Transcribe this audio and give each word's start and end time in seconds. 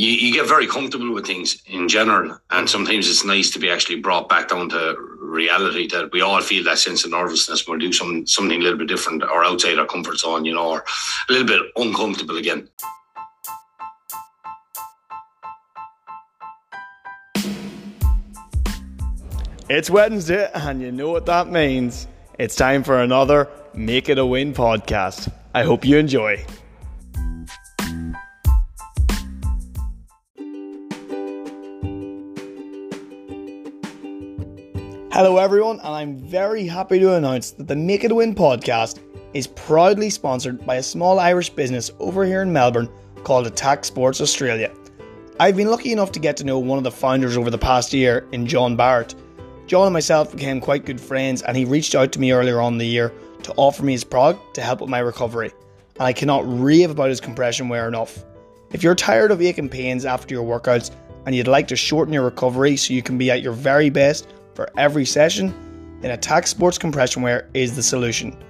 you, 0.00 0.12
you 0.12 0.32
get 0.32 0.48
very 0.48 0.66
comfortable 0.66 1.12
with 1.12 1.26
things 1.26 1.62
in 1.66 1.86
general, 1.86 2.38
and 2.50 2.68
sometimes 2.70 3.06
it's 3.06 3.22
nice 3.22 3.50
to 3.50 3.58
be 3.58 3.68
actually 3.68 4.00
brought 4.00 4.30
back 4.30 4.48
down 4.48 4.70
to 4.70 4.96
reality 5.20 5.86
that 5.88 6.10
we 6.12 6.22
all 6.22 6.40
feel 6.40 6.64
that 6.64 6.78
sense 6.78 7.04
of 7.04 7.10
nervousness 7.10 7.68
when 7.68 7.78
we 7.78 7.86
do 7.86 7.92
some 7.92 8.26
something 8.26 8.60
a 8.60 8.62
little 8.62 8.78
bit 8.78 8.88
different 8.88 9.22
or 9.22 9.44
outside 9.44 9.78
our 9.78 9.86
comfort 9.86 10.18
zone, 10.18 10.46
you 10.46 10.54
know, 10.54 10.70
or 10.70 10.84
a 11.28 11.32
little 11.32 11.46
bit 11.46 11.60
uncomfortable 11.76 12.38
again. 12.38 12.66
It's 19.68 19.90
Wednesday, 19.90 20.50
and 20.54 20.80
you 20.80 20.92
know 20.92 21.10
what 21.10 21.26
that 21.26 21.48
means. 21.48 22.06
It's 22.38 22.56
time 22.56 22.82
for 22.82 23.02
another 23.02 23.48
Make 23.74 24.08
It 24.08 24.16
a 24.16 24.24
Win 24.24 24.54
podcast. 24.54 25.30
I 25.54 25.62
hope 25.62 25.84
you 25.84 25.98
enjoy. 25.98 26.44
Hello, 35.22 35.36
everyone, 35.36 35.78
and 35.80 35.88
I'm 35.88 36.16
very 36.16 36.64
happy 36.66 36.98
to 36.98 37.12
announce 37.12 37.50
that 37.50 37.68
the 37.68 37.76
Make 37.76 38.04
It 38.04 38.16
Win 38.16 38.34
podcast 38.34 39.00
is 39.34 39.48
proudly 39.48 40.08
sponsored 40.08 40.64
by 40.64 40.76
a 40.76 40.82
small 40.82 41.20
Irish 41.20 41.50
business 41.50 41.90
over 41.98 42.24
here 42.24 42.40
in 42.40 42.50
Melbourne 42.50 42.88
called 43.22 43.46
Atak 43.46 43.84
Sports 43.84 44.22
Australia. 44.22 44.72
I've 45.38 45.58
been 45.58 45.68
lucky 45.68 45.92
enough 45.92 46.10
to 46.12 46.20
get 46.20 46.38
to 46.38 46.44
know 46.44 46.58
one 46.58 46.78
of 46.78 46.84
the 46.84 46.90
founders 46.90 47.36
over 47.36 47.50
the 47.50 47.58
past 47.58 47.92
year 47.92 48.26
in 48.32 48.46
John 48.46 48.76
Barrett 48.76 49.14
John 49.66 49.88
and 49.88 49.92
myself 49.92 50.32
became 50.32 50.58
quite 50.58 50.86
good 50.86 50.98
friends, 50.98 51.42
and 51.42 51.54
he 51.54 51.66
reached 51.66 51.94
out 51.94 52.12
to 52.12 52.18
me 52.18 52.32
earlier 52.32 52.62
on 52.62 52.78
the 52.78 52.86
year 52.86 53.12
to 53.42 53.52
offer 53.58 53.84
me 53.84 53.92
his 53.92 54.04
product 54.04 54.54
to 54.54 54.62
help 54.62 54.80
with 54.80 54.88
my 54.88 55.00
recovery. 55.00 55.52
And 55.96 56.04
I 56.04 56.14
cannot 56.14 56.44
rave 56.46 56.90
about 56.90 57.10
his 57.10 57.20
compression 57.20 57.68
wear 57.68 57.86
enough. 57.86 58.24
If 58.72 58.82
you're 58.82 58.94
tired 58.94 59.32
of 59.32 59.42
aching 59.42 59.68
pains 59.68 60.06
after 60.06 60.34
your 60.34 60.46
workouts 60.46 60.92
and 61.26 61.34
you'd 61.34 61.46
like 61.46 61.68
to 61.68 61.76
shorten 61.76 62.14
your 62.14 62.24
recovery 62.24 62.78
so 62.78 62.94
you 62.94 63.02
can 63.02 63.18
be 63.18 63.30
at 63.30 63.42
your 63.42 63.52
very 63.52 63.90
best 63.90 64.26
for 64.54 64.70
every 64.76 65.04
session, 65.04 65.98
then 66.00 66.16
Atak 66.16 66.46
Sports 66.46 66.78
Compression 66.78 67.22
Wear 67.22 67.48
is 67.54 67.76
the 67.76 67.82
solution. 67.82 68.42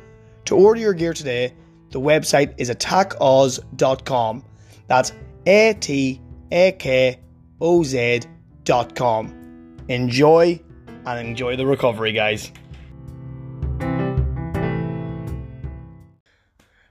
To 0.46 0.56
order 0.56 0.80
your 0.80 0.94
gear 0.94 1.12
today, 1.12 1.54
the 1.90 2.00
website 2.00 2.54
is 2.58 2.70
atakoz.com. 2.70 4.44
That's 4.86 5.12
A 5.46 5.74
T 5.80 6.20
A 6.52 6.72
K 6.72 7.20
O 7.60 7.82
Z.com. 7.82 9.76
Enjoy 9.88 10.60
and 11.06 11.28
enjoy 11.28 11.56
the 11.56 11.66
recovery, 11.66 12.12
guys. 12.12 12.52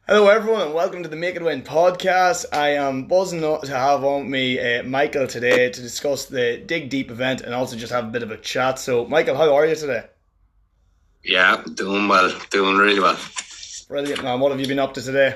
Hello, 0.10 0.28
everyone, 0.28 0.64
and 0.64 0.74
welcome 0.74 1.04
to 1.04 1.08
the 1.08 1.16
Make 1.16 1.36
It 1.36 1.44
Win 1.44 1.62
podcast. 1.62 2.46
I 2.52 2.70
am 2.70 3.06
buzzing 3.06 3.42
to 3.42 3.60
have 3.68 4.04
on 4.04 4.28
me 4.28 4.60
uh, 4.60 4.82
Michael 4.82 5.28
today 5.28 5.70
to 5.70 5.82
discuss 5.84 6.26
the 6.26 6.58
Dig 6.66 6.90
Deep 6.90 7.12
event 7.12 7.42
and 7.42 7.54
also 7.54 7.76
just 7.76 7.92
have 7.92 8.06
a 8.06 8.08
bit 8.08 8.24
of 8.24 8.32
a 8.32 8.38
chat. 8.38 8.80
So, 8.80 9.06
Michael, 9.06 9.36
how 9.36 9.54
are 9.54 9.68
you 9.68 9.76
today? 9.76 10.06
Yeah, 11.24 11.62
doing 11.76 12.08
well, 12.08 12.36
doing 12.50 12.78
really 12.78 13.00
well. 13.00 13.20
Brilliant, 13.88 14.24
man. 14.24 14.40
What 14.40 14.50
have 14.52 14.60
you 14.60 14.66
been 14.66 14.80
up 14.80 14.96
to 14.96 15.02
today? 15.04 15.36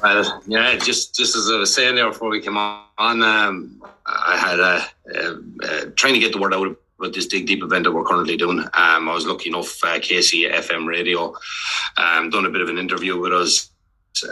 Well, 0.00 0.40
yeah, 0.46 0.76
just 0.76 1.16
just 1.16 1.34
as 1.34 1.50
I 1.50 1.56
was 1.56 1.74
saying 1.74 1.96
there 1.96 2.08
before 2.08 2.28
we 2.28 2.40
came 2.40 2.56
on, 2.56 2.86
um, 2.98 3.82
I 4.06 4.36
had 4.36 4.60
a, 4.60 4.86
a, 5.12 5.38
a, 5.64 5.90
trying 5.90 6.14
to 6.14 6.20
get 6.20 6.32
the 6.32 6.38
word 6.38 6.54
out 6.54 6.78
with 6.98 7.14
this 7.14 7.26
Dig 7.26 7.46
Deep 7.46 7.62
event 7.62 7.84
that 7.84 7.92
we're 7.92 8.04
currently 8.04 8.36
doing. 8.36 8.58
Um, 8.58 9.08
I 9.08 9.14
was 9.14 9.26
lucky 9.26 9.48
enough, 9.50 9.82
uh, 9.84 9.98
Casey 10.00 10.44
FM 10.44 10.86
Radio, 10.86 11.34
um, 11.96 12.30
done 12.30 12.46
a 12.46 12.50
bit 12.50 12.60
of 12.60 12.68
an 12.68 12.78
interview 12.78 13.18
with 13.18 13.32
us. 13.32 13.70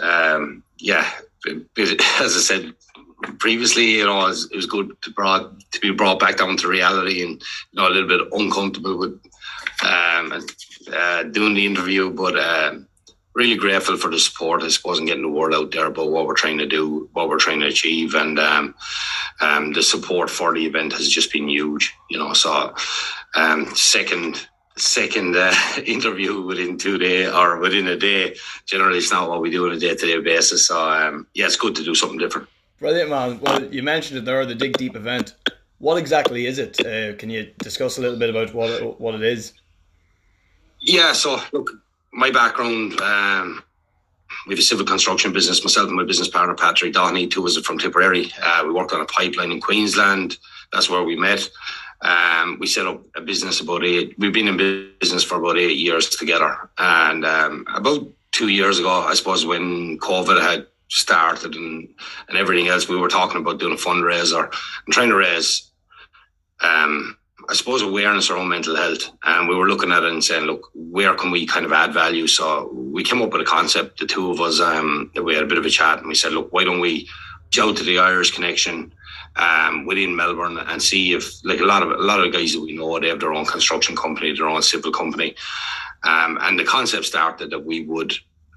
Um, 0.03 0.63
yeah, 0.79 1.09
as 1.47 2.37
I 2.37 2.41
said 2.41 2.75
previously, 3.39 3.93
you 3.93 4.05
know, 4.05 4.21
it 4.25 4.29
was, 4.29 4.51
it 4.51 4.57
was 4.57 4.67
good 4.67 4.97
to, 5.03 5.11
brought, 5.11 5.59
to 5.73 5.81
be 5.81 5.91
brought 5.91 6.21
back 6.21 6.37
down 6.37 6.57
to 6.59 6.69
reality 6.69 7.23
and, 7.23 7.41
you 7.73 7.81
know, 7.81 7.89
a 7.89 7.91
little 7.91 8.09
bit 8.09 8.29
uncomfortable 8.33 8.99
with 8.99 9.21
um, 9.85 10.45
uh, 10.93 11.23
doing 11.25 11.55
the 11.55 11.67
interview, 11.67 12.11
but 12.11 12.39
um, 12.39 12.87
really 13.35 13.57
grateful 13.57 13.97
for 13.97 14.11
the 14.11 14.19
support, 14.19 14.63
I 14.63 14.69
suppose, 14.69 14.99
and 14.99 15.07
getting 15.07 15.23
the 15.23 15.29
word 15.29 15.55
out 15.55 15.71
there 15.71 15.87
about 15.87 16.11
what 16.11 16.27
we're 16.27 16.35
trying 16.35 16.59
to 16.59 16.67
do, 16.67 17.09
what 17.13 17.29
we're 17.29 17.39
trying 17.39 17.61
to 17.61 17.67
achieve. 17.67 18.15
And 18.15 18.39
um, 18.39 18.75
um, 19.41 19.73
the 19.73 19.83
support 19.83 20.31
for 20.31 20.55
the 20.55 20.65
event 20.65 20.93
has 20.93 21.09
just 21.09 21.33
been 21.33 21.49
huge, 21.49 21.95
you 22.11 22.19
know. 22.19 22.33
So, 22.33 22.75
um, 23.35 23.67
second 23.75 24.47
second 24.77 25.37
uh, 25.37 25.55
interview 25.87 26.43
within 26.43 26.79
two 26.79 26.99
days 26.99 27.29
or 27.33 27.59
within 27.59 27.89
a 27.89 27.97
day. 27.97 28.37
Generally, 28.67 28.99
it's 28.99 29.13
not 29.13 29.29
what 29.29 29.41
we 29.41 29.51
do 29.51 29.67
on 29.67 29.73
a 29.73 29.79
day 29.79 29.95
to 29.95 30.07
day 30.07 30.21
basis. 30.21 30.67
So, 30.67 30.79
um, 30.79 31.27
yeah, 31.35 31.47
it's 31.47 31.57
good 31.57 31.75
to 31.77 31.85
do 31.85 31.95
something 31.95 32.19
different. 32.19 32.49
Brilliant, 32.79 33.11
man. 33.11 33.41
Well, 33.41 33.65
you 33.73 33.83
mentioned 33.83 34.19
it 34.19 34.25
there, 34.27 34.45
the 34.45 34.55
Dig 34.55 34.77
Deep 34.77 34.97
event. 34.97 35.35
What 35.79 35.97
exactly 35.97 36.47
is 36.47 36.59
it? 36.59 36.79
Uh, 36.85 37.15
can 37.17 37.31
you 37.31 37.53
discuss 37.59 37.99
a 37.99 38.01
little 38.01 38.19
bit 38.19 38.31
about 38.31 38.55
what 38.55 38.71
it, 38.71 39.01
what 39.01 39.15
it 39.15 39.23
is? 39.23 39.53
Yeah, 40.81 41.13
so 41.13 41.41
look, 41.53 41.71
my 42.13 42.31
background, 42.31 43.01
um, 43.01 43.63
we 44.47 44.55
have 44.55 44.59
a 44.59 44.63
civil 44.63 44.85
construction 44.85 45.33
business. 45.33 45.63
Myself 45.65 45.89
and 45.89 45.97
my 45.97 46.05
business 46.05 46.29
partner 46.29 46.55
Patrick 46.55 46.93
Dohney, 46.93 47.31
two 47.31 47.43
was 47.43 47.59
from 47.59 47.79
Tipperary. 47.79 48.33
Uh, 48.43 48.63
we 48.67 48.73
worked 48.73 48.93
on 48.93 49.01
a 49.01 49.07
pipeline 49.07 49.53
in 49.53 49.61
Queensland. 49.61 50.39
That's 50.73 50.91
where 50.91 51.03
we 51.03 51.17
met. 51.17 51.49
Um, 52.03 52.59
we 52.61 52.67
set 52.67 52.87
up 52.87 53.05
a 53.17 53.21
business 53.21 53.61
about 53.61 53.85
eight. 53.85 54.15
We've 54.19 54.33
been 54.33 54.49
in 54.49 54.93
business 54.99 55.25
for 55.25 55.39
about 55.39 55.59
eight 55.59 55.79
years 55.79 56.11
together, 56.11 56.71
and 56.79 57.25
um, 57.25 57.65
about 57.75 58.07
two 58.33 58.49
years 58.49 58.79
ago, 58.79 58.91
I 58.91 59.15
suppose, 59.15 59.47
when 59.47 59.99
COVID 59.99 60.41
had 60.41 60.67
started 60.89 61.55
and 61.55 61.89
and 62.29 62.37
everything 62.37 62.69
else, 62.69 62.89
we 62.89 62.97
were 62.97 63.09
talking 63.09 63.41
about 63.41 63.59
doing 63.59 63.73
a 63.73 63.77
fundraiser 63.77 64.45
and 64.85 64.95
trying 64.95 65.09
to 65.09 65.17
raise 65.17 65.71
um, 66.61 67.17
I 67.49 67.55
suppose, 67.55 67.83
awareness 67.83 68.31
around 68.31 68.49
mental 68.49 68.77
health. 68.77 69.11
And 69.25 69.49
we 69.49 69.55
were 69.55 69.69
looking 69.69 69.93
at 69.93 70.03
it 70.03 70.13
and 70.13 70.25
saying, 70.25 70.45
look, 70.45 70.71
where 70.75 71.15
can 71.15 71.31
we 71.31 71.47
kind 71.47 71.65
of 71.65 71.73
add 71.73 71.93
value? 71.93 72.27
So 72.27 72.71
we 72.73 73.05
came 73.05 73.23
up 73.23 73.33
with 73.33 73.43
a 73.43 73.45
concept, 73.45 74.01
the 74.01 74.07
two 74.07 74.31
of 74.31 74.41
us, 74.41 74.61
um, 74.61 75.11
we 75.23 75.35
had 75.35 75.45
a 75.45 75.47
bit 75.47 75.59
of 75.59 75.65
a 75.65 75.71
chat 75.71 75.99
and 75.99 76.09
we 76.09 76.15
said, 76.15 76.33
look, 76.33 76.53
why 76.53 76.65
don't 76.65 76.81
we 76.81 77.09
go 77.55 77.73
to 77.73 77.85
the 77.85 77.99
Irish 77.99 78.33
connection 78.33 78.93
um, 79.37 79.87
within 79.87 80.17
Melbourne 80.17 80.59
and 80.59 80.83
see 80.83 81.13
if, 81.13 81.45
like 81.45 81.61
a 81.61 81.65
lot 81.65 81.83
of 81.83 81.91
a 81.91 82.03
lot 82.03 82.21
of 82.21 82.33
guys 82.33 82.53
that 82.55 82.61
we 82.61 82.75
know, 82.75 82.99
they 82.99 83.09
have 83.09 83.21
their 83.21 83.33
own 83.33 83.45
construction 83.45 83.95
company, 83.95 84.35
their 84.35 84.49
own 84.49 84.63
civil 84.63 84.91
company. 84.91 85.35
Um, 86.03 86.39
and 86.41 86.59
the 86.59 86.65
concept 86.65 87.05
started 87.05 87.51
that 87.51 87.65
we 87.65 87.83
would 87.83 88.15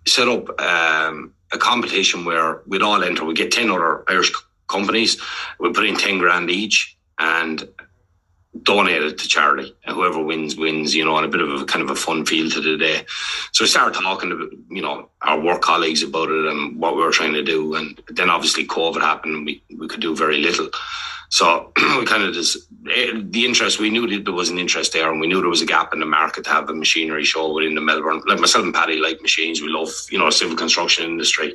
set 0.07 0.27
up 0.27 0.59
um, 0.61 1.33
a 1.51 1.57
competition 1.57 2.25
where 2.25 2.61
we'd 2.67 2.81
all 2.81 3.03
enter. 3.03 3.25
We 3.25 3.33
get 3.33 3.51
10 3.51 3.69
other 3.69 4.03
Irish 4.09 4.31
companies, 4.67 5.21
we 5.59 5.71
put 5.73 5.85
in 5.85 5.95
10 5.95 6.19
grand 6.19 6.49
each. 6.49 6.95
And 7.17 7.67
donate 8.63 9.03
it 9.03 9.17
to 9.19 9.27
charity. 9.27 9.75
And 9.85 9.95
whoever 9.95 10.21
wins 10.23 10.55
wins 10.55 10.95
you 10.95 11.05
know 11.05 11.15
on 11.15 11.23
a 11.23 11.27
bit 11.27 11.41
of 11.41 11.61
a 11.61 11.65
kind 11.65 11.83
of 11.83 11.89
a 11.89 11.95
fun 11.95 12.25
feel 12.25 12.49
to 12.49 12.61
the 12.61 12.77
day. 12.77 13.05
So 13.51 13.63
we 13.63 13.67
started 13.67 13.99
talking 13.99 14.29
to 14.29 14.49
you 14.69 14.81
know 14.81 15.09
our 15.21 15.39
work 15.39 15.61
colleagues 15.61 16.03
about 16.03 16.29
it 16.29 16.45
and 16.45 16.79
what 16.79 16.95
we 16.95 17.03
were 17.03 17.11
trying 17.11 17.33
to 17.33 17.43
do. 17.43 17.75
And 17.75 18.01
then 18.09 18.29
obviously 18.29 18.65
covid 18.65 19.01
happened 19.01 19.35
and 19.35 19.45
we, 19.45 19.63
we 19.77 19.87
could 19.87 20.01
do 20.01 20.15
very 20.15 20.37
little. 20.37 20.69
So 21.29 21.71
we 21.77 22.05
kind 22.05 22.23
of 22.23 22.33
just 22.33 22.57
eh, 22.91 23.11
the 23.21 23.45
interest 23.45 23.79
we 23.79 23.91
knew 23.91 24.07
that 24.07 24.25
there 24.25 24.33
was 24.33 24.49
an 24.49 24.57
interest 24.57 24.93
there 24.93 25.11
and 25.11 25.21
we 25.21 25.27
knew 25.27 25.41
there 25.41 25.49
was 25.49 25.61
a 25.61 25.67
gap 25.67 25.93
in 25.93 25.99
the 25.99 26.05
market 26.07 26.43
to 26.45 26.49
have 26.49 26.69
a 26.69 26.73
machinery 26.73 27.23
show 27.23 27.53
within 27.53 27.75
the 27.75 27.81
melbourne 27.81 28.21
like 28.25 28.39
myself 28.39 28.65
and 28.65 28.73
paddy 28.73 28.97
like 28.97 29.21
machines. 29.21 29.61
We 29.61 29.69
love 29.69 29.89
you 30.09 30.17
know 30.17 30.29
civil 30.31 30.57
construction 30.57 31.05
industry. 31.05 31.53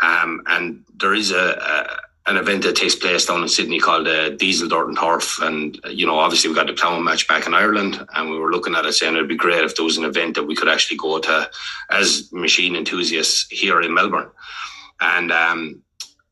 Um, 0.00 0.42
and 0.46 0.84
there 0.96 1.14
is 1.14 1.30
a, 1.32 1.36
a 1.36 2.00
an 2.26 2.36
event 2.38 2.62
that 2.62 2.76
takes 2.76 2.94
place 2.94 3.26
down 3.26 3.42
in 3.42 3.48
Sydney 3.48 3.78
called 3.78 4.08
uh, 4.08 4.30
Diesel 4.30 4.68
Dirt 4.68 4.88
and 4.88 4.98
Turf. 4.98 5.40
And, 5.42 5.78
uh, 5.84 5.90
you 5.90 6.06
know, 6.06 6.18
obviously 6.18 6.48
we 6.48 6.56
got 6.56 6.66
the 6.66 6.72
Clown 6.72 7.04
match 7.04 7.28
back 7.28 7.46
in 7.46 7.52
Ireland 7.52 8.04
and 8.14 8.30
we 8.30 8.38
were 8.38 8.50
looking 8.50 8.74
at 8.74 8.86
it 8.86 8.94
saying 8.94 9.14
it'd 9.14 9.28
be 9.28 9.36
great 9.36 9.62
if 9.62 9.76
there 9.76 9.84
was 9.84 9.98
an 9.98 10.04
event 10.04 10.34
that 10.36 10.44
we 10.44 10.56
could 10.56 10.68
actually 10.68 10.96
go 10.96 11.18
to 11.18 11.50
as 11.90 12.32
machine 12.32 12.76
enthusiasts 12.76 13.46
here 13.50 13.82
in 13.82 13.92
Melbourne. 13.92 14.30
And 15.00 15.30
um, 15.32 15.82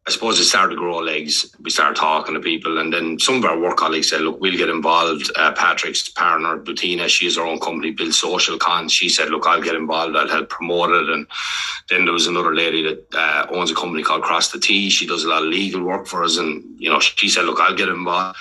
I 0.04 0.10
suppose 0.10 0.40
it 0.40 0.44
started 0.46 0.74
to 0.74 0.80
grow 0.80 0.98
legs. 0.98 1.54
We 1.60 1.70
started 1.70 1.94
talking 1.94 2.34
to 2.34 2.40
people, 2.40 2.78
and 2.78 2.92
then 2.92 3.20
some 3.20 3.36
of 3.36 3.44
our 3.44 3.56
work 3.58 3.76
colleagues 3.76 4.10
said, 4.10 4.22
"Look, 4.22 4.40
we'll 4.40 4.56
get 4.56 4.68
involved." 4.68 5.30
Uh, 5.36 5.52
Patrick's 5.52 6.08
partner, 6.08 6.58
Butina, 6.58 7.08
she 7.08 7.26
has 7.26 7.36
her 7.36 7.46
own 7.46 7.60
company, 7.60 7.92
Build 7.92 8.12
Social 8.12 8.58
Con. 8.58 8.88
She 8.88 9.08
said, 9.08 9.30
"Look, 9.30 9.46
I'll 9.46 9.62
get 9.62 9.76
involved. 9.76 10.16
I'll 10.16 10.28
help 10.28 10.48
promote 10.48 10.90
it." 10.90 11.08
And 11.08 11.26
then 11.88 12.04
there 12.04 12.12
was 12.12 12.26
another 12.26 12.52
lady 12.52 12.82
that 12.82 13.14
uh, 13.14 13.46
owns 13.50 13.70
a 13.70 13.76
company 13.76 14.02
called 14.02 14.22
Cross 14.22 14.50
the 14.50 14.58
T. 14.58 14.90
She 14.90 15.06
does 15.06 15.22
a 15.22 15.28
lot 15.28 15.44
of 15.44 15.48
legal 15.48 15.82
work 15.82 16.08
for 16.08 16.24
us, 16.24 16.36
and 16.36 16.64
you 16.78 16.90
know, 16.90 16.98
she 16.98 17.28
said, 17.28 17.44
"Look, 17.44 17.60
I'll 17.60 17.76
get 17.76 17.88
involved." 17.88 18.36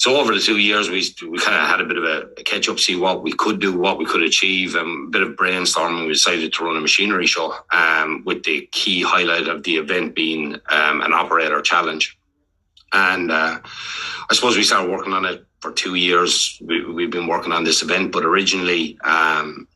So 0.00 0.16
over 0.16 0.32
the 0.32 0.40
two 0.40 0.56
years, 0.56 0.88
we 0.88 1.04
we 1.28 1.38
kind 1.38 1.62
of 1.62 1.68
had 1.68 1.82
a 1.82 1.84
bit 1.84 1.98
of 1.98 2.04
a, 2.04 2.30
a, 2.38 2.42
catch 2.42 2.70
up, 2.70 2.80
see 2.80 2.96
what 2.96 3.22
we 3.22 3.34
could 3.34 3.60
do, 3.60 3.78
what 3.78 3.98
we 3.98 4.06
could 4.06 4.22
achieve, 4.22 4.74
and 4.74 5.08
a 5.08 5.10
bit 5.10 5.20
of 5.20 5.36
brainstorming. 5.36 6.06
We 6.06 6.14
decided 6.14 6.54
to 6.54 6.64
run 6.64 6.78
a 6.78 6.80
machinery 6.80 7.26
show, 7.26 7.54
um, 7.70 8.22
with 8.24 8.42
the 8.44 8.66
key 8.72 9.02
highlight 9.02 9.46
of 9.46 9.62
the 9.62 9.76
event 9.76 10.14
being 10.14 10.54
um, 10.70 11.02
an 11.02 11.12
operator 11.12 11.60
challenge. 11.60 12.18
And 12.94 13.30
uh, 13.30 13.60
I 13.62 14.34
suppose 14.34 14.56
we 14.56 14.62
started 14.62 14.90
working 14.90 15.12
on 15.12 15.26
it 15.26 15.44
for 15.60 15.70
two 15.70 15.96
years. 15.96 16.58
We, 16.64 17.02
have 17.02 17.10
been 17.10 17.26
working 17.26 17.52
on 17.52 17.64
this 17.64 17.82
event, 17.82 18.10
but 18.10 18.24
originally, 18.24 18.98
um, 19.04 19.68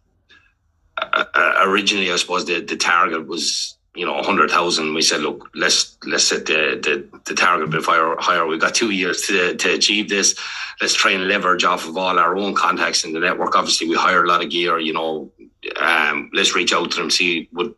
uh, 0.97 1.25
uh, 1.35 1.55
originally, 1.65 2.11
I 2.11 2.17
suppose 2.17 2.47
the, 2.47 2.61
the 2.61 2.79
target 2.79 3.26
was 3.26 3.74
you 3.94 4.05
know, 4.05 4.23
hundred 4.23 4.50
thousand. 4.50 4.94
We 4.94 5.02
said, 5.02 5.20
look, 5.20 5.49
let's 5.55 5.96
let's 6.05 6.25
set 6.25 6.46
the, 6.46 6.81
the, 6.82 7.19
the 7.25 7.35
target 7.35 7.69
a 7.69 7.70
bit 7.70 7.85
higher. 7.85 8.17
higher. 8.19 8.46
We've 8.46 8.61
got 8.61 8.75
two 8.75 8.91
years 8.91 9.23
to 9.23 9.55
to 9.55 9.75
achieve 9.75 10.08
this. 10.08 10.38
Let's 10.81 10.94
try 10.94 11.12
and 11.12 11.29
leverage 11.29 11.64
off 11.64 11.87
of 11.87 11.96
all 11.96 12.19
our 12.19 12.37
own 12.37 12.55
contacts 12.55 13.05
in 13.05 13.12
the 13.12 13.20
network. 13.20 13.56
Obviously, 13.56 13.88
we 13.88 13.96
hire 13.96 14.25
a 14.25 14.29
lot 14.29 14.43
of 14.43 14.50
gear. 14.50 14.79
You 14.79 14.93
know, 14.93 15.32
um, 15.81 16.31
let's 16.32 16.55
reach 16.55 16.73
out 16.73 16.91
to 16.91 16.96
them, 16.99 17.11
see 17.11 17.49
would 17.52 17.75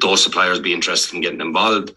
those 0.00 0.22
suppliers 0.22 0.58
be 0.58 0.72
interested 0.72 1.14
in 1.14 1.20
getting 1.20 1.40
involved. 1.40 1.94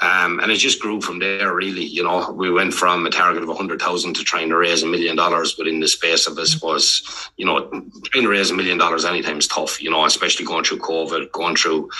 Um, 0.00 0.38
and 0.38 0.52
it 0.52 0.56
just 0.58 0.80
grew 0.80 1.00
from 1.00 1.18
there, 1.18 1.52
really. 1.52 1.84
You 1.84 2.04
know, 2.04 2.30
we 2.30 2.52
went 2.52 2.72
from 2.72 3.04
a 3.04 3.10
target 3.10 3.42
of 3.42 3.48
100,000 3.48 4.14
to 4.14 4.22
trying 4.22 4.48
to 4.50 4.56
raise 4.56 4.84
a 4.84 4.86
million 4.86 5.16
dollars 5.16 5.58
within 5.58 5.80
the 5.80 5.88
space 5.88 6.28
of 6.28 6.36
this 6.36 6.62
was, 6.62 7.02
you 7.36 7.44
know, 7.44 7.68
trying 8.04 8.22
to 8.22 8.30
raise 8.30 8.52
a 8.52 8.54
million 8.54 8.78
dollars 8.78 9.04
anytime 9.04 9.38
is 9.38 9.48
tough, 9.48 9.82
you 9.82 9.90
know, 9.90 10.04
especially 10.04 10.46
going 10.46 10.62
through 10.62 10.78
COVID, 10.78 11.32
going 11.32 11.56
through 11.56 11.90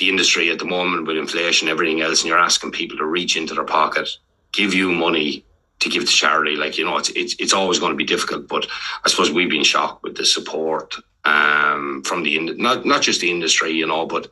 the 0.00 0.08
industry 0.08 0.50
at 0.50 0.58
the 0.58 0.64
moment 0.64 1.06
with 1.06 1.16
inflation, 1.16 1.68
everything 1.68 2.00
else, 2.00 2.22
and 2.22 2.28
you're 2.28 2.38
asking 2.38 2.72
people 2.72 2.96
to 2.98 3.06
reach 3.06 3.36
into 3.36 3.54
their 3.54 3.64
pocket, 3.64 4.08
give 4.50 4.74
you 4.74 4.90
money 4.90 5.44
to 5.78 5.88
give 5.88 6.04
to 6.04 6.10
charity. 6.10 6.56
Like, 6.56 6.76
you 6.76 6.84
know, 6.84 6.98
it's, 6.98 7.10
it's, 7.10 7.36
it's 7.38 7.52
always 7.52 7.78
going 7.78 7.92
to 7.92 7.96
be 7.96 8.04
difficult, 8.04 8.48
but 8.48 8.66
I 9.04 9.08
suppose 9.08 9.30
we've 9.30 9.48
been 9.48 9.64
shocked 9.64 10.02
with 10.02 10.16
the 10.16 10.26
support 10.26 10.96
um, 11.24 12.02
from 12.04 12.22
the 12.22 12.38
not 12.54 12.86
not 12.86 13.02
just 13.02 13.20
the 13.20 13.30
industry, 13.30 13.72
you 13.72 13.86
know, 13.86 14.06
but 14.06 14.28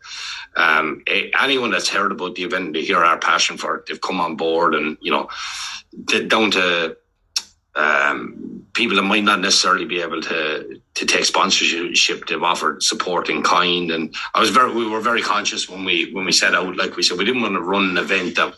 um, 0.57 1.03
anyone 1.39 1.71
that's 1.71 1.89
heard 1.89 2.13
about 2.13 2.35
the 2.35 2.45
event, 2.45 2.73
they 2.73 2.83
hear 2.83 3.05
our 3.05 3.19
passion 3.19 3.59
for 3.59 3.77
it. 3.77 3.87
They've 3.87 4.01
come 4.01 4.21
on 4.21 4.37
board, 4.37 4.75
and 4.75 4.97
you 5.01 5.11
know, 5.11 5.29
down 6.29 6.51
to 6.53 6.97
um, 7.75 8.67
people 8.75 8.97
that 8.97 9.03
might 9.03 9.25
not 9.25 9.41
necessarily 9.41 9.85
be 9.85 10.01
able 10.01 10.21
to 10.23 10.81
to 10.95 11.07
take 11.07 11.25
sponsorship. 11.25 12.27
They've 12.27 12.43
offered 12.43 12.83
support 12.83 13.29
in 13.29 13.43
kind, 13.43 13.91
and 13.91 14.15
I 14.35 14.41
was 14.41 14.51
very 14.51 14.73
we 14.73 14.89
were 14.89 15.01
very 15.01 15.23
conscious 15.23 15.69
when 15.69 15.85
we 15.85 16.13
when 16.13 16.25
we 16.25 16.33
set 16.33 16.55
out. 16.55 16.77
Like 16.77 16.97
we 16.97 17.03
said, 17.03 17.19
we 17.19 17.25
didn't 17.25 17.43
want 17.43 17.55
to 17.55 17.61
run 17.61 17.91
an 17.91 17.99
event 17.99 18.37
that 18.37 18.55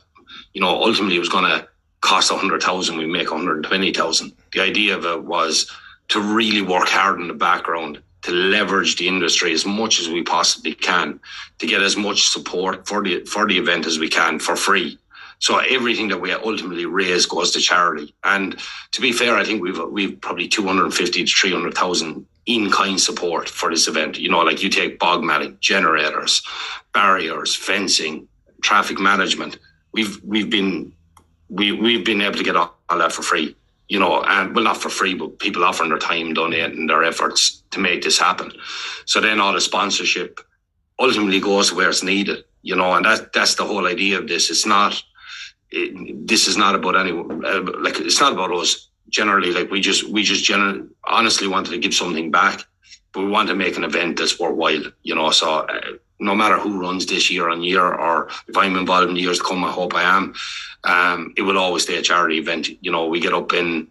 you 0.54 0.60
know 0.60 0.68
ultimately 0.68 1.18
was 1.18 1.28
going 1.28 1.44
to 1.44 1.68
cost 2.00 2.30
a 2.30 2.36
hundred 2.36 2.62
thousand. 2.62 2.96
We 2.96 3.06
make 3.06 3.30
one 3.30 3.40
hundred 3.40 3.64
twenty 3.64 3.92
thousand. 3.92 4.32
The 4.52 4.60
idea 4.60 4.96
of 4.96 5.04
it 5.04 5.24
was 5.24 5.70
to 6.08 6.20
really 6.20 6.62
work 6.62 6.88
hard 6.88 7.20
in 7.20 7.28
the 7.28 7.34
background 7.34 8.02
to 8.22 8.32
leverage 8.32 8.96
the 8.96 9.08
industry 9.08 9.52
as 9.52 9.64
much 9.64 9.98
as 10.00 10.08
we 10.08 10.22
possibly 10.22 10.74
can 10.74 11.18
to 11.58 11.66
get 11.66 11.82
as 11.82 11.96
much 11.96 12.28
support 12.28 12.86
for 12.86 13.02
the 13.02 13.24
for 13.24 13.46
the 13.46 13.58
event 13.58 13.86
as 13.86 13.98
we 13.98 14.08
can 14.08 14.38
for 14.38 14.56
free. 14.56 14.98
So 15.40 15.58
everything 15.58 16.08
that 16.08 16.20
we 16.20 16.32
ultimately 16.32 16.86
raise 16.86 17.26
goes 17.26 17.50
to 17.52 17.60
charity. 17.60 18.14
And 18.22 18.58
to 18.92 19.00
be 19.00 19.12
fair, 19.12 19.36
I 19.36 19.44
think 19.44 19.62
we've 19.62 19.80
we've 19.90 20.20
probably 20.20 20.48
two 20.48 20.66
hundred 20.66 20.84
and 20.84 20.94
fifty 20.94 21.24
to 21.24 21.30
three 21.30 21.52
hundred 21.52 21.74
thousand 21.74 22.26
in 22.46 22.70
kind 22.70 23.00
support 23.00 23.48
for 23.48 23.70
this 23.70 23.88
event. 23.88 24.18
You 24.18 24.30
know, 24.30 24.40
like 24.40 24.62
you 24.62 24.68
take 24.68 24.98
bog 24.98 25.22
matting, 25.22 25.56
generators, 25.60 26.42
barriers, 26.94 27.54
fencing, 27.56 28.28
traffic 28.62 28.98
management. 29.00 29.58
We've 29.92 30.22
we've 30.22 30.50
been 30.50 30.92
we 31.48 31.72
we've 31.72 32.04
been 32.04 32.22
able 32.22 32.38
to 32.38 32.44
get 32.44 32.56
all, 32.56 32.76
that 32.90 33.12
for 33.12 33.22
free 33.22 33.56
you 33.90 33.98
know, 33.98 34.22
and 34.22 34.54
well, 34.54 34.64
not 34.64 34.76
for 34.76 34.88
free, 34.88 35.14
but 35.14 35.40
people 35.40 35.64
offering 35.64 35.90
their 35.90 35.98
time, 35.98 36.32
donating 36.32 36.86
their 36.86 37.02
efforts 37.02 37.64
to 37.72 37.80
make 37.80 38.02
this 38.02 38.18
happen. 38.18 38.52
So 39.04 39.20
then 39.20 39.40
all 39.40 39.52
the 39.52 39.60
sponsorship 39.60 40.40
ultimately 40.98 41.40
goes 41.40 41.72
where 41.72 41.90
it's 41.90 42.04
needed, 42.04 42.44
you 42.62 42.76
know, 42.76 42.94
and 42.94 43.04
that 43.04 43.32
that's 43.32 43.56
the 43.56 43.64
whole 43.64 43.88
idea 43.88 44.18
of 44.18 44.28
this. 44.28 44.48
It's 44.48 44.64
not, 44.64 45.02
it, 45.70 46.26
this 46.26 46.46
is 46.48 46.56
not 46.56 46.74
about 46.74 46.96
anyone, 46.96 47.44
uh, 47.44 47.62
like, 47.78 47.98
it's 48.00 48.20
not 48.20 48.32
about 48.32 48.52
us 48.52 48.88
generally. 49.08 49.52
Like, 49.52 49.70
we 49.70 49.80
just, 49.80 50.08
we 50.08 50.22
just 50.22 50.44
generally, 50.44 50.88
honestly 51.04 51.48
wanted 51.48 51.70
to 51.70 51.78
give 51.78 51.94
something 51.94 52.30
back, 52.30 52.64
but 53.12 53.20
we 53.20 53.28
want 53.28 53.48
to 53.48 53.54
make 53.54 53.76
an 53.76 53.84
event 53.84 54.18
that's 54.18 54.38
worthwhile, 54.38 54.84
you 55.02 55.14
know, 55.14 55.30
so. 55.30 55.50
Uh, 55.50 55.80
no 56.22 56.34
matter 56.34 56.58
who 56.58 56.78
runs 56.78 57.06
this 57.06 57.30
year 57.30 57.48
on 57.48 57.62
year, 57.62 57.82
or 57.82 58.28
if 58.46 58.54
I'm 58.54 58.76
involved 58.76 59.08
in 59.08 59.14
the 59.14 59.22
years 59.22 59.38
to 59.38 59.44
come, 59.44 59.64
I 59.64 59.70
hope 59.70 59.94
I 59.94 60.02
am 60.02 60.34
um, 60.84 61.32
it 61.36 61.42
will 61.42 61.58
always 61.58 61.82
stay 61.82 61.96
a 61.96 62.02
charity 62.02 62.38
event. 62.38 62.68
You 62.82 62.90
know, 62.90 63.06
we 63.06 63.20
get 63.20 63.34
up 63.34 63.52
in, 63.52 63.88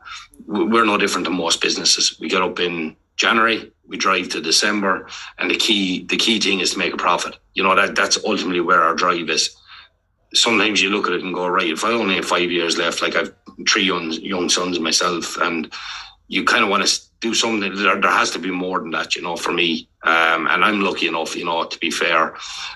we're 0.47 0.85
no 0.85 0.97
different 0.97 1.25
than 1.25 1.37
most 1.37 1.61
businesses. 1.61 2.17
We 2.19 2.29
get 2.29 2.41
up 2.41 2.59
in 2.59 2.95
January, 3.15 3.71
we 3.87 3.97
drive 3.97 4.29
to 4.29 4.41
December, 4.41 5.07
and 5.37 5.51
the 5.51 5.57
key, 5.57 6.05
the 6.05 6.17
key 6.17 6.39
thing 6.39 6.61
is 6.61 6.71
to 6.71 6.77
make 6.79 6.93
a 6.93 6.97
profit. 6.97 7.37
You 7.53 7.63
know, 7.63 7.75
that 7.75 7.95
that's 7.95 8.23
ultimately 8.23 8.61
where 8.61 8.81
our 8.81 8.95
drive 8.95 9.29
is. 9.29 9.55
Sometimes 10.33 10.81
you 10.81 10.89
look 10.89 11.07
at 11.07 11.13
it 11.13 11.23
and 11.23 11.33
go, 11.33 11.47
right, 11.47 11.67
if 11.69 11.83
I 11.83 11.91
only 11.91 12.15
have 12.15 12.25
five 12.25 12.51
years 12.51 12.77
left, 12.77 13.01
like 13.01 13.15
I've 13.15 13.33
three 13.67 13.83
young 13.83 14.11
young 14.11 14.49
sons 14.49 14.79
myself, 14.79 15.37
and 15.37 15.71
you 16.27 16.43
kind 16.43 16.63
of 16.63 16.69
want 16.69 16.85
to 16.85 17.01
do 17.19 17.33
something. 17.33 17.75
There, 17.75 17.99
there 17.99 18.11
has 18.11 18.31
to 18.31 18.39
be 18.39 18.51
more 18.51 18.79
than 18.79 18.91
that, 18.91 19.15
you 19.15 19.21
know, 19.21 19.35
for 19.35 19.51
me. 19.51 19.89
Um, 20.03 20.47
and 20.47 20.63
I'm 20.63 20.79
lucky 20.79 21.07
enough, 21.07 21.35
you 21.35 21.43
know, 21.43 21.65
to 21.65 21.79
be 21.79 21.91
fair. 21.91 22.35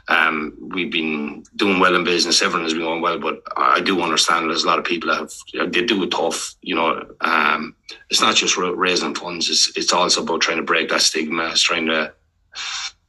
Um, 0.10 0.58
we've 0.60 0.92
been 0.92 1.44
doing 1.56 1.80
well 1.80 1.96
in 1.96 2.04
business. 2.04 2.42
Everyone 2.42 2.64
has 2.64 2.74
been 2.74 2.82
going 2.82 3.02
well, 3.02 3.20
but 3.20 3.42
I 3.56 3.80
do 3.80 4.02
understand 4.02 4.50
there's 4.50 4.64
a 4.64 4.68
lot 4.68 4.80
of 4.80 4.86
people 4.86 5.10
that 5.10 5.20
have, 5.20 5.72
they 5.72 5.86
do 5.86 6.04
it 6.04 6.12
tough, 6.12 6.56
you 6.62 6.76
know. 6.76 7.06
Um, 7.22 7.76
it's 8.10 8.20
not 8.22 8.36
just 8.36 8.58
raising 8.58 9.16
funds. 9.16 9.50
It's, 9.50 9.72
it's 9.78 9.94
also 9.94 10.24
about 10.24 10.42
trying 10.42 10.58
to 10.58 10.64
break 10.64 10.90
that 10.90 11.02
stigma. 11.02 11.50
It's 11.50 11.62
trying 11.62 11.86
to 11.86 12.14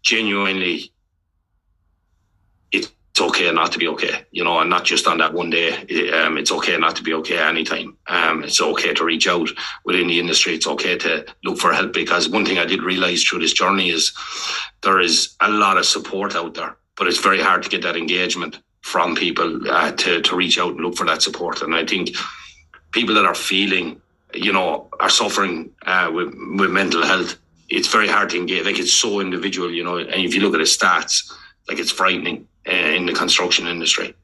genuinely 0.02 0.92
it's 3.14 3.20
okay 3.20 3.52
not 3.52 3.70
to 3.70 3.78
be 3.78 3.86
okay, 3.86 4.24
you 4.32 4.42
know, 4.42 4.58
and 4.58 4.68
not 4.68 4.84
just 4.84 5.06
on 5.06 5.18
that 5.18 5.32
one 5.32 5.48
day. 5.48 5.70
Um, 6.10 6.36
it's 6.36 6.50
okay 6.50 6.76
not 6.76 6.96
to 6.96 7.02
be 7.04 7.14
okay 7.14 7.38
anytime. 7.38 7.96
Um, 8.08 8.42
it's 8.42 8.60
okay 8.60 8.92
to 8.92 9.04
reach 9.04 9.28
out 9.28 9.48
within 9.84 10.08
the 10.08 10.18
industry. 10.18 10.54
It's 10.56 10.66
okay 10.66 10.98
to 10.98 11.24
look 11.44 11.58
for 11.58 11.72
help 11.72 11.92
because 11.92 12.28
one 12.28 12.44
thing 12.44 12.58
I 12.58 12.64
did 12.64 12.82
realize 12.82 13.22
through 13.22 13.38
this 13.38 13.52
journey 13.52 13.90
is 13.90 14.12
there 14.82 14.98
is 14.98 15.36
a 15.40 15.48
lot 15.48 15.76
of 15.76 15.86
support 15.86 16.34
out 16.34 16.54
there, 16.54 16.76
but 16.96 17.06
it's 17.06 17.20
very 17.20 17.40
hard 17.40 17.62
to 17.62 17.68
get 17.68 17.82
that 17.82 17.96
engagement 17.96 18.58
from 18.80 19.14
people 19.14 19.70
uh, 19.70 19.92
to, 19.92 20.20
to 20.20 20.34
reach 20.34 20.58
out 20.58 20.72
and 20.72 20.80
look 20.80 20.96
for 20.96 21.06
that 21.06 21.22
support. 21.22 21.62
And 21.62 21.72
I 21.72 21.86
think 21.86 22.16
people 22.90 23.14
that 23.14 23.26
are 23.26 23.34
feeling, 23.36 24.02
you 24.34 24.52
know, 24.52 24.88
are 24.98 25.08
suffering 25.08 25.70
uh, 25.86 26.10
with, 26.12 26.34
with 26.58 26.72
mental 26.72 27.04
health, 27.04 27.36
it's 27.68 27.86
very 27.86 28.08
hard 28.08 28.30
to 28.30 28.38
engage. 28.38 28.66
Like 28.66 28.80
it's 28.80 28.92
so 28.92 29.20
individual, 29.20 29.70
you 29.70 29.84
know, 29.84 29.98
and 29.98 30.24
if 30.24 30.34
you 30.34 30.40
look 30.40 30.54
at 30.54 30.58
the 30.58 30.64
stats, 30.64 31.32
like 31.68 31.78
it's 31.78 31.92
frightening 31.92 32.48
uh, 32.68 32.72
in 32.72 33.06
the 33.06 33.12
construction 33.12 33.66
industry. 33.66 34.14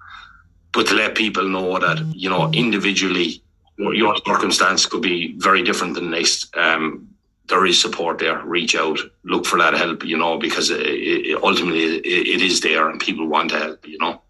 But 0.73 0.87
to 0.87 0.95
let 0.95 1.15
people 1.15 1.49
know 1.49 1.79
that, 1.79 1.99
you 2.15 2.31
know, 2.31 2.51
individually, 2.53 3.43
your 3.77 4.17
circumstance 4.27 4.87
could 4.87 5.03
be 5.03 5.35
very 5.39 5.63
different 5.63 5.95
than 5.95 6.11
next. 6.11 6.55
Um, 6.57 7.09
there 7.49 7.67
is 7.67 7.81
support 7.81 8.19
there. 8.19 8.39
Reach 8.45 8.77
out, 8.77 8.99
look 9.25 9.45
for 9.45 9.59
that 9.59 9.75
help, 9.75 10.05
you 10.05 10.17
know, 10.17 10.39
because 10.39 10.71
it, 10.71 10.81
it, 10.81 11.43
ultimately 11.43 11.97
it, 11.97 12.07
it 12.07 12.43
is 12.43 12.61
there 12.61 12.89
and 12.89 13.01
people 13.01 13.27
want 13.27 13.51
to 13.51 13.59
help, 13.59 13.87
you 13.87 13.99
know. 13.99 14.23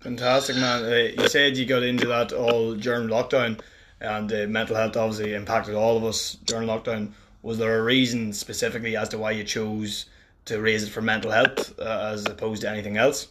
Fantastic, 0.00 0.56
man. 0.56 0.84
Uh, 0.84 1.22
you 1.22 1.28
said 1.28 1.56
you 1.56 1.64
got 1.64 1.82
into 1.82 2.06
that 2.08 2.32
all 2.32 2.74
during 2.74 3.08
lockdown 3.08 3.60
and 4.00 4.30
uh, 4.32 4.46
mental 4.48 4.76
health 4.76 4.96
obviously 4.96 5.34
impacted 5.34 5.74
all 5.74 5.96
of 5.96 6.04
us 6.04 6.34
during 6.44 6.68
lockdown. 6.68 7.12
Was 7.42 7.58
there 7.58 7.78
a 7.78 7.82
reason 7.82 8.32
specifically 8.32 8.96
as 8.96 9.08
to 9.10 9.18
why 9.18 9.30
you 9.30 9.44
chose 9.44 10.06
to 10.46 10.60
raise 10.60 10.82
it 10.84 10.90
for 10.90 11.02
mental 11.02 11.30
health 11.30 11.78
uh, 11.78 12.10
as 12.12 12.26
opposed 12.26 12.62
to 12.62 12.70
anything 12.70 12.96
else? 12.96 13.28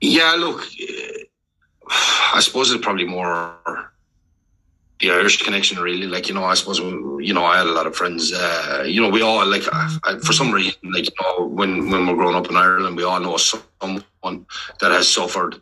Yeah, 0.00 0.34
look, 0.38 0.62
I 1.90 2.40
suppose 2.40 2.70
it's 2.70 2.84
probably 2.84 3.06
more 3.06 3.54
the 5.00 5.10
Irish 5.10 5.42
connection, 5.42 5.78
really. 5.78 6.06
Like, 6.06 6.28
you 6.28 6.34
know, 6.34 6.44
I 6.44 6.54
suppose, 6.54 6.78
you 6.78 7.34
know, 7.34 7.44
I 7.44 7.58
had 7.58 7.66
a 7.66 7.72
lot 7.72 7.86
of 7.86 7.94
friends, 7.94 8.32
uh, 8.32 8.84
you 8.86 9.00
know, 9.00 9.10
we 9.10 9.22
all, 9.22 9.46
like, 9.46 9.62
I, 9.72 10.18
for 10.22 10.32
some 10.32 10.52
reason, 10.52 10.80
like, 10.92 11.04
you 11.04 11.14
know, 11.20 11.46
when, 11.46 11.90
when 11.90 12.06
we're 12.06 12.14
growing 12.14 12.36
up 12.36 12.48
in 12.50 12.56
Ireland, 12.56 12.96
we 12.96 13.04
all 13.04 13.20
know 13.20 13.36
someone 13.36 14.46
that 14.80 14.90
has 14.92 15.08
suffered 15.08 15.60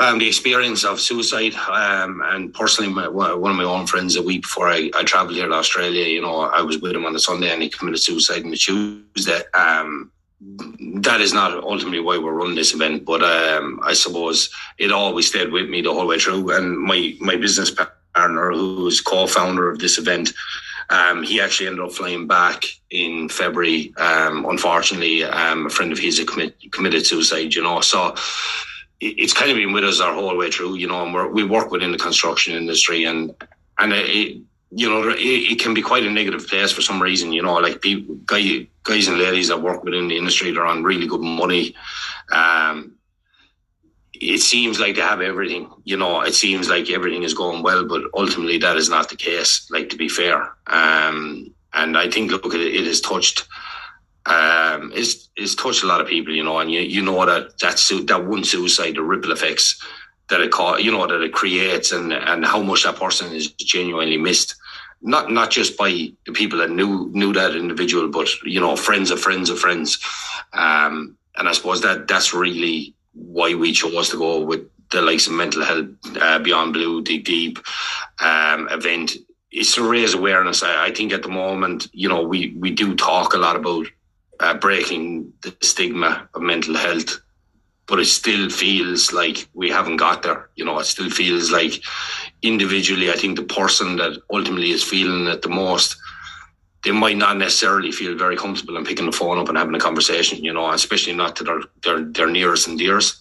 um, 0.00 0.18
the 0.18 0.26
experience 0.26 0.82
of 0.82 0.98
suicide. 0.98 1.54
Um, 1.54 2.22
and 2.24 2.52
personally, 2.54 2.90
my, 2.90 3.06
one 3.06 3.50
of 3.50 3.56
my 3.56 3.64
own 3.64 3.86
friends, 3.86 4.16
a 4.16 4.22
week 4.22 4.42
before 4.42 4.68
I, 4.68 4.90
I 4.94 5.04
travelled 5.04 5.36
here 5.36 5.46
to 5.46 5.54
Australia, 5.54 6.06
you 6.06 6.22
know, 6.22 6.40
I 6.40 6.62
was 6.62 6.78
with 6.78 6.92
him 6.92 7.04
on 7.04 7.12
the 7.12 7.20
Sunday 7.20 7.50
and 7.50 7.62
he 7.62 7.68
committed 7.68 8.00
suicide 8.00 8.42
on 8.42 8.50
the 8.50 8.56
Tuesday. 8.56 9.42
Um, 9.52 10.10
that 11.02 11.20
is 11.20 11.34
not 11.34 11.52
ultimately 11.52 12.00
why 12.00 12.16
we're 12.16 12.32
running 12.32 12.54
this 12.54 12.72
event, 12.72 13.04
but 13.04 13.22
um, 13.22 13.78
I 13.82 13.92
suppose 13.92 14.48
it 14.78 14.90
always 14.90 15.26
stayed 15.26 15.52
with 15.52 15.68
me 15.68 15.82
the 15.82 15.92
whole 15.92 16.06
way 16.06 16.18
through. 16.18 16.50
And 16.50 16.78
my, 16.78 17.14
my 17.20 17.36
business 17.36 17.70
partner, 17.70 18.50
who's 18.52 19.02
co-founder 19.02 19.70
of 19.70 19.80
this 19.80 19.98
event, 19.98 20.32
um, 20.88 21.22
he 21.22 21.42
actually 21.42 21.66
ended 21.66 21.84
up 21.84 21.92
flying 21.92 22.26
back 22.26 22.64
in 22.88 23.28
February. 23.28 23.92
Um, 23.98 24.46
unfortunately, 24.46 25.24
um, 25.24 25.66
a 25.66 25.70
friend 25.70 25.92
of 25.92 25.98
his 25.98 26.26
committed 26.72 27.06
suicide, 27.06 27.54
you 27.54 27.62
know. 27.62 27.82
So 27.82 28.16
it's 29.00 29.32
kind 29.32 29.50
of 29.50 29.56
been 29.56 29.72
with 29.72 29.84
us 29.84 30.00
our 30.00 30.14
whole 30.14 30.36
way 30.36 30.50
through, 30.50 30.74
you 30.74 30.86
know, 30.86 31.04
and 31.04 31.32
we 31.32 31.42
work 31.42 31.70
within 31.70 31.92
the 31.92 31.98
construction 31.98 32.54
industry 32.54 33.04
and, 33.04 33.34
and 33.78 33.92
it, 33.92 34.36
you 34.72 34.88
know, 34.88 35.08
it, 35.08 35.18
it, 35.18 35.58
can 35.58 35.74
be 35.74 35.82
quite 35.82 36.04
a 36.04 36.10
negative 36.10 36.46
place 36.46 36.70
for 36.70 36.82
some 36.82 37.02
reason, 37.02 37.32
you 37.32 37.42
know, 37.42 37.54
like 37.54 37.80
people, 37.80 38.14
guy, 38.26 38.66
guys 38.82 39.08
and 39.08 39.18
ladies 39.18 39.48
that 39.48 39.62
work 39.62 39.82
within 39.82 40.08
the 40.08 40.16
industry, 40.16 40.52
they're 40.52 40.66
on 40.66 40.84
really 40.84 41.06
good 41.06 41.22
money. 41.22 41.74
Um, 42.30 42.92
it 44.12 44.38
seems 44.38 44.78
like 44.78 44.96
they 44.96 45.00
have 45.00 45.22
everything, 45.22 45.70
you 45.84 45.96
know, 45.96 46.20
it 46.20 46.34
seems 46.34 46.68
like 46.68 46.90
everything 46.90 47.22
is 47.22 47.32
going 47.32 47.62
well, 47.62 47.86
but 47.86 48.02
ultimately 48.14 48.58
that 48.58 48.76
is 48.76 48.90
not 48.90 49.08
the 49.08 49.16
case, 49.16 49.66
like 49.70 49.88
to 49.88 49.96
be 49.96 50.10
fair. 50.10 50.52
Um, 50.66 51.54
and 51.72 51.96
I 51.96 52.10
think, 52.10 52.30
look, 52.30 52.44
it, 52.44 52.60
it 52.60 52.86
has 52.86 53.00
touched 53.00 53.48
um, 54.30 54.92
is 54.92 55.28
is 55.36 55.56
touched 55.56 55.82
a 55.82 55.86
lot 55.86 56.00
of 56.00 56.06
people, 56.06 56.34
you 56.34 56.44
know, 56.44 56.58
and 56.58 56.70
you 56.70 56.80
you 56.80 57.02
know 57.02 57.26
that 57.26 57.58
that 57.58 57.76
that 58.06 58.26
one 58.26 58.44
suicide, 58.44 58.94
the 58.94 59.02
ripple 59.02 59.32
effects 59.32 59.80
that 60.28 60.40
it 60.40 60.52
caught, 60.52 60.84
you 60.84 60.92
know, 60.92 61.06
that 61.06 61.20
it 61.20 61.32
creates, 61.32 61.90
and 61.90 62.12
and 62.12 62.44
how 62.44 62.62
much 62.62 62.84
that 62.84 62.96
person 62.96 63.32
is 63.32 63.52
genuinely 63.52 64.16
missed. 64.16 64.54
Not 65.02 65.30
not 65.32 65.50
just 65.50 65.76
by 65.76 65.90
the 66.26 66.32
people 66.32 66.58
that 66.60 66.70
knew 66.70 67.10
knew 67.12 67.32
that 67.32 67.56
individual, 67.56 68.08
but 68.08 68.28
you 68.44 68.60
know, 68.60 68.76
friends 68.76 69.10
of 69.10 69.20
friends 69.20 69.50
of 69.50 69.58
friends. 69.58 69.98
Um, 70.52 71.16
and 71.36 71.48
I 71.48 71.52
suppose 71.52 71.80
that 71.82 72.06
that's 72.06 72.32
really 72.32 72.94
why 73.14 73.54
we 73.54 73.72
chose 73.72 74.10
to 74.10 74.18
go 74.18 74.40
with 74.40 74.68
the 74.90 75.02
likes 75.02 75.26
of 75.26 75.32
mental 75.32 75.64
health 75.64 75.88
uh, 76.20 76.38
beyond 76.38 76.72
blue, 76.72 77.02
dig 77.02 77.24
deep 77.24 77.58
um, 78.20 78.68
event. 78.70 79.16
It's 79.50 79.74
to 79.74 79.88
raise 79.88 80.14
awareness. 80.14 80.62
I, 80.62 80.86
I 80.86 80.90
think 80.92 81.12
at 81.12 81.22
the 81.22 81.28
moment, 81.28 81.88
you 81.92 82.08
know, 82.08 82.22
we 82.22 82.54
we 82.56 82.70
do 82.70 82.94
talk 82.94 83.34
a 83.34 83.38
lot 83.38 83.56
about 83.56 83.86
uh, 84.40 84.54
breaking 84.54 85.32
the 85.42 85.54
stigma 85.60 86.28
of 86.34 86.42
mental 86.42 86.74
health, 86.74 87.20
but 87.86 88.00
it 88.00 88.06
still 88.06 88.48
feels 88.48 89.12
like 89.12 89.46
we 89.52 89.68
haven't 89.68 89.96
got 89.96 90.22
there. 90.22 90.48
You 90.56 90.64
know, 90.64 90.78
it 90.78 90.84
still 90.84 91.10
feels 91.10 91.50
like 91.50 91.82
individually, 92.42 93.10
I 93.10 93.16
think 93.16 93.36
the 93.36 93.44
person 93.44 93.96
that 93.96 94.20
ultimately 94.32 94.70
is 94.70 94.82
feeling 94.82 95.26
it 95.26 95.42
the 95.42 95.48
most, 95.48 95.96
they 96.82 96.92
might 96.92 97.18
not 97.18 97.36
necessarily 97.36 97.92
feel 97.92 98.16
very 98.16 98.36
comfortable 98.36 98.78
in 98.78 98.84
picking 98.84 99.04
the 99.04 99.12
phone 99.12 99.38
up 99.38 99.48
and 99.48 99.58
having 99.58 99.74
a 99.74 99.80
conversation. 99.80 100.42
You 100.42 100.54
know, 100.54 100.70
especially 100.70 101.14
not 101.14 101.36
to 101.36 101.44
their 101.44 101.60
their, 101.82 102.04
their 102.04 102.30
nearest 102.30 102.66
and 102.68 102.78
dearest. 102.78 103.20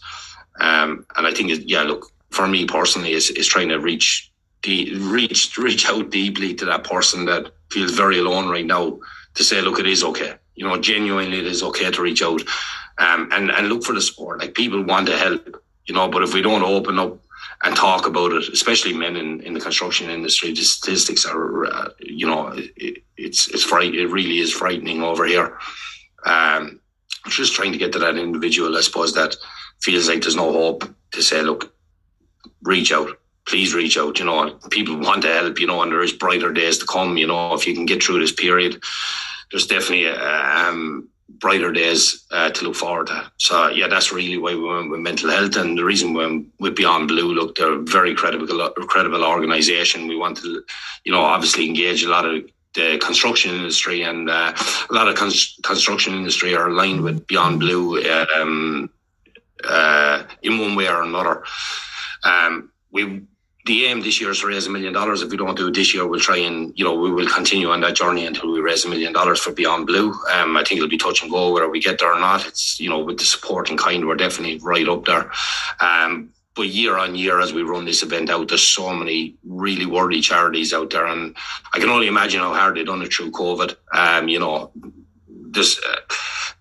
Um, 0.62 1.06
and 1.18 1.28
I 1.28 1.32
think, 1.32 1.52
yeah, 1.66 1.84
look, 1.84 2.12
for 2.30 2.48
me 2.48 2.66
personally, 2.66 3.12
is 3.12 3.30
is 3.32 3.48
trying 3.48 3.70
to 3.70 3.80
reach 3.80 4.32
the 4.64 4.96
reach 4.96 5.58
reach 5.58 5.90
out 5.90 6.10
deeply 6.10 6.54
to 6.54 6.66
that 6.66 6.86
person 6.86 7.26
that 7.26 7.52
feels 7.70 7.92
very 7.92 8.20
alone 8.20 8.48
right 8.48 8.66
now 8.66 9.00
to 9.34 9.44
say, 9.44 9.62
look, 9.62 9.80
it 9.80 9.88
is 9.88 10.04
okay 10.04 10.36
you 10.60 10.68
know, 10.68 10.78
genuinely 10.78 11.39
it 11.39 11.48
is 11.48 11.63
okay 11.63 11.89
to 11.89 12.01
reach 12.01 12.22
out 12.22 12.42
um, 12.98 13.30
and, 13.32 13.50
and 13.50 13.70
look 13.70 13.82
for 13.82 13.94
the 13.94 14.01
support. 14.01 14.42
Like 14.42 14.54
people 14.54 14.84
want 14.84 15.08
to 15.08 15.18
help, 15.18 15.63
you 15.86 15.96
know, 15.96 16.10
but 16.10 16.22
if 16.22 16.34
we 16.34 16.42
don't 16.42 16.63
open 16.63 17.00
up 17.00 17.18
and 17.63 17.74
talk 17.78 18.06
about 18.06 18.34
it, 18.34 18.50
especially 18.51 18.92
men 18.92 19.16
in, 19.16 19.39
in 19.39 19.54
the 19.54 19.62
construction 19.62 20.10
industry, 20.10 20.54
the 20.54 20.62
statistics 20.62 21.25
are, 21.25 21.66
uh, 21.66 21.89
you 22.00 22.28
know, 22.28 22.50
it, 22.50 23.04
it's, 23.16 23.48
it's 23.48 23.63
fright, 23.63 23.96
it 23.96 24.08
really 24.08 24.39
is 24.39 24.51
frightening 24.51 25.01
over 25.01 25.25
here. 25.25 25.58
Um, 26.25 26.82
just 27.30 27.54
trying 27.54 27.72
to 27.72 27.78
get 27.78 27.94
to 27.94 28.00
that 28.00 28.18
individual, 28.18 28.75
I 28.75 28.82
suppose, 28.82 29.13
that 29.13 29.38
feels 29.80 30.10
like 30.10 30.22
there's 30.22 30.36
no 30.36 30.51
hope 30.51 30.84
to 31.12 31.24
say, 31.24 31.42
look, 31.42 31.74
reach 32.63 32.92
out 32.92 33.16
please 33.48 33.74
reach 33.74 33.98
out. 33.98 34.20
You 34.20 34.25
know, 34.25 34.60
people 34.70 34.96
want 35.00 35.24
to 35.24 35.34
help, 35.34 35.60
you 35.60 35.66
know, 35.66 35.82
and 35.82 35.92
there 35.92 36.04
is 36.04 36.13
brighter 36.13 36.54
days 36.54 36.78
to 36.78 36.86
come, 36.86 37.18
you 37.18 37.25
know, 37.25 37.56
if 37.56 37.66
you 37.66 37.74
can 37.74 37.88
get 37.88 38.04
through 38.04 38.20
this 38.20 38.32
period 38.32 38.80
there's 39.51 39.68
definitely 39.68 40.08
um, 40.08 41.10
brighter 41.29 41.72
days 41.72 42.25
uh, 42.32 42.50
to 42.50 42.65
look 42.65 42.75
forward 42.75 43.08
to. 43.08 43.32
So 43.38 43.70
yeah, 43.70 43.88
that's 43.88 44.12
really 44.12 44.38
why 44.38 44.56
we 44.56 44.63
went 44.63 44.91
with 44.91 45.00
mental 45.00 45.29
health, 45.29 45.56
and 45.56 45.77
the 45.77 45.86
reason 45.86 46.13
we 46.13 46.25
went 46.25 46.48
with 46.60 46.75
Beyond 46.75 47.08
Blue. 47.08 47.34
Look, 47.34 47.56
they're 47.56 47.74
a 47.74 47.82
very 47.82 48.15
credible, 48.15 48.48
credible 48.72 49.24
organisation. 49.24 50.08
We 50.08 50.18
want 50.18 50.38
to, 50.38 50.63
you 51.03 51.12
know, 51.12 51.22
obviously 51.22 51.68
engage 51.68 52.03
a 52.03 52.10
lot 52.10 52.25
of 52.25 52.44
the 52.75 52.98
construction 53.00 53.56
industry, 53.56 54.03
and 54.03 54.29
uh, 54.29 54.53
a 54.89 54.94
lot 54.94 55.08
of 55.08 55.15
construction 55.15 56.13
industry 56.13 56.56
are 56.56 56.68
aligned 56.68 57.01
with 57.01 57.25
Beyond 57.27 57.60
Blue 57.60 58.01
um, 58.36 58.89
uh, 59.63 60.24
in 60.41 60.60
one 60.60 60.75
way 60.75 60.88
or 60.88 61.01
another. 61.01 61.44
Um, 62.24 62.72
we 62.91 63.22
the 63.70 63.86
aim 63.86 64.02
this 64.02 64.20
year 64.20 64.32
is 64.32 64.40
to 64.40 64.48
raise 64.48 64.66
a 64.66 64.70
million 64.72 64.94
dollars. 64.94 65.22
If 65.22 65.30
we 65.30 65.38
don't 65.38 65.56
do 65.56 65.68
it 65.68 65.76
this 65.76 65.94
year, 65.94 66.08
we'll 66.08 66.20
try 66.20 66.38
and, 66.38 66.74
you 66.76 66.84
know, 66.84 66.96
we 66.96 67.12
will 67.12 67.28
continue 67.28 67.70
on 67.70 67.82
that 67.82 67.96
journey 67.96 68.26
until 68.26 68.52
we 68.52 68.60
raise 68.60 68.84
a 68.84 68.90
million 68.90 69.14
dollars 69.14 69.40
for 69.40 69.52
Beyond 69.52 69.86
Blue. 69.86 70.12
Um, 70.34 70.58
I 70.58 70.64
think 70.64 70.80
it'll 70.80 70.90
be 70.90 70.98
touch 70.98 71.22
and 71.22 71.30
go 71.30 71.54
whether 71.54 71.70
we 71.70 71.80
get 71.80 72.00
there 72.00 72.12
or 72.12 72.20
not. 72.20 72.48
It's, 72.48 72.80
you 72.80 72.90
know, 72.90 72.98
with 72.98 73.20
the 73.20 73.26
support 73.26 73.70
and 73.70 73.78
kind, 73.78 74.08
we're 74.08 74.16
definitely 74.16 74.58
right 74.58 74.88
up 74.88 75.06
there. 75.06 75.32
Um, 75.80 76.34
but 76.56 76.70
year 76.70 76.98
on 76.98 77.14
year, 77.14 77.40
as 77.40 77.54
we 77.54 77.62
run 77.62 77.86
this 77.86 78.02
event 78.02 78.32
out, 78.32 78.48
there's 78.48 78.64
so 78.64 78.92
many 78.92 79.36
really 79.46 79.86
worthy 79.86 80.20
charities 80.20 80.74
out 80.74 80.90
there. 80.90 81.06
And 81.06 81.38
I 81.72 81.80
can 81.80 81.90
only 81.90 82.08
imagine 82.08 82.42
how 82.42 82.56
hard 82.56 82.76
they've 82.76 82.86
done 82.88 83.04
it 83.04 83.14
through 83.14 83.32
COVID. 83.32 83.76
Um, 83.94 84.28
you 84.28 84.40
know, 84.40 84.72
uh, 85.60 86.00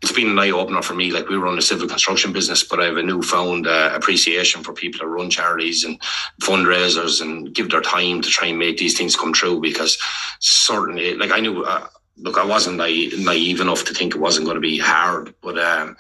it's 0.03 0.13
been 0.13 0.31
an 0.31 0.39
eye 0.39 0.51
opener 0.51 0.83
for 0.83 0.95
me. 0.95 1.11
Like 1.11 1.29
we 1.29 1.37
run 1.37 1.59
a 1.59 1.63
civil 1.63 1.89
construction 1.89 2.33
business, 2.33 2.63
but 2.63 2.81
I 2.81 2.87
have 2.87 2.97
a 2.97 3.03
newfound 3.03 3.67
uh, 3.67 3.91
appreciation 3.95 4.63
for 4.63 4.73
people 4.73 5.01
that 5.01 5.07
run 5.07 5.31
charities 5.31 5.85
and 5.85 6.01
fundraisers 6.43 7.21
and 7.21 7.53
give 7.53 7.71
their 7.71 7.81
time 7.81 8.23
to 8.23 8.29
try 8.29 8.49
and 8.49 8.59
make 8.59 8.79
these 8.79 8.97
things 8.97 9.17
come 9.17 9.33
true. 9.33 9.61
Because 9.61 9.99
certainly, 10.41 11.15
like 11.15 11.33
I 11.33 11.41
knew, 11.41 11.65
uh, 11.65 11.87
look, 12.17 12.39
I 12.39 12.45
wasn't 12.45 12.77
naive, 12.77 13.19
naive, 13.19 13.61
enough 13.61 13.85
to 13.87 13.95
think 13.95 14.15
it 14.15 14.21
wasn't 14.21 14.47
going 14.47 14.57
to 14.57 14.61
be 14.61 14.79
hard, 14.79 15.35
but. 15.43 15.59
Um, 15.59 15.97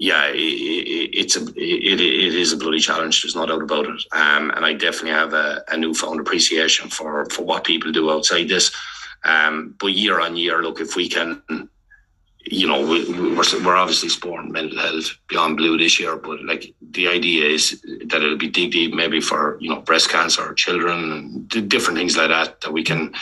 yeah, 0.00 0.28
it, 0.28 0.36
it, 0.36 1.18
it's 1.18 1.36
a 1.36 1.42
it, 1.56 2.00
it 2.00 2.34
is 2.34 2.52
a 2.52 2.56
bloody 2.56 2.78
challenge. 2.78 3.20
There's 3.20 3.34
no 3.34 3.46
doubt 3.46 3.62
about 3.62 3.86
it. 3.86 4.00
Um, 4.12 4.52
and 4.54 4.64
I 4.64 4.72
definitely 4.72 5.10
have 5.10 5.32
a, 5.32 5.64
a 5.66 5.76
newfound 5.76 6.20
appreciation 6.20 6.88
for 6.88 7.26
for 7.30 7.42
what 7.42 7.64
people 7.64 7.90
do 7.90 8.08
outside 8.08 8.48
this. 8.48 8.70
Um, 9.24 9.74
but 9.80 9.88
year 9.88 10.20
on 10.20 10.36
year, 10.36 10.62
look, 10.62 10.80
if 10.80 10.94
we 10.94 11.08
can 11.08 11.42
you 12.50 12.66
know, 12.66 12.80
we, 12.86 13.02
are 13.32 13.64
we're 13.64 13.76
obviously 13.76 14.08
supporting 14.08 14.52
mental 14.52 14.78
health 14.78 15.16
beyond 15.28 15.56
blue 15.56 15.76
this 15.76 16.00
year, 16.00 16.16
but 16.16 16.42
like 16.44 16.74
the 16.80 17.08
idea 17.08 17.46
is 17.46 17.80
that 18.06 18.22
it'll 18.22 18.36
be 18.36 18.48
dig 18.48 18.72
deep 18.72 18.94
maybe 18.94 19.20
for, 19.20 19.58
you 19.60 19.68
know, 19.68 19.80
breast 19.80 20.10
cancer, 20.10 20.42
or 20.42 20.54
children, 20.54 21.46
different 21.46 21.98
things 21.98 22.16
like 22.16 22.28
that, 22.28 22.60
that 22.60 22.72
we 22.72 22.82
can 22.82 23.14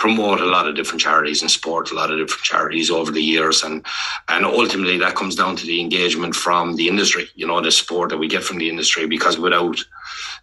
promote 0.00 0.40
a 0.40 0.46
lot 0.46 0.66
of 0.66 0.74
different 0.74 1.00
charities 1.00 1.42
and 1.42 1.50
support 1.50 1.92
a 1.92 1.94
lot 1.94 2.10
of 2.10 2.18
different 2.18 2.42
charities 2.42 2.90
over 2.90 3.12
the 3.12 3.22
years. 3.22 3.62
And, 3.62 3.84
and 4.28 4.44
ultimately 4.46 4.98
that 4.98 5.14
comes 5.14 5.36
down 5.36 5.56
to 5.56 5.66
the 5.66 5.80
engagement 5.80 6.34
from 6.34 6.74
the 6.74 6.88
industry, 6.88 7.28
you 7.36 7.46
know, 7.46 7.60
the 7.60 7.70
support 7.70 8.08
that 8.08 8.18
we 8.18 8.26
get 8.26 8.42
from 8.42 8.58
the 8.58 8.68
industry, 8.68 9.06
because 9.06 9.38
without, 9.38 9.78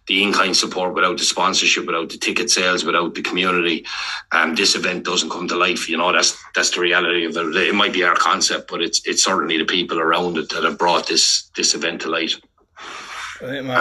the 0.06 0.22
in-kind 0.22 0.56
support, 0.56 0.94
without 0.94 1.18
the 1.18 1.24
sponsorship, 1.24 1.86
without 1.86 2.08
the 2.08 2.16
ticket 2.16 2.50
sales, 2.50 2.84
without 2.84 3.14
the 3.14 3.20
community, 3.20 3.84
um, 4.32 4.54
this 4.54 4.74
event 4.74 5.04
doesn't 5.04 5.30
come 5.30 5.46
to 5.48 5.56
life. 5.56 5.88
You 5.88 5.98
know, 5.98 6.12
that's 6.12 6.36
that's 6.54 6.70
the 6.70 6.80
reality 6.80 7.26
of 7.26 7.36
it. 7.36 7.56
It 7.56 7.74
might 7.74 7.92
be 7.92 8.04
our 8.04 8.16
concept, 8.16 8.70
but 8.70 8.80
it's 8.80 9.06
it's 9.06 9.22
certainly 9.22 9.58
the 9.58 9.66
people 9.66 10.00
around 10.00 10.38
it 10.38 10.48
that 10.48 10.64
have 10.64 10.78
brought 10.78 11.06
this 11.06 11.50
this 11.56 11.74
event 11.74 12.00
to 12.02 12.08
light. 12.08 12.34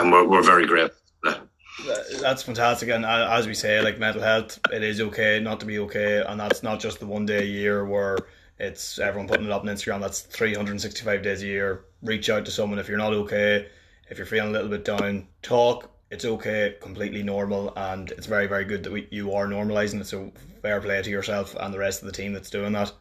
and 0.02 0.12
we're, 0.12 0.28
we're 0.28 0.44
very 0.44 0.68
grateful. 0.68 0.98
That's 2.22 2.42
fantastic, 2.44 2.90
and 2.90 3.06
as 3.06 3.46
we 3.46 3.54
say, 3.54 3.82
like 3.82 4.00
mental 4.00 4.22
health, 4.22 4.60
it 4.72 4.82
is 4.84 5.00
okay 5.00 5.40
not 5.40 5.60
to 5.60 5.66
be 5.66 5.78
okay, 5.80 6.24
and 6.26 6.40
that's 6.40 6.64
not 6.64 6.80
just 6.80 7.00
the 7.00 7.06
one 7.06 7.26
day 7.26 7.40
a 7.40 7.46
year 7.46 7.86
where 7.86 8.18
it's 8.60 8.98
everyone 8.98 9.28
putting 9.28 9.46
it 9.46 9.52
up 9.52 9.62
on 9.62 9.68
Instagram. 9.68 10.02
That's 10.02 10.22
365 10.22 11.22
days 11.22 11.44
a 11.44 11.46
year. 11.46 11.86
Reach 12.02 12.30
out 12.30 12.46
to 12.46 12.52
someone 12.52 12.80
if 12.80 12.88
you're 12.88 12.98
not 12.98 13.14
okay, 13.14 13.68
if 14.10 14.18
you're 14.18 14.26
feeling 14.26 14.50
a 14.50 14.54
little 14.54 14.70
bit 14.70 14.86
down. 14.86 15.28
Talk, 15.44 15.92
it's 16.10 16.26
okay, 16.26 16.76
completely 16.82 17.22
normal, 17.22 17.74
and 17.78 18.12
it's 18.12 18.26
very, 18.26 18.48
very 18.48 18.66
good 18.66 18.84
that 18.84 18.92
we, 18.92 19.08
you 19.12 19.34
are 19.34 19.46
normalizing 19.46 20.02
it. 20.02 20.08
So 20.08 20.32
fair 20.62 20.82
play 20.82 21.02
to 21.02 21.10
yourself 21.10 21.56
and 21.60 21.74
the 21.74 21.80
rest 21.80 22.02
of 22.02 22.08
the 22.08 22.12
team 22.12 22.34
that's 22.34 22.50
doing 22.50 22.74
that. 22.74 22.92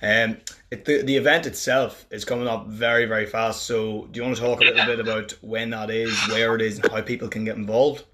Um, 0.00 0.38
it, 0.70 0.84
the, 0.84 1.02
the 1.02 1.16
event 1.16 1.46
itself 1.46 2.06
is 2.10 2.24
coming 2.24 2.48
up 2.48 2.66
very, 2.66 3.04
very 3.06 3.26
fast. 3.26 3.62
So 3.62 4.08
do 4.10 4.18
you 4.18 4.24
want 4.24 4.36
to 4.36 4.42
talk 4.42 4.60
a 4.60 4.64
little 4.64 4.86
bit 4.86 5.00
about 5.00 5.32
when 5.42 5.70
that 5.70 5.90
is, 5.90 6.16
where 6.28 6.54
it 6.54 6.62
is, 6.62 6.78
and 6.78 6.90
how 6.90 7.00
people 7.02 7.28
can 7.28 7.44
get 7.44 7.56
involved? 7.56 8.04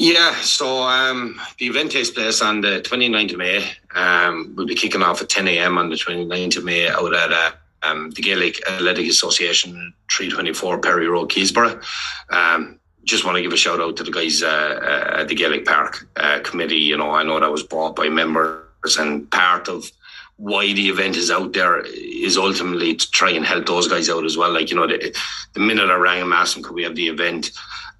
Yeah, 0.00 0.32
so 0.42 0.84
um, 0.84 1.40
the 1.58 1.66
event 1.66 1.90
takes 1.90 2.08
place 2.08 2.40
on 2.40 2.60
the 2.60 2.80
29th 2.82 3.32
of 3.32 3.38
May. 3.38 3.68
Um, 3.96 4.54
we'll 4.56 4.64
be 4.64 4.76
kicking 4.76 5.02
off 5.02 5.20
at 5.20 5.28
10 5.28 5.48
a.m. 5.48 5.76
on 5.76 5.90
the 5.90 5.96
29th 5.96 6.56
of 6.56 6.64
May 6.64 6.88
out 6.88 7.12
at 7.12 7.32
uh, 7.32 7.50
um, 7.82 8.10
the 8.12 8.22
Gaelic 8.22 8.64
Athletic 8.68 9.08
Association, 9.08 9.92
324 10.12 10.78
Perry 10.78 11.08
Road, 11.08 11.30
Keysborough. 11.30 11.82
Um, 12.30 12.78
just 13.02 13.24
want 13.24 13.38
to 13.38 13.42
give 13.42 13.52
a 13.52 13.56
shout 13.56 13.80
out 13.80 13.96
to 13.96 14.04
the 14.04 14.12
guys 14.12 14.40
uh, 14.40 14.46
uh, 14.46 15.20
at 15.20 15.28
the 15.28 15.34
Gaelic 15.34 15.64
Park 15.64 16.06
uh, 16.14 16.38
committee. 16.44 16.76
You 16.76 16.96
know, 16.96 17.10
I 17.10 17.24
know 17.24 17.40
that 17.40 17.50
was 17.50 17.64
brought 17.64 17.96
by 17.96 18.08
members, 18.08 18.96
and 19.00 19.28
part 19.32 19.68
of 19.68 19.90
why 20.36 20.72
the 20.74 20.88
event 20.88 21.16
is 21.16 21.28
out 21.28 21.54
there 21.54 21.80
is 21.84 22.38
ultimately 22.38 22.94
to 22.94 23.10
try 23.10 23.32
and 23.32 23.44
help 23.44 23.66
those 23.66 23.88
guys 23.88 24.08
out 24.08 24.24
as 24.24 24.36
well. 24.36 24.52
Like 24.52 24.70
you 24.70 24.76
know, 24.76 24.86
the, 24.86 25.12
the 25.54 25.60
minute 25.60 25.90
I 25.90 25.96
rang 25.96 26.22
and 26.22 26.32
asked 26.32 26.54
them, 26.54 26.62
could 26.62 26.74
we 26.74 26.84
have 26.84 26.94
the 26.94 27.08
event? 27.08 27.50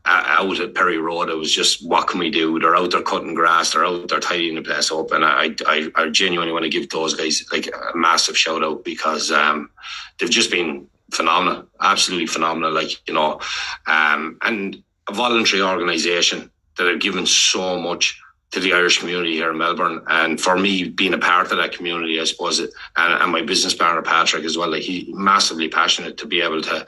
Out 0.04 0.60
at 0.60 0.74
Perry 0.74 0.98
Road, 0.98 1.28
it 1.28 1.34
was 1.34 1.52
just 1.52 1.86
what 1.86 2.08
can 2.08 2.18
we 2.18 2.30
do? 2.30 2.58
They're 2.58 2.76
out 2.76 2.90
there 2.92 3.02
cutting 3.02 3.34
grass, 3.34 3.72
they're 3.72 3.84
out 3.84 4.08
there 4.08 4.20
tidying 4.20 4.54
the 4.54 4.62
place 4.62 4.90
up, 4.90 5.12
and 5.12 5.24
I, 5.24 5.54
I, 5.66 5.90
I 5.94 6.08
genuinely 6.08 6.52
want 6.52 6.64
to 6.64 6.70
give 6.70 6.88
those 6.88 7.14
guys 7.14 7.44
like 7.52 7.66
a 7.66 7.96
massive 7.96 8.38
shout 8.38 8.62
out 8.62 8.84
because 8.84 9.30
um, 9.30 9.70
they've 10.18 10.30
just 10.30 10.50
been 10.50 10.86
phenomenal, 11.10 11.66
absolutely 11.80 12.26
phenomenal. 12.26 12.72
Like 12.72 13.06
you 13.06 13.14
know, 13.14 13.40
um, 13.86 14.38
and 14.42 14.82
a 15.08 15.12
voluntary 15.12 15.62
organisation 15.62 16.50
that 16.76 16.86
have 16.86 17.00
given 17.00 17.26
so 17.26 17.78
much 17.78 18.20
to 18.50 18.60
the 18.60 18.72
Irish 18.72 18.98
community 18.98 19.32
here 19.32 19.50
in 19.50 19.58
Melbourne. 19.58 20.02
And 20.06 20.40
for 20.40 20.56
me, 20.56 20.84
being 20.88 21.12
a 21.12 21.18
part 21.18 21.50
of 21.50 21.58
that 21.58 21.72
community, 21.72 22.18
I 22.18 22.24
suppose, 22.24 22.60
it, 22.60 22.70
and, 22.96 23.22
and 23.22 23.32
my 23.32 23.42
business 23.42 23.74
partner 23.74 24.00
Patrick 24.02 24.44
as 24.44 24.56
well, 24.56 24.70
like 24.70 24.82
he 24.82 25.12
massively 25.14 25.68
passionate 25.68 26.16
to 26.18 26.26
be 26.26 26.40
able 26.40 26.62
to, 26.62 26.86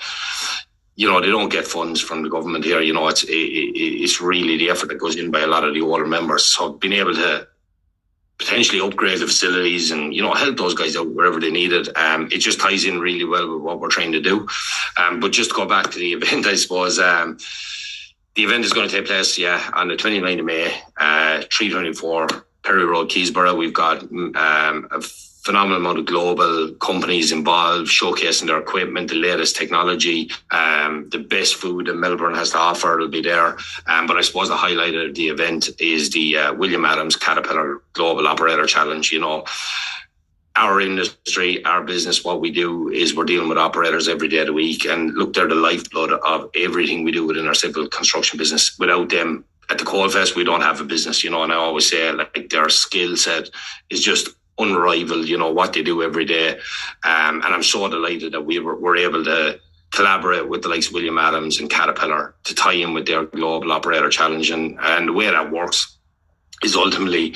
you 1.01 1.09
know, 1.09 1.19
they 1.19 1.29
don't 1.29 1.49
get 1.49 1.67
funds 1.67 1.99
from 1.99 2.23
the 2.23 2.29
government 2.29 2.63
here. 2.63 2.83
You 2.83 2.93
know, 2.93 3.09
it's 3.09 3.25
it, 3.25 3.33
it's 3.33 4.21
really 4.21 4.59
the 4.59 4.69
effort 4.69 4.91
that 4.91 4.99
goes 4.99 5.17
in 5.17 5.31
by 5.31 5.41
a 5.41 5.47
lot 5.47 5.65
of 5.65 5.73
the 5.73 5.81
older 5.81 6.07
members. 6.07 6.45
So 6.45 6.75
being 6.75 6.93
able 6.93 7.15
to 7.15 7.49
potentially 8.39 8.83
upgrade 8.83 9.19
the 9.19 9.27
facilities 9.27 9.93
and 9.93 10.13
you 10.13 10.21
know 10.21 10.35
help 10.35 10.59
those 10.59 10.75
guys 10.75 10.97
out 10.97 11.09
wherever 11.09 11.41
they 11.41 11.51
need 11.51 11.73
it. 11.73 11.89
Um, 11.97 12.29
it 12.31 12.41
just 12.41 12.61
ties 12.61 12.85
in 12.85 13.01
really 13.01 13.25
well 13.25 13.51
with 13.51 13.63
what 13.63 13.81
we're 13.81 13.89
trying 13.89 14.13
to 14.13 14.21
do. 14.21 14.47
Um, 14.99 15.21
but 15.21 15.33
just 15.33 15.49
to 15.49 15.57
go 15.57 15.65
back 15.65 15.91
to 15.91 15.99
the 15.99 16.13
event, 16.19 16.45
I 16.45 16.57
suppose 16.57 16.99
um, 16.99 17.39
the 18.35 18.45
event 18.45 18.67
is 18.67 18.75
going 18.75 18.87
to 18.87 18.95
take 18.95 19.07
place, 19.07 19.39
yeah, 19.39 19.71
on 19.73 19.89
the 19.89 19.97
29th 19.97 20.41
of 20.41 20.45
May, 20.45 20.67
uh, 20.99 21.45
324 21.51 22.29
Perry 22.63 22.85
Road, 22.85 23.09
Keysborough. 23.09 23.57
We've 23.57 23.73
got 23.73 24.03
um, 24.03 24.87
a 24.91 25.01
phenomenal 25.45 25.79
amount 25.79 25.99
of 25.99 26.07
global 26.07 26.73
companies 26.81 27.33
involved, 27.33 27.89
showcasing 27.89 28.47
their 28.47 28.59
equipment, 28.59 29.09
the 29.09 29.15
latest 29.15 29.57
technology, 29.57 30.31
um, 30.51 31.09
the 31.11 31.19
best 31.19 31.55
food 31.55 31.87
that 31.87 31.97
Melbourne 31.97 32.35
has 32.35 32.51
to 32.51 32.59
offer 32.59 32.99
will 32.99 33.09
be 33.09 33.23
there. 33.23 33.57
Um, 33.87 34.07
but 34.07 34.17
I 34.17 34.21
suppose 34.21 34.49
the 34.49 34.57
highlight 34.57 34.95
of 34.95 35.15
the 35.15 35.29
event 35.29 35.71
is 35.79 36.11
the 36.11 36.37
uh, 36.37 36.55
William 36.55 36.85
Adams 36.85 37.17
Caterpillar 37.17 37.83
Global 37.95 38.27
Operator 38.27 38.67
Challenge. 38.67 39.11
You 39.11 39.21
know, 39.21 39.45
our 40.57 40.81
industry, 40.81 41.65
our 41.65 41.83
business, 41.83 42.23
what 42.25 42.41
we 42.41 42.51
do 42.51 42.91
is 42.91 43.15
we're 43.17 43.25
dealing 43.25 43.49
with 43.49 43.57
operators 43.57 44.09
every 44.09 44.29
day 44.29 44.39
of 44.39 44.47
the 44.47 44.53
week. 44.53 44.85
And 44.85 45.15
look, 45.15 45.33
they're 45.33 45.49
the 45.49 45.55
lifeblood 45.55 46.13
of 46.13 46.51
everything 46.55 47.03
we 47.03 47.13
do 47.13 47.27
within 47.27 47.47
our 47.47 47.55
civil 47.55 47.89
construction 47.89 48.37
business. 48.37 48.79
Without 48.79 49.09
them, 49.09 49.45
at 49.71 49.79
the 49.79 49.85
Coalfest, 49.85 50.35
we 50.35 50.45
don't 50.45 50.63
have 50.63 50.81
a 50.81 50.85
business, 50.85 51.23
you 51.23 51.31
know, 51.31 51.45
and 51.45 51.53
I 51.53 51.57
always 51.57 51.89
say 51.89 52.11
like 52.11 52.51
their 52.51 52.69
skill 52.69 53.17
set 53.17 53.51
is 53.89 54.01
just 54.01 54.29
unrivaled, 54.63 55.29
you 55.29 55.39
know, 55.39 55.51
what 55.51 55.73
they 55.73 55.83
do 55.83 56.03
every 56.03 56.25
day. 56.25 56.51
Um, 57.05 57.43
and 57.43 57.55
I'm 57.55 57.63
so 57.63 57.89
delighted 57.89 58.33
that 58.33 58.45
we 58.45 58.59
were, 58.59 58.77
were 58.77 58.97
able 58.97 59.25
to 59.25 59.61
collaborate 59.93 60.49
with 60.49 60.63
the 60.63 60.69
likes 60.69 60.89
of 60.89 60.95
William 60.95 61.19
Adams 61.19 61.59
and 61.59 61.69
Caterpillar 61.69 62.35
to 62.45 62.55
tie 62.55 62.75
in 62.75 62.95
with 62.95 63.07
their 63.07 63.25
global 63.25 63.73
operator 63.73 64.09
challenge. 64.09 64.51
And, 64.51 64.79
and 64.81 65.09
the 65.09 65.13
way 65.13 65.31
that 65.31 65.51
works 65.51 65.97
is 66.63 66.77
ultimately 66.77 67.35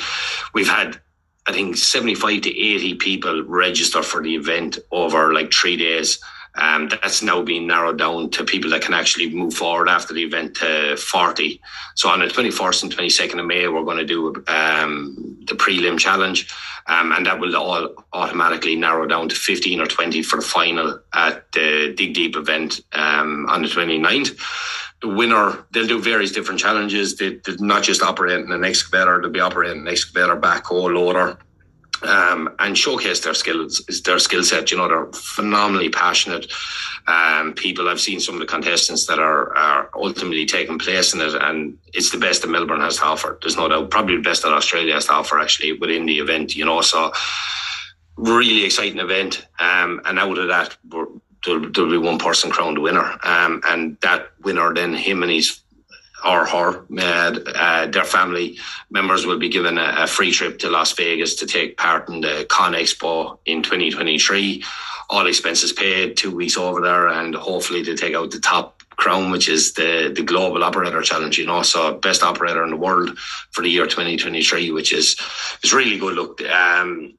we've 0.53 0.69
had 0.69 1.01
I 1.47 1.53
think 1.53 1.77
75 1.77 2.43
to 2.43 2.51
80 2.51 2.95
people 2.95 3.43
register 3.45 4.03
for 4.03 4.23
the 4.23 4.35
event 4.35 4.79
over 4.91 5.35
like 5.35 5.53
three 5.53 5.77
days. 5.77 6.19
Um, 6.57 6.89
that's 6.89 7.23
now 7.23 7.43
been 7.43 7.67
narrowed 7.67 7.99
down 7.99 8.31
to 8.31 8.45
people 8.45 8.71
that 8.71 8.83
can 8.83 8.95
actually 8.95 9.29
move 9.31 9.55
forward 9.55 9.89
after 9.89 10.15
the 10.15 10.23
event 10.23 10.55
to 10.57 10.97
40. 10.97 11.61
So 11.97 12.09
on 12.09 12.21
the 12.21 12.27
21st 12.27 12.85
and 12.85 12.97
22nd 12.97 13.41
of 13.41 13.47
May, 13.47 13.67
we're 13.67 13.83
going 13.83 13.99
to 13.99 14.05
do 14.05 14.29
um, 14.47 15.37
the 15.47 15.55
prelim 15.55 15.99
challenge. 15.99 16.49
Um, 16.87 17.13
and 17.13 17.27
that 17.27 17.41
will 17.41 17.57
all 17.57 17.89
automatically 18.13 18.77
narrow 18.77 19.07
down 19.07 19.29
to 19.31 19.35
15 19.35 19.81
or 19.81 19.87
20 19.87 20.23
for 20.23 20.37
the 20.37 20.43
final 20.43 21.01
at 21.15 21.51
the 21.53 21.95
Dig 21.97 22.15
Deep 22.15 22.37
event 22.37 22.81
um, 22.93 23.47
on 23.49 23.63
the 23.63 23.69
29th. 23.69 24.39
The 25.01 25.09
winner, 25.09 25.67
they'll 25.73 25.87
do 25.87 26.01
various 26.01 26.33
different 26.33 26.61
challenges. 26.61 27.17
They, 27.17 27.37
they're 27.37 27.57
not 27.59 27.83
just 27.83 28.03
operating 28.03 28.53
an 28.53 28.65
excavator, 28.65 29.21
they'll 29.21 29.31
be 29.31 29.41
operating 29.41 29.83
an 29.83 29.89
excavator, 29.89 30.37
backhoe, 30.37 30.95
loader, 30.95 31.39
um, 32.05 32.55
and 32.59 32.77
showcase 32.77 33.21
their 33.21 33.35
skills, 33.35 33.85
their 34.05 34.19
skill 34.19 34.45
set. 34.45 34.71
You 34.71 34.79
know, 34.79 34.89
they're 34.89 35.13
phenomenally 35.13 35.89
passionate 35.89 36.53
um, 37.07 37.55
people. 37.55 37.89
I've 37.89 38.01
seen 38.01 38.21
some 38.21 38.35
of 38.35 38.41
the 38.41 38.47
contestants 38.47 39.07
that 39.07 39.19
are, 39.19 39.57
are 39.57 39.91
ultimately 39.95 40.47
taking 40.47 40.79
place 40.79 41.15
in 41.15 41.21
it, 41.21 41.35
and 41.35 41.79
it's 41.93 42.11
the 42.11 42.19
best 42.19 42.43
that 42.43 42.49
Melbourne 42.49 42.81
has 42.81 42.97
to 42.99 43.05
offer. 43.05 43.39
There's 43.41 43.57
no 43.57 43.69
doubt, 43.69 43.91
probably 43.91 44.17
the 44.17 44.23
best 44.23 44.43
that 44.43 44.53
Australia 44.53 44.95
has 44.95 45.07
to 45.07 45.13
offer 45.13 45.39
actually 45.39 45.73
within 45.73 46.07
the 46.07 46.19
event. 46.19 46.55
You 46.57 46.65
know, 46.65 46.81
so 46.81 47.13
really 48.17 48.65
exciting 48.65 49.01
event. 49.01 49.47
Um, 49.59 50.01
and 50.05 50.19
out 50.19 50.39
of 50.39 50.49
that, 50.49 50.77
there'll, 50.85 51.21
there'll, 51.71 51.91
be 51.91 51.99
one 51.99 52.19
person 52.19 52.51
crowned 52.51 52.79
winner, 52.79 53.19
um, 53.23 53.61
and 53.67 53.99
that 54.01 54.31
winner 54.43 54.73
then 54.73 54.95
him 54.95 55.23
and 55.23 55.33
his 55.33 55.61
or 56.25 56.47
her, 56.47 56.85
uh, 56.99 57.39
uh, 57.55 57.87
their 57.87 58.05
family 58.05 58.59
members 58.91 59.27
will 59.27 59.39
be 59.39 59.49
given 59.49 59.79
a, 59.79 59.95
a, 59.99 60.07
free 60.07 60.31
trip 60.31 60.59
to 60.59 60.71
Las 60.71 60.93
Vegas 60.93 61.35
to 61.37 61.47
take 61.47 61.77
part 61.77 62.09
in 62.09 62.21
the 62.23 62.47
Con 62.49 62.73
Expo 62.73 63.39
in 63.45 63.63
2023. 63.63 64.65
All 65.11 65.27
expenses 65.27 65.73
paid, 65.73 66.17
two 66.17 66.35
weeks 66.35 66.57
over 66.57 66.81
there, 66.81 67.09
and 67.09 67.35
hopefully 67.35 67.85
to 67.85 67.95
take 67.95 68.15
out 68.15 68.31
the 68.31 68.41
top 68.41 68.83
crown, 68.97 69.31
which 69.31 69.49
is 69.49 69.75
the 69.75 70.13
the 70.15 70.23
global 70.23 70.65
operator 70.65 71.03
challenge. 71.03 71.37
You 71.37 71.47
know, 71.47 71.63
so 71.63 71.99
best 71.99 72.23
operator 72.23 72.65
in 72.65 72.71
the 72.71 72.77
world 72.77 73.19
for 73.51 73.63
the 73.63 73.69
year 73.69 73.87
2023, 73.87 74.71
which 74.71 74.93
is 74.93 75.17
is 75.63 75.75
really 75.75 75.99
good. 75.99 76.15
Look, 76.15 76.41
um, 76.43 77.19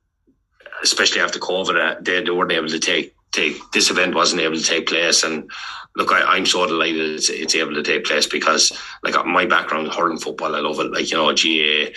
especially 0.82 1.22
after 1.22 1.40
COVID, 1.40 1.80
uh, 1.80 2.00
they, 2.02 2.24
they 2.24 2.32
weren't 2.32 2.52
able 2.52 2.70
to 2.70 2.80
take 2.80 3.16
take 3.32 3.58
this 3.72 3.92
event 3.92 4.16
wasn't 4.16 4.42
able 4.42 4.56
to 4.56 4.64
take 4.64 4.88
place 4.88 5.24
and 5.24 5.52
look, 5.96 6.12
I, 6.12 6.38
am 6.38 6.46
so 6.46 6.66
delighted 6.66 7.12
it's, 7.12 7.30
it's 7.30 7.56
able 7.56 7.74
to 7.74 7.84
take 7.84 8.06
place 8.06 8.28
because, 8.28 8.72
like, 9.04 9.26
my 9.26 9.46
background 9.46 9.88
hurling 9.90 10.20
football, 10.20 10.56
I 10.56 10.60
love 10.60 10.80
it. 10.80 10.92
Like, 10.92 11.10
you 11.10 11.18
know, 11.18 11.32
GA, 11.34 11.94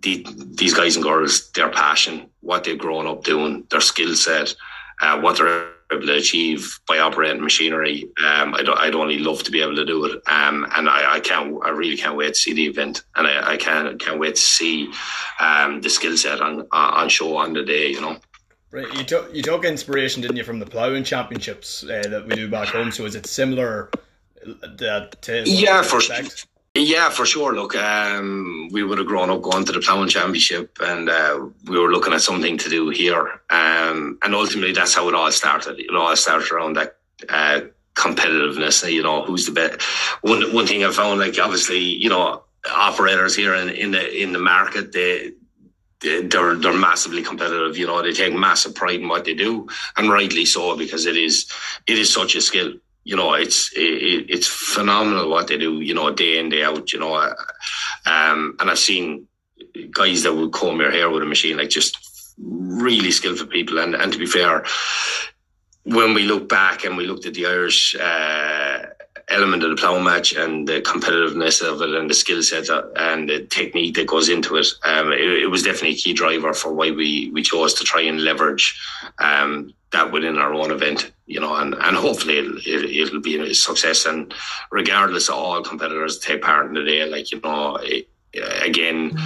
the, 0.00 0.26
these 0.36 0.74
guys 0.74 0.96
and 0.96 1.04
girls, 1.04 1.50
their 1.52 1.70
passion, 1.70 2.30
what 2.40 2.64
they've 2.64 2.78
grown 2.78 3.06
up 3.06 3.24
doing, 3.24 3.64
their 3.70 3.80
skill 3.80 4.14
set, 4.14 4.54
uh, 5.00 5.18
what 5.20 5.38
they're 5.38 5.70
able 5.90 6.06
to 6.06 6.16
achieve 6.16 6.78
by 6.86 6.98
operating 6.98 7.42
machinery. 7.42 8.08
Um, 8.24 8.54
I'd, 8.54 8.68
I'd 8.68 8.94
only 8.94 9.18
love 9.18 9.42
to 9.44 9.50
be 9.50 9.62
able 9.62 9.76
to 9.76 9.86
do 9.86 10.04
it. 10.04 10.22
Um, 10.26 10.66
and 10.76 10.88
I, 10.88 11.14
I 11.14 11.20
can't, 11.20 11.58
I 11.64 11.70
really 11.70 11.96
can't 11.96 12.16
wait 12.16 12.28
to 12.28 12.34
see 12.34 12.52
the 12.52 12.66
event, 12.66 13.04
and 13.16 13.26
I, 13.26 13.52
I 13.52 13.56
can't 13.56 13.98
can't 13.98 14.18
wait 14.18 14.34
to 14.34 14.40
see 14.40 14.92
um, 15.40 15.80
the 15.80 15.88
skill 15.88 16.16
set 16.16 16.40
on 16.40 16.66
on 16.72 17.08
show 17.08 17.36
on 17.36 17.54
the 17.54 17.64
day. 17.64 17.88
You 17.88 18.00
know. 18.00 18.18
Right, 18.70 18.92
you 18.94 19.04
took 19.04 19.34
you 19.34 19.42
took 19.42 19.64
inspiration, 19.64 20.20
didn't 20.20 20.36
you, 20.36 20.44
from 20.44 20.58
the 20.58 20.66
ploughing 20.66 21.04
championships 21.04 21.84
uh, 21.84 22.02
that 22.08 22.26
we 22.26 22.34
do 22.34 22.48
back 22.50 22.68
home? 22.68 22.90
So 22.90 23.06
is 23.06 23.14
it 23.14 23.26
similar? 23.26 23.90
Uh, 24.46 24.68
that 24.76 25.22
to 25.22 25.42
yeah, 25.46 25.82
for 25.82 26.00
yeah, 26.74 27.08
for 27.08 27.24
sure. 27.24 27.54
Look, 27.54 27.74
um, 27.74 28.68
we 28.70 28.82
would 28.82 28.98
have 28.98 29.06
grown 29.06 29.30
up 29.30 29.40
going 29.40 29.64
to 29.64 29.72
the 29.72 29.80
ploughing 29.80 30.10
championship, 30.10 30.76
and 30.80 31.08
uh, 31.08 31.46
we 31.64 31.78
were 31.78 31.90
looking 31.90 32.12
at 32.12 32.20
something 32.20 32.58
to 32.58 32.68
do 32.68 32.90
here. 32.90 33.40
Um, 33.48 34.18
and 34.22 34.34
ultimately, 34.34 34.72
that's 34.72 34.94
how 34.94 35.08
it 35.08 35.14
all 35.14 35.32
started. 35.32 35.80
It 35.80 35.94
all 35.94 36.14
started 36.14 36.50
around 36.50 36.74
that 36.74 36.96
uh, 37.30 37.62
competitiveness. 37.94 38.90
You 38.92 39.02
know, 39.02 39.24
who's 39.24 39.46
the 39.46 39.52
best? 39.52 39.82
One 40.20 40.52
one 40.52 40.66
thing 40.66 40.84
I 40.84 40.90
found, 40.90 41.20
like 41.20 41.38
obviously, 41.38 41.80
you 41.80 42.10
know, 42.10 42.44
operators 42.70 43.34
here 43.34 43.54
in, 43.54 43.70
in 43.70 43.92
the 43.92 44.22
in 44.22 44.32
the 44.32 44.38
market, 44.38 44.92
they 44.92 45.32
they're 46.00 46.54
they're 46.54 46.72
massively 46.72 47.22
competitive. 47.22 47.76
You 47.76 47.86
know, 47.86 48.02
they 48.02 48.12
take 48.12 48.34
massive 48.34 48.74
pride 48.74 49.00
in 49.00 49.08
what 49.08 49.24
they 49.24 49.34
do, 49.34 49.68
and 49.96 50.10
rightly 50.10 50.44
so 50.44 50.76
because 50.76 51.06
it 51.06 51.16
is 51.16 51.50
it 51.86 51.98
is 51.98 52.12
such 52.12 52.34
a 52.34 52.40
skill. 52.40 52.74
You 53.04 53.16
know, 53.16 53.34
it's 53.34 53.72
it, 53.74 54.26
it's 54.28 54.46
phenomenal 54.46 55.30
what 55.30 55.48
they 55.48 55.58
do. 55.58 55.80
You 55.80 55.94
know, 55.94 56.12
day 56.12 56.38
in 56.38 56.50
day 56.50 56.62
out. 56.62 56.92
You 56.92 57.00
know, 57.00 57.16
um, 57.16 58.56
and 58.60 58.70
I've 58.70 58.78
seen 58.78 59.26
guys 59.90 60.22
that 60.22 60.34
would 60.34 60.52
comb 60.52 60.78
their 60.78 60.92
hair 60.92 61.10
with 61.10 61.22
a 61.22 61.26
machine, 61.26 61.56
like 61.56 61.70
just 61.70 61.98
really 62.38 63.10
skillful 63.10 63.46
people. 63.46 63.78
And 63.78 63.94
and 63.94 64.12
to 64.12 64.18
be 64.18 64.26
fair, 64.26 64.64
when 65.84 66.14
we 66.14 66.24
look 66.24 66.48
back 66.48 66.84
and 66.84 66.96
we 66.96 67.06
looked 67.06 67.26
at 67.26 67.34
the 67.34 67.46
Irish. 67.46 67.94
Uh, 67.96 68.86
element 69.30 69.62
of 69.62 69.70
the 69.70 69.76
plough 69.76 70.00
match 70.00 70.32
and 70.32 70.66
the 70.66 70.80
competitiveness 70.80 71.60
of 71.62 71.82
it 71.82 71.94
and 71.94 72.08
the 72.08 72.14
skill 72.14 72.42
set 72.42 72.68
and 72.96 73.28
the 73.28 73.44
technique 73.46 73.94
that 73.94 74.06
goes 74.06 74.28
into 74.28 74.56
it. 74.56 74.66
Um, 74.84 75.12
it, 75.12 75.20
it, 75.20 75.50
was 75.50 75.62
definitely 75.62 75.90
a 75.90 75.96
key 75.96 76.12
driver 76.12 76.54
for 76.54 76.72
why 76.72 76.90
we, 76.90 77.30
we 77.32 77.42
chose 77.42 77.74
to 77.74 77.84
try 77.84 78.02
and 78.02 78.22
leverage 78.22 78.80
um, 79.18 79.72
that 79.92 80.12
within 80.12 80.38
our 80.38 80.54
own 80.54 80.70
event, 80.70 81.12
you 81.26 81.40
know, 81.40 81.54
and, 81.56 81.74
and 81.74 81.96
hopefully 81.96 82.38
it'll, 82.38 82.58
it, 82.64 83.12
will 83.12 83.20
be 83.20 83.38
a 83.38 83.54
success. 83.54 84.06
And 84.06 84.32
regardless 84.70 85.28
of 85.28 85.34
all 85.34 85.62
competitors 85.62 86.18
take 86.18 86.42
part 86.42 86.66
in 86.66 86.74
the 86.74 86.84
day, 86.84 87.04
like, 87.04 87.30
you 87.30 87.40
know, 87.40 87.76
it, 87.82 88.08
again, 88.62 89.16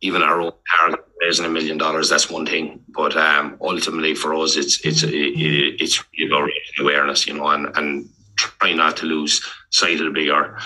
even 0.00 0.22
our 0.22 0.40
own 0.40 0.52
target 0.80 1.04
raising 1.20 1.46
a 1.46 1.48
million 1.48 1.78
dollars, 1.78 2.08
that's 2.08 2.30
one 2.30 2.46
thing. 2.46 2.84
But 2.88 3.16
um, 3.16 3.56
ultimately 3.60 4.14
for 4.14 4.34
us, 4.34 4.56
it's, 4.56 4.84
it's, 4.84 5.02
it, 5.02 5.12
it's, 5.12 6.04
you 6.12 6.28
know, 6.28 6.46
awareness, 6.80 7.26
you 7.26 7.34
know, 7.34 7.48
and, 7.48 7.76
and 7.76 8.08
try 8.36 8.72
not 8.72 8.96
to 8.98 9.06
lose 9.06 9.44
sight 9.70 10.00
of 10.00 10.06
the 10.06 10.10
bigger 10.10 10.58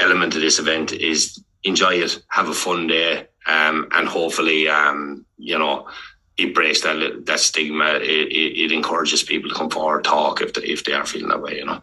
element 0.00 0.34
of 0.34 0.40
this 0.40 0.58
event 0.58 0.92
is 0.92 1.42
enjoy 1.64 1.94
it, 1.94 2.22
have 2.28 2.48
a 2.48 2.54
fun 2.54 2.86
day, 2.86 3.26
um, 3.46 3.88
and 3.92 4.08
hopefully, 4.08 4.68
um, 4.68 5.24
you 5.38 5.58
know, 5.58 5.88
it 6.36 6.54
breaks 6.54 6.80
that 6.80 7.26
that 7.26 7.40
stigma. 7.40 7.94
It, 7.94 8.32
it, 8.32 8.64
it, 8.64 8.72
encourages 8.72 9.22
people 9.22 9.50
to 9.50 9.54
come 9.54 9.70
forward, 9.70 10.04
talk 10.04 10.40
if 10.40 10.52
they, 10.54 10.62
if 10.62 10.84
they 10.84 10.92
are 10.92 11.06
feeling 11.06 11.28
that 11.28 11.40
way, 11.40 11.58
you 11.58 11.64
know. 11.64 11.80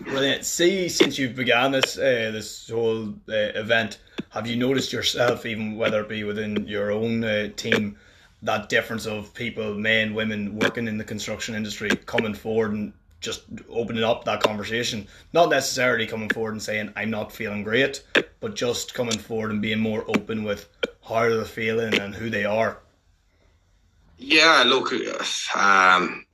Brilliant. 0.00 0.44
See, 0.44 0.88
since 0.88 1.18
you've 1.18 1.36
began 1.36 1.72
this 1.72 1.98
uh, 1.98 2.30
this 2.32 2.70
whole 2.70 3.10
uh, 3.28 3.52
event, 3.54 3.98
have 4.30 4.46
you 4.46 4.56
noticed 4.56 4.92
yourself, 4.92 5.44
even 5.44 5.76
whether 5.76 6.00
it 6.00 6.08
be 6.08 6.24
within 6.24 6.66
your 6.66 6.90
own 6.92 7.24
uh, 7.24 7.50
team, 7.56 7.98
that 8.42 8.70
difference 8.70 9.06
of 9.06 9.34
people, 9.34 9.74
men, 9.74 10.14
women, 10.14 10.58
working 10.58 10.88
in 10.88 10.96
the 10.96 11.04
construction 11.04 11.54
industry, 11.54 11.90
coming 12.06 12.32
forward 12.32 12.72
and 12.72 12.94
just 13.20 13.42
opening 13.68 14.04
up 14.04 14.24
that 14.24 14.42
conversation. 14.42 15.06
Not 15.32 15.50
necessarily 15.50 16.06
coming 16.06 16.28
forward 16.30 16.52
and 16.52 16.62
saying 16.62 16.92
I'm 16.96 17.10
not 17.10 17.32
feeling 17.32 17.62
great, 17.62 18.02
but 18.40 18.54
just 18.54 18.94
coming 18.94 19.18
forward 19.18 19.50
and 19.50 19.62
being 19.62 19.80
more 19.80 20.04
open 20.08 20.44
with 20.44 20.68
how 21.06 21.28
they're 21.28 21.44
feeling 21.44 21.94
and 21.98 22.14
who 22.14 22.30
they 22.30 22.44
are. 22.44 22.78
Yeah, 24.18 24.64
look, 24.66 24.92
um, 25.56 26.26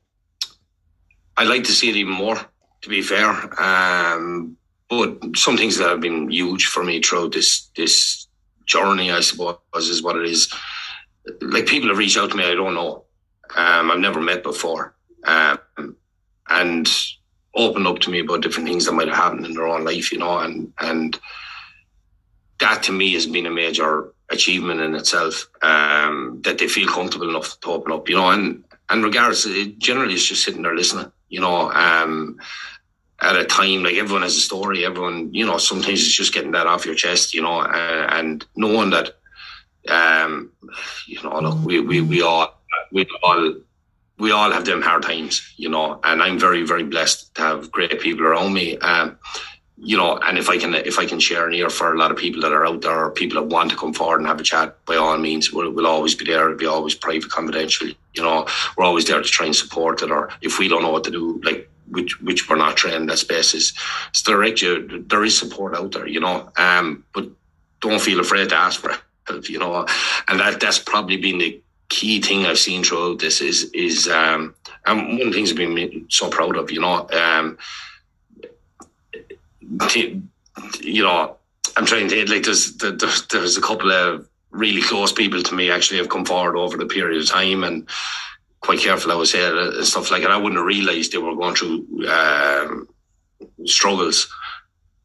I'd 1.36 1.48
like 1.48 1.64
to 1.64 1.72
see 1.72 1.90
it 1.90 1.96
even 1.96 2.12
more. 2.12 2.38
To 2.82 2.88
be 2.88 3.02
fair, 3.02 3.30
um, 3.60 4.56
but 4.88 5.18
some 5.34 5.56
things 5.56 5.76
that 5.78 5.88
have 5.88 6.00
been 6.00 6.30
huge 6.30 6.66
for 6.66 6.84
me 6.84 7.00
throughout 7.00 7.32
this 7.32 7.70
this 7.74 8.28
journey, 8.64 9.10
I 9.10 9.20
suppose, 9.20 9.58
is 9.74 10.02
what 10.02 10.16
it 10.16 10.26
is 10.26 10.52
like 11.40 11.66
people 11.66 11.88
have 11.88 11.98
reached 11.98 12.18
out 12.18 12.30
to 12.30 12.36
me 12.36 12.44
I 12.44 12.54
don't 12.54 12.74
know, 12.74 13.04
um, 13.56 13.90
I've 13.90 13.98
never 13.98 14.20
met 14.20 14.42
before, 14.42 14.94
um, 15.24 15.58
and 16.48 16.88
opened 17.54 17.86
up 17.86 17.98
to 18.00 18.10
me 18.10 18.20
about 18.20 18.42
different 18.42 18.68
things 18.68 18.84
that 18.84 18.92
might 18.92 19.08
have 19.08 19.16
happened 19.16 19.46
in 19.46 19.54
their 19.54 19.66
own 19.66 19.84
life, 19.84 20.12
you 20.12 20.18
know, 20.18 20.38
and 20.38 20.72
and 20.80 21.18
that 22.58 22.82
to 22.84 22.92
me 22.92 23.12
has 23.12 23.26
been 23.26 23.46
a 23.46 23.50
major 23.50 24.12
achievement 24.30 24.80
in 24.80 24.94
itself. 24.94 25.48
Um, 25.62 26.40
that 26.44 26.58
they 26.58 26.68
feel 26.68 26.88
comfortable 26.88 27.28
enough 27.28 27.58
to 27.60 27.70
open 27.70 27.92
up, 27.92 28.08
you 28.08 28.16
know, 28.16 28.30
and 28.30 28.64
and 28.88 29.04
regardless, 29.04 29.46
it 29.46 29.78
generally 29.78 30.14
it's 30.14 30.26
just 30.26 30.44
sitting 30.44 30.62
there 30.62 30.74
listening, 30.74 31.10
you 31.28 31.40
know. 31.40 31.70
Um, 31.72 32.38
at 33.20 33.36
a 33.36 33.44
time 33.44 33.82
like 33.82 33.94
everyone 33.94 34.22
has 34.22 34.36
a 34.36 34.40
story, 34.40 34.84
everyone, 34.84 35.32
you 35.32 35.46
know, 35.46 35.56
sometimes 35.56 36.00
it's 36.00 36.14
just 36.14 36.34
getting 36.34 36.50
that 36.50 36.66
off 36.66 36.84
your 36.84 36.94
chest, 36.94 37.32
you 37.32 37.40
know, 37.40 37.60
uh, 37.60 38.06
and 38.10 38.44
knowing 38.56 38.90
that, 38.90 39.16
um, 39.88 40.52
you 41.06 41.22
know, 41.22 41.40
look, 41.40 41.64
we 41.64 41.80
we 41.80 42.00
we 42.02 42.20
all 42.20 42.60
we 42.92 43.06
all 43.22 43.54
we 44.18 44.30
all 44.30 44.50
have 44.50 44.64
them 44.64 44.82
hard 44.82 45.02
times, 45.02 45.52
you 45.56 45.68
know, 45.68 46.00
and 46.04 46.22
I'm 46.22 46.38
very, 46.38 46.62
very 46.62 46.84
blessed 46.84 47.34
to 47.34 47.42
have 47.42 47.70
great 47.70 48.00
people 48.00 48.26
around 48.26 48.54
me. 48.54 48.78
Um, 48.78 49.18
you 49.78 49.96
know, 49.96 50.16
and 50.18 50.38
if 50.38 50.48
I 50.48 50.56
can, 50.56 50.74
if 50.74 50.98
I 50.98 51.04
can 51.04 51.20
share 51.20 51.46
an 51.46 51.52
ear 51.52 51.68
for 51.68 51.92
a 51.92 51.98
lot 51.98 52.10
of 52.10 52.16
people 52.16 52.40
that 52.40 52.52
are 52.52 52.66
out 52.66 52.80
there, 52.80 53.04
or 53.04 53.10
people 53.10 53.40
that 53.40 53.48
want 53.48 53.70
to 53.70 53.76
come 53.76 53.92
forward 53.92 54.20
and 54.20 54.26
have 54.26 54.40
a 54.40 54.42
chat, 54.42 54.82
by 54.86 54.96
all 54.96 55.18
means, 55.18 55.52
we'll, 55.52 55.70
we'll 55.70 55.86
always 55.86 56.14
be 56.14 56.24
there. 56.24 56.46
It'll 56.46 56.56
be 56.56 56.66
always 56.66 56.94
private, 56.94 57.30
confidential. 57.30 57.88
You 58.14 58.22
know, 58.22 58.46
we're 58.76 58.84
always 58.84 59.04
there 59.04 59.20
to 59.20 59.28
try 59.28 59.44
and 59.44 59.54
support 59.54 60.02
it. 60.02 60.10
Or 60.10 60.30
if 60.40 60.58
we 60.58 60.68
don't 60.68 60.82
know 60.82 60.90
what 60.90 61.04
to 61.04 61.10
do, 61.10 61.40
like 61.44 61.68
which 61.90 62.20
which 62.22 62.48
we're 62.48 62.56
not 62.56 62.78
trained 62.78 62.96
in 62.96 63.06
that 63.06 63.18
space, 63.18 63.52
it's 63.52 64.22
direct 64.22 64.62
you. 64.62 65.04
There 65.06 65.24
is 65.24 65.38
support 65.38 65.76
out 65.76 65.92
there. 65.92 66.06
You 66.06 66.20
know, 66.20 66.50
um, 66.56 67.04
but 67.12 67.28
don't 67.80 68.00
feel 68.00 68.20
afraid 68.20 68.48
to 68.48 68.56
ask 68.56 68.80
for 68.80 68.92
help. 69.26 69.50
You 69.50 69.58
know, 69.58 69.86
and 70.26 70.40
that 70.40 70.58
that's 70.58 70.78
probably 70.78 71.18
been 71.18 71.36
the 71.36 71.62
key 71.88 72.20
thing 72.20 72.46
I've 72.46 72.58
seen 72.58 72.82
throughout 72.82 73.18
this 73.18 73.40
is 73.40 73.70
is 73.72 74.08
um, 74.08 74.54
and 74.86 75.18
one 75.18 75.20
of 75.20 75.26
the 75.26 75.32
things 75.32 75.50
I've 75.50 75.56
been 75.56 76.06
so 76.08 76.30
proud 76.30 76.56
of, 76.56 76.70
you 76.70 76.80
know, 76.80 77.08
um, 77.10 77.58
you 80.80 81.02
know, 81.02 81.36
I'm 81.76 81.86
trying 81.86 82.08
to 82.08 82.30
like 82.30 82.44
there's 82.44 82.74
there's 82.76 83.26
there's 83.26 83.56
a 83.56 83.62
couple 83.62 83.90
of 83.90 84.28
really 84.50 84.82
close 84.82 85.12
people 85.12 85.42
to 85.42 85.54
me 85.54 85.70
actually 85.70 85.98
have 85.98 86.08
come 86.08 86.24
forward 86.24 86.56
over 86.56 86.76
the 86.76 86.86
period 86.86 87.20
of 87.20 87.28
time 87.28 87.64
and 87.64 87.88
quite 88.60 88.78
careful 88.78 89.12
I 89.12 89.16
would 89.16 89.28
say 89.28 89.44
and 89.46 89.84
stuff 89.84 90.10
like 90.10 90.22
that. 90.22 90.30
I 90.30 90.36
wouldn't 90.36 90.58
have 90.58 90.66
realised 90.66 91.12
they 91.12 91.18
were 91.18 91.36
going 91.36 91.54
through 91.54 92.08
um, 92.08 92.88
struggles. 93.64 94.32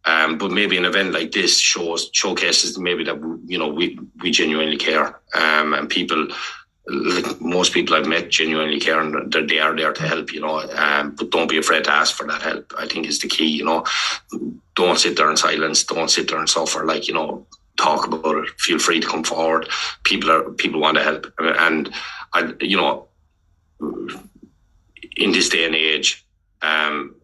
Um, 0.04 0.39
but 0.39 0.50
maybe 0.50 0.78
an 0.78 0.86
event 0.86 1.13
like 1.13 1.32
this 1.32 1.60
shows 1.60 2.10
showcases 2.12 2.76
maybe 2.80 3.04
that 3.04 3.17
you 3.46 3.60
know 3.60 3.67
we 3.67 4.00
we 4.20 4.32
genuinely 4.32 4.78
care 4.78 5.20
um, 5.36 5.76
and 5.76 5.88
people 5.88 6.28
like 6.88 7.39
most 7.39 7.74
people 7.74 7.96
I've 7.96 8.08
met 8.08 8.30
genuinely 8.30 8.80
care 8.80 9.00
and 9.00 9.32
they 9.32 9.60
are 9.60 9.76
there 9.76 9.94
to 9.94 10.04
help, 10.04 10.34
you 10.34 10.41
know. 10.41 10.60
Um, 10.72 11.15
but 11.15 11.30
don't 11.30 11.50
be 11.50 11.58
afraid 11.58 11.84
to 11.86 11.91
ask 11.91 12.15
for 12.15 12.26
that 12.28 12.41
help. 12.41 12.74
I 12.78 12.88
think 12.88 13.08
is 13.08 13.20
the 13.20 13.28
key, 13.28 13.48
you 13.48 13.65
know. 13.65 13.86
Don't 14.76 15.00
sit 15.00 15.15
there 15.15 15.30
in 15.30 15.38
silence. 15.38 15.84
Don't 15.84 16.10
sit 16.10 16.28
there 16.28 16.39
and 16.39 16.50
suffer. 16.50 16.86
Like 16.86 17.08
you 17.08 17.13
know, 17.13 17.46
talk 17.78 18.08
about 18.08 18.44
it. 18.44 18.50
Feel 18.58 18.80
free 18.80 19.00
to 19.00 19.08
come 19.08 19.24
forward. 19.24 19.70
People 20.04 20.32
are 20.32 20.50
people 20.52 20.82
want 20.82 20.98
to 20.98 21.04
help, 21.04 21.32
and 21.39 21.94
I, 22.34 22.54
you 22.60 22.78
know, 22.78 23.08
in 25.17 25.32
this 25.32 25.50
day 25.50 25.65
and 25.65 25.76
age, 25.76 26.26
um, 26.62 27.15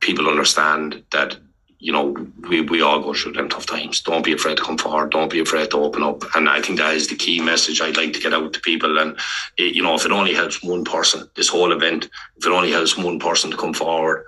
people 0.00 0.28
understand 0.28 1.04
that 1.12 1.36
you 1.82 1.90
know, 1.90 2.14
we, 2.48 2.60
we 2.60 2.80
all 2.80 3.02
go 3.02 3.12
through 3.12 3.32
them 3.32 3.48
tough 3.48 3.66
times. 3.66 4.00
Don't 4.02 4.24
be 4.24 4.32
afraid 4.32 4.56
to 4.56 4.62
come 4.62 4.78
forward. 4.78 5.10
Don't 5.10 5.32
be 5.32 5.40
afraid 5.40 5.72
to 5.72 5.78
open 5.78 6.04
up. 6.04 6.22
And 6.36 6.48
I 6.48 6.62
think 6.62 6.78
that 6.78 6.94
is 6.94 7.08
the 7.08 7.16
key 7.16 7.40
message 7.40 7.80
I'd 7.80 7.96
like 7.96 8.12
to 8.12 8.20
get 8.20 8.32
out 8.32 8.52
to 8.52 8.60
people. 8.60 8.98
And, 8.98 9.18
it, 9.58 9.74
you 9.74 9.82
know, 9.82 9.96
if 9.96 10.04
it 10.04 10.12
only 10.12 10.32
helps 10.32 10.62
one 10.62 10.84
person, 10.84 11.28
this 11.34 11.48
whole 11.48 11.72
event, 11.72 12.08
if 12.36 12.46
it 12.46 12.52
only 12.52 12.70
helps 12.70 12.96
one 12.96 13.18
person 13.18 13.50
to 13.50 13.56
come 13.56 13.74
forward, 13.74 14.24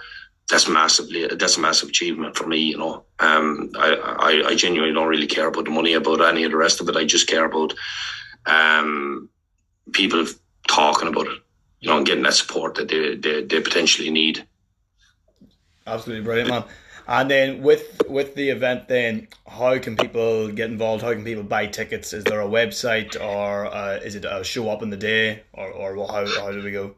that's 0.50 0.68
massively, 0.68 1.28
that's 1.28 1.56
a 1.56 1.60
massive 1.60 1.90
achievement 1.90 2.36
for 2.36 2.44
me, 2.44 2.58
you 2.58 2.76
know. 2.76 3.04
Um, 3.20 3.70
I, 3.78 3.94
I, 3.94 4.48
I 4.48 4.54
genuinely 4.56 4.92
don't 4.92 5.06
really 5.06 5.28
care 5.28 5.46
about 5.46 5.66
the 5.66 5.70
money, 5.70 5.92
about 5.92 6.22
any 6.22 6.42
of 6.42 6.50
the 6.50 6.56
rest 6.56 6.80
of 6.80 6.88
it. 6.88 6.96
I 6.96 7.04
just 7.04 7.28
care 7.28 7.44
about, 7.44 7.72
um, 8.46 9.28
people 9.92 10.26
talking 10.66 11.06
about 11.06 11.28
it, 11.28 11.38
you 11.78 11.88
know, 11.88 11.98
and 11.98 12.06
getting 12.06 12.24
that 12.24 12.34
support 12.34 12.74
that 12.74 12.88
they, 12.88 13.14
they, 13.14 13.44
they 13.44 13.60
potentially 13.60 14.10
need. 14.10 14.44
Absolutely 15.86 16.24
brilliant, 16.24 16.50
man. 16.50 16.64
And 17.06 17.30
then 17.30 17.62
with 17.62 18.00
with 18.08 18.34
the 18.34 18.48
event, 18.48 18.88
then 18.88 19.28
how 19.46 19.78
can 19.78 19.94
people 19.96 20.48
get 20.48 20.70
involved? 20.70 21.02
How 21.02 21.12
can 21.12 21.22
people 21.24 21.42
buy 21.42 21.66
tickets? 21.66 22.14
Is 22.14 22.24
there 22.24 22.40
a 22.40 22.46
website 22.46 23.14
or 23.20 23.66
uh, 23.66 23.96
is 23.96 24.14
it 24.14 24.24
a 24.24 24.42
show 24.42 24.70
up 24.70 24.82
in 24.82 24.88
the 24.90 24.96
day 24.96 25.42
or, 25.52 25.70
or 25.70 26.06
how 26.06 26.26
how 26.40 26.50
do 26.50 26.62
we 26.62 26.72
go? 26.72 26.94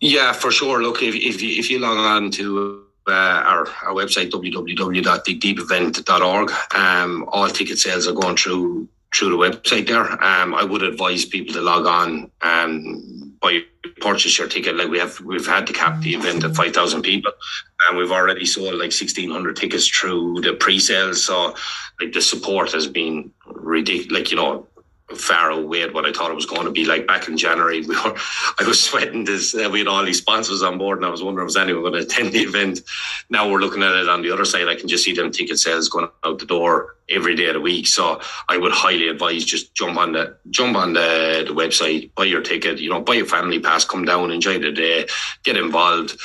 Yeah, 0.00 0.32
for 0.32 0.52
sure. 0.52 0.80
Look, 0.82 1.02
if 1.02 1.16
if 1.16 1.42
you, 1.42 1.58
if 1.58 1.68
you 1.70 1.80
log 1.80 1.98
on 1.98 2.30
to 2.32 2.84
uh, 3.08 3.12
our 3.12 3.66
our 3.84 3.94
website 3.94 4.30
www.digdeepevent.org, 4.30 6.52
um, 6.74 7.24
all 7.28 7.48
ticket 7.48 7.78
sales 7.78 8.06
are 8.06 8.12
going 8.12 8.36
through 8.36 8.86
through 9.12 9.30
the 9.30 9.36
website 9.36 9.88
there. 9.88 10.12
Um, 10.22 10.54
I 10.54 10.62
would 10.62 10.82
advise 10.82 11.24
people 11.24 11.54
to 11.54 11.60
log 11.60 11.86
on 11.86 12.30
um, 12.42 13.34
buy 13.40 13.62
purchase 14.00 14.38
your 14.38 14.48
ticket. 14.48 14.76
Like 14.76 14.88
we 14.88 14.98
have, 14.98 15.20
we've 15.20 15.46
had 15.46 15.66
to 15.66 15.72
cap 15.72 16.00
the 16.00 16.14
event 16.14 16.44
at 16.44 16.54
five 16.54 16.72
thousand 16.72 17.02
people, 17.02 17.32
and 17.88 17.98
we've 17.98 18.12
already 18.12 18.46
sold 18.46 18.74
like 18.74 18.92
sixteen 18.92 19.30
hundred 19.30 19.56
tickets 19.56 19.88
through 19.88 20.40
the 20.42 20.54
pre-sales. 20.54 21.24
So, 21.24 21.54
like 22.00 22.12
the 22.12 22.22
support 22.22 22.72
has 22.72 22.86
been 22.86 23.32
ridiculous. 23.46 24.12
Like 24.12 24.30
you 24.30 24.36
know, 24.36 24.67
far 25.16 25.50
away 25.50 25.88
what 25.88 26.04
I 26.04 26.12
thought 26.12 26.30
it 26.30 26.34
was 26.34 26.46
going 26.46 26.64
to 26.64 26.70
be. 26.70 26.84
Like 26.84 27.06
back 27.06 27.28
in 27.28 27.38
January, 27.38 27.80
we 27.80 27.88
were, 27.88 28.14
I 28.60 28.64
was 28.66 28.82
sweating 28.82 29.24
this. 29.24 29.54
Uh, 29.54 29.68
we 29.70 29.78
had 29.78 29.88
all 29.88 30.04
these 30.04 30.18
sponsors 30.18 30.62
on 30.62 30.78
board, 30.78 30.98
and 30.98 31.06
I 31.06 31.10
was 31.10 31.22
wondering 31.22 31.46
was 31.46 31.56
anyone 31.56 31.82
was 31.82 31.90
going 31.90 32.02
to 32.02 32.06
attend 32.06 32.32
the 32.32 32.40
event. 32.40 32.80
Now 33.30 33.50
we're 33.50 33.60
looking 33.60 33.82
at 33.82 33.94
it 33.94 34.08
on 34.08 34.22
the 34.22 34.30
other 34.30 34.44
side. 34.44 34.68
I 34.68 34.74
can 34.74 34.88
just 34.88 35.04
see 35.04 35.14
them 35.14 35.30
ticket 35.30 35.58
sales 35.58 35.88
going 35.88 36.08
out 36.24 36.38
the 36.38 36.46
door 36.46 36.96
every 37.08 37.34
day 37.34 37.46
of 37.46 37.54
the 37.54 37.60
week. 37.60 37.86
So 37.86 38.20
I 38.48 38.58
would 38.58 38.72
highly 38.72 39.08
advise 39.08 39.44
just 39.44 39.74
jump 39.74 39.98
on 39.98 40.12
the 40.12 40.36
jump 40.50 40.76
on 40.76 40.92
the, 40.92 41.44
the 41.46 41.54
website, 41.54 42.14
buy 42.14 42.24
your 42.24 42.42
ticket. 42.42 42.78
You 42.78 42.90
know, 42.90 43.00
buy 43.00 43.16
a 43.16 43.24
family 43.24 43.60
pass, 43.60 43.84
come 43.84 44.04
down, 44.04 44.30
enjoy 44.30 44.58
the 44.58 44.72
day, 44.72 45.06
get 45.42 45.56
involved. 45.56 46.18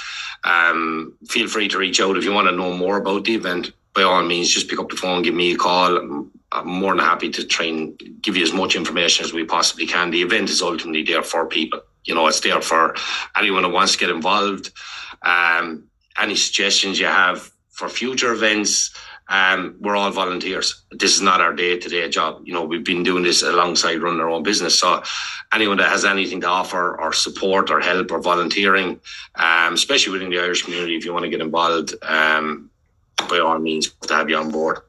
Um, 0.43 1.13
feel 1.29 1.47
free 1.47 1.69
to 1.69 1.77
reach 1.77 2.01
out 2.01 2.17
if 2.17 2.25
you 2.25 2.33
want 2.33 2.49
to 2.49 2.55
know 2.55 2.73
more 2.75 2.97
about 2.97 3.23
the 3.23 3.35
event. 3.35 3.71
By 3.93 4.01
all 4.01 4.23
means, 4.23 4.49
just 4.49 4.69
pick 4.69 4.79
up 4.79 4.89
the 4.89 4.95
phone, 4.95 5.21
give 5.21 5.35
me 5.35 5.53
a 5.53 5.57
call 5.57 6.27
I'm 6.53 6.67
more 6.67 6.95
than 6.95 7.03
happy 7.03 7.29
to 7.31 7.43
try 7.45 7.65
and 7.65 7.99
give 8.21 8.37
you 8.37 8.43
as 8.43 8.53
much 8.53 8.75
information 8.75 9.25
as 9.25 9.33
we 9.33 9.43
possibly 9.43 9.87
can. 9.87 10.11
The 10.11 10.21
event 10.21 10.49
is 10.49 10.61
ultimately 10.61 11.03
there 11.03 11.23
for 11.23 11.47
people. 11.47 11.81
You 12.05 12.13
know, 12.13 12.27
it's 12.27 12.41
there 12.41 12.61
for 12.61 12.95
anyone 13.35 13.63
who 13.63 13.71
wants 13.71 13.93
to 13.93 13.97
get 13.97 14.09
involved. 14.09 14.71
Um, 15.23 15.85
any 16.17 16.35
suggestions 16.35 16.99
you 16.99 17.07
have 17.07 17.51
for 17.69 17.89
future 17.89 18.31
events, 18.31 18.93
um, 19.29 19.75
we're 19.79 19.95
all 19.95 20.11
volunteers. 20.11 20.83
This 20.91 21.15
is 21.15 21.21
not 21.21 21.41
our 21.41 21.53
day 21.53 21.79
to 21.79 21.89
day 21.89 22.07
job. 22.09 22.41
You 22.45 22.53
know, 22.53 22.63
we've 22.63 22.83
been 22.83 23.03
doing 23.03 23.23
this 23.23 23.41
alongside 23.41 24.01
running 24.01 24.19
our 24.19 24.29
own 24.29 24.43
business. 24.43 24.77
So 24.77 25.01
anyone 25.51 25.77
that 25.77 25.89
has 25.89 26.05
anything 26.05 26.41
to 26.41 26.47
offer 26.47 26.99
or 26.99 27.13
support 27.13 27.71
or 27.71 27.79
help 27.79 28.11
or 28.11 28.21
volunteering, 28.21 28.99
um, 29.35 29.73
especially 29.73 30.13
within 30.13 30.29
the 30.29 30.39
Irish 30.39 30.63
community, 30.63 30.95
if 30.95 31.05
you 31.05 31.13
want 31.13 31.23
to 31.23 31.29
get 31.29 31.41
involved, 31.41 31.95
um, 32.03 32.69
by 33.29 33.39
all 33.39 33.57
means, 33.57 33.89
to 34.07 34.13
have 34.13 34.29
you 34.29 34.37
on 34.37 34.51
board. 34.51 34.79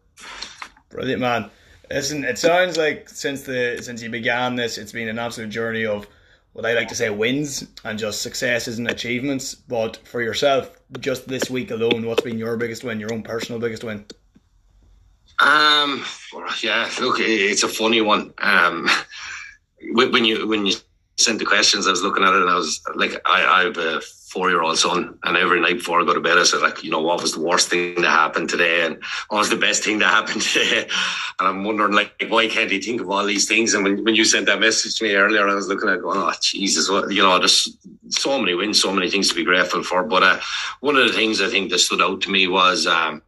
Brilliant, 0.95 1.21
man. 1.21 1.51
Listen, 1.91 2.23
it 2.23 2.39
sounds 2.39 2.77
like 2.77 3.09
since 3.09 3.43
the 3.43 3.81
since 3.83 4.01
you 4.01 4.09
began 4.09 4.55
this, 4.55 4.79
it's 4.79 4.93
been 4.93 5.09
an 5.09 5.19
absolute 5.19 5.51
journey 5.51 5.85
of 5.85 6.07
what 6.53 6.65
I 6.65 6.73
like 6.73 6.87
to 6.89 6.95
say 6.95 7.11
wins 7.11 7.67
and 7.83 7.99
just 7.99 8.23
successes 8.23 8.79
and 8.79 8.89
achievements. 8.89 9.57
But 9.57 9.97
for 10.07 10.23
yourself, 10.23 10.71
just 11.01 11.27
this 11.27 11.51
week 11.51 11.73
alone, 11.73 12.07
what's 12.07 12.23
been 12.23 12.39
your 12.39 12.57
biggest 12.57 12.85
win, 12.85 13.01
your 13.01 13.13
own 13.13 13.25
personal 13.25 13.61
biggest 13.61 13.83
win? 13.83 14.05
Um, 15.41 16.05
yeah, 16.63 16.89
look, 17.01 17.17
it's 17.19 17.65
a 17.65 17.69
funny 17.69 18.01
one. 18.01 18.33
Um, 18.39 18.89
when 19.95 20.25
you 20.25 20.47
when 20.47 20.65
you 20.65 20.77
sent 21.19 21.41
the 21.41 21.45
questions, 21.45 21.89
I 21.89 21.91
was 21.91 22.05
looking 22.05 22.23
at 22.23 22.35
it 22.35 22.41
and 22.41 22.51
I 22.51 22.55
was 22.55 22.81
like, 22.95 23.21
I, 23.27 23.45
I 23.45 23.65
have 23.65 23.79
a 23.79 24.01
four 24.35 24.51
year 24.51 24.63
old 24.63 24.77
son, 24.77 25.17
and 25.23 25.37
every 25.37 25.61
night 25.61 25.79
before 25.79 26.01
I 26.01 26.05
go 26.05 26.13
to 26.13 26.21
bed, 26.21 26.39
I 26.39 26.43
said, 26.43 26.61
like, 26.61 26.83
you 26.83 26.91
know, 26.91 27.01
what 27.01 27.23
was 27.23 27.35
the 27.35 27.41
worst 27.41 27.71
thing 27.71 28.03
that 28.03 28.11
happened 28.11 28.51
today, 28.51 28.85
and 28.85 29.01
what 29.29 29.39
was 29.39 29.49
the 29.49 29.57
best 29.57 29.85
thing 29.85 30.01
that 30.01 30.11
happened 30.11 30.43
today? 30.53 30.89
And 31.39 31.49
I'm 31.49 31.63
wondering, 31.63 31.93
like, 31.93 32.13
why 32.29 32.49
can't 32.49 32.71
he 32.71 32.81
think 32.81 33.01
of 33.01 33.09
all 33.09 33.25
these 33.25 33.47
things? 33.47 33.75
And 33.75 33.85
when, 33.85 34.03
when 34.03 34.17
you 34.17 34.25
sent 34.25 34.47
that 34.47 34.59
message 34.59 34.97
to 34.97 35.05
me 35.05 35.15
earlier, 35.15 35.49
I 35.49 35.55
was 35.55 35.69
looking 35.69 35.89
at 35.89 36.03
going, 36.03 36.19
oh, 36.19 36.33
Jesus, 36.43 36.91
what, 36.91 37.13
you 37.13 37.23
know, 37.23 37.39
there's 37.39 37.77
so 38.09 38.37
many 38.41 38.55
wins, 38.55 38.83
so 38.83 38.93
many 38.93 39.09
things 39.09 39.29
to 39.29 39.37
be 39.37 39.45
grateful 39.45 39.85
for. 39.85 40.03
But 40.03 40.25
uh, 40.25 40.41
one 40.81 40.97
of 40.97 41.07
the 41.07 41.13
things 41.13 41.41
I 41.41 41.49
think 41.49 41.71
that 41.71 41.79
stood 41.79 42.03
out 42.03 42.21
to 42.23 42.31
me 42.31 42.49
was, 42.49 42.89
um, 42.89 43.23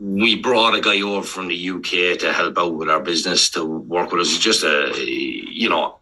we 0.00 0.36
brought 0.36 0.76
a 0.76 0.80
guy 0.80 1.00
over 1.02 1.26
from 1.26 1.48
the 1.48 1.70
UK 1.70 2.18
to 2.20 2.32
help 2.32 2.56
out 2.56 2.74
with 2.74 2.88
our 2.88 3.00
business 3.00 3.50
to 3.50 3.64
work 3.64 4.12
with 4.12 4.22
us. 4.22 4.38
Just 4.38 4.62
a, 4.62 4.94
you 4.96 5.68
know, 5.68 5.97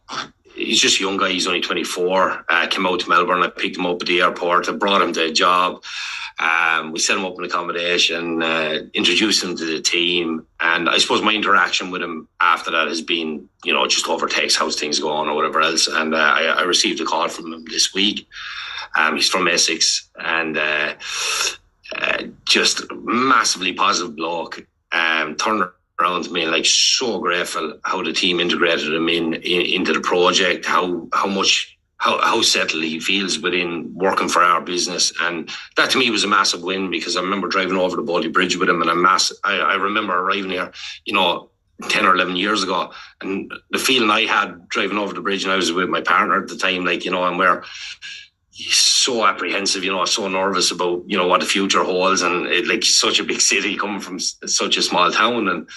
he's 0.56 0.80
just 0.80 0.98
a 0.98 1.02
young 1.02 1.16
guy. 1.16 1.30
He's 1.30 1.46
only 1.46 1.60
24. 1.60 2.44
Uh, 2.48 2.66
came 2.68 2.86
out 2.86 3.00
to 3.00 3.08
Melbourne. 3.08 3.42
I 3.42 3.48
picked 3.48 3.76
him 3.76 3.86
up 3.86 4.00
at 4.00 4.08
the 4.08 4.22
airport. 4.22 4.68
I 4.68 4.72
brought 4.72 5.02
him 5.02 5.12
to 5.12 5.24
a 5.24 5.32
job. 5.32 5.82
Um, 6.38 6.92
we 6.92 6.98
set 6.98 7.16
him 7.16 7.24
up 7.24 7.38
in 7.38 7.44
accommodation, 7.44 8.42
uh, 8.42 8.80
introduced 8.92 9.42
him 9.42 9.56
to 9.56 9.64
the 9.64 9.80
team, 9.80 10.46
and 10.60 10.86
I 10.86 10.98
suppose 10.98 11.22
my 11.22 11.32
interaction 11.32 11.90
with 11.90 12.02
him 12.02 12.28
after 12.42 12.70
that 12.72 12.88
has 12.88 13.00
been, 13.00 13.48
you 13.64 13.72
know, 13.72 13.86
just 13.86 14.06
over 14.06 14.26
text, 14.26 14.58
how's 14.58 14.78
things 14.78 15.00
going 15.00 15.30
or 15.30 15.34
whatever 15.34 15.62
else. 15.62 15.86
And 15.86 16.14
uh, 16.14 16.18
I, 16.18 16.42
I, 16.58 16.62
received 16.64 17.00
a 17.00 17.06
call 17.06 17.30
from 17.30 17.54
him 17.54 17.64
this 17.64 17.94
week. 17.94 18.28
Um, 18.98 19.16
he's 19.16 19.30
from 19.30 19.48
Essex, 19.48 20.10
and 20.16 20.58
uh, 20.58 20.94
uh 21.96 22.24
just 22.44 22.82
massively 22.92 23.72
positive 23.72 24.14
bloke. 24.14 24.66
Um, 24.92 25.36
around 26.00 26.30
me 26.30 26.46
like 26.46 26.66
so 26.66 27.18
grateful 27.18 27.78
how 27.84 28.02
the 28.02 28.12
team 28.12 28.40
integrated 28.40 28.92
him 28.92 29.08
in, 29.08 29.34
in 29.34 29.62
into 29.62 29.92
the 29.92 30.00
project, 30.00 30.66
how 30.66 31.08
how 31.12 31.26
much 31.26 31.76
how, 31.98 32.20
how 32.20 32.42
settled 32.42 32.84
he 32.84 33.00
feels 33.00 33.38
within 33.38 33.90
working 33.94 34.28
for 34.28 34.42
our 34.42 34.60
business. 34.60 35.12
And 35.22 35.50
that 35.76 35.90
to 35.90 35.98
me 35.98 36.10
was 36.10 36.24
a 36.24 36.28
massive 36.28 36.62
win 36.62 36.90
because 36.90 37.16
I 37.16 37.22
remember 37.22 37.48
driving 37.48 37.76
over 37.76 37.96
the 37.96 38.02
Bolte 38.02 38.32
Bridge 38.32 38.56
with 38.56 38.68
him 38.68 38.82
and 38.82 38.90
I 38.90 38.94
mass 38.94 39.32
I, 39.44 39.58
I 39.58 39.74
remember 39.76 40.14
arriving 40.14 40.50
here, 40.50 40.72
you 41.04 41.14
know, 41.14 41.50
10 41.82 42.06
or 42.06 42.14
11 42.14 42.36
years 42.36 42.62
ago. 42.62 42.92
And 43.20 43.52
the 43.70 43.78
feeling 43.78 44.10
I 44.10 44.22
had 44.22 44.68
driving 44.68 44.98
over 44.98 45.12
the 45.12 45.20
bridge 45.20 45.44
and 45.44 45.52
I 45.52 45.56
was 45.56 45.72
with 45.72 45.88
my 45.88 46.00
partner 46.00 46.42
at 46.42 46.48
the 46.48 46.56
time, 46.56 46.84
like, 46.84 47.04
you 47.04 47.10
know, 47.10 47.24
and 47.24 47.38
we're 47.38 47.62
so 48.56 49.24
apprehensive, 49.26 49.84
you 49.84 49.92
know, 49.92 50.04
so 50.06 50.28
nervous 50.28 50.70
about, 50.70 51.04
you 51.06 51.16
know, 51.16 51.26
what 51.26 51.40
the 51.40 51.46
future 51.46 51.84
holds. 51.84 52.22
And 52.22 52.46
it, 52.46 52.66
like 52.66 52.84
such 52.84 53.20
a 53.20 53.24
big 53.24 53.40
city 53.40 53.76
coming 53.76 54.00
from 54.00 54.18
such 54.18 54.76
a 54.76 54.82
small 54.82 55.10
town. 55.10 55.48
And 55.48 55.68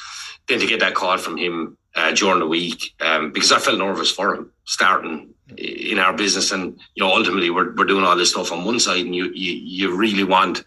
then 0.48 0.60
to 0.60 0.68
get 0.68 0.80
that 0.80 0.96
call 0.96 1.18
from 1.18 1.38
him 1.38 1.78
uh, 1.96 2.14
during 2.14 2.40
the 2.40 2.48
week, 2.48 2.96
um, 3.02 3.32
because 3.32 3.52
I 3.52 3.60
felt 3.60 3.80
nervous 3.80 4.12
for 4.12 4.34
him 4.34 4.52
starting 4.64 5.34
in 5.58 6.00
our 6.00 6.14
business. 6.14 6.52
And, 6.52 6.80
you 6.96 7.04
know, 7.04 7.14
ultimately 7.14 7.50
we're, 7.50 7.76
we're 7.76 7.86
doing 7.86 8.06
all 8.06 8.16
this 8.16 8.32
stuff 8.32 8.52
on 8.52 8.66
one 8.66 8.80
side 8.80 9.06
and 9.06 9.16
you, 9.16 9.26
you, 9.34 9.54
you 9.54 9.96
really 9.96 10.24
want, 10.24 10.64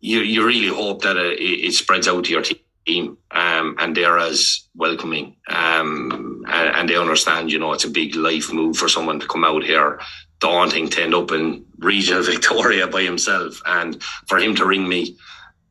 you, 0.00 0.20
you 0.20 0.44
really 0.44 0.74
hope 0.74 1.02
that 1.02 1.16
it, 1.16 1.40
it 1.40 1.72
spreads 1.72 2.08
out 2.08 2.24
to 2.24 2.30
your 2.32 2.42
team. 2.42 3.16
Um, 3.30 3.76
and 3.78 3.96
they're 3.96 4.18
as 4.18 4.66
welcoming. 4.74 5.36
Um, 5.46 6.44
and, 6.48 6.76
and, 6.76 6.88
they 6.88 6.96
understand, 6.96 7.52
you 7.52 7.58
know, 7.60 7.72
it's 7.72 7.84
a 7.84 7.90
big 7.90 8.16
life 8.16 8.52
move 8.52 8.76
for 8.76 8.88
someone 8.88 9.20
to 9.20 9.26
come 9.28 9.44
out 9.44 9.62
here, 9.62 10.00
daunting 10.42 10.88
to 10.88 11.02
end 11.02 11.14
up 11.14 11.30
in 11.30 11.64
regional 11.78 12.22
Victoria 12.32 12.86
by 12.86 13.02
himself. 13.02 13.62
And 13.64 14.02
for 14.26 14.38
him 14.38 14.54
to 14.56 14.66
ring 14.66 14.86
me 14.86 15.16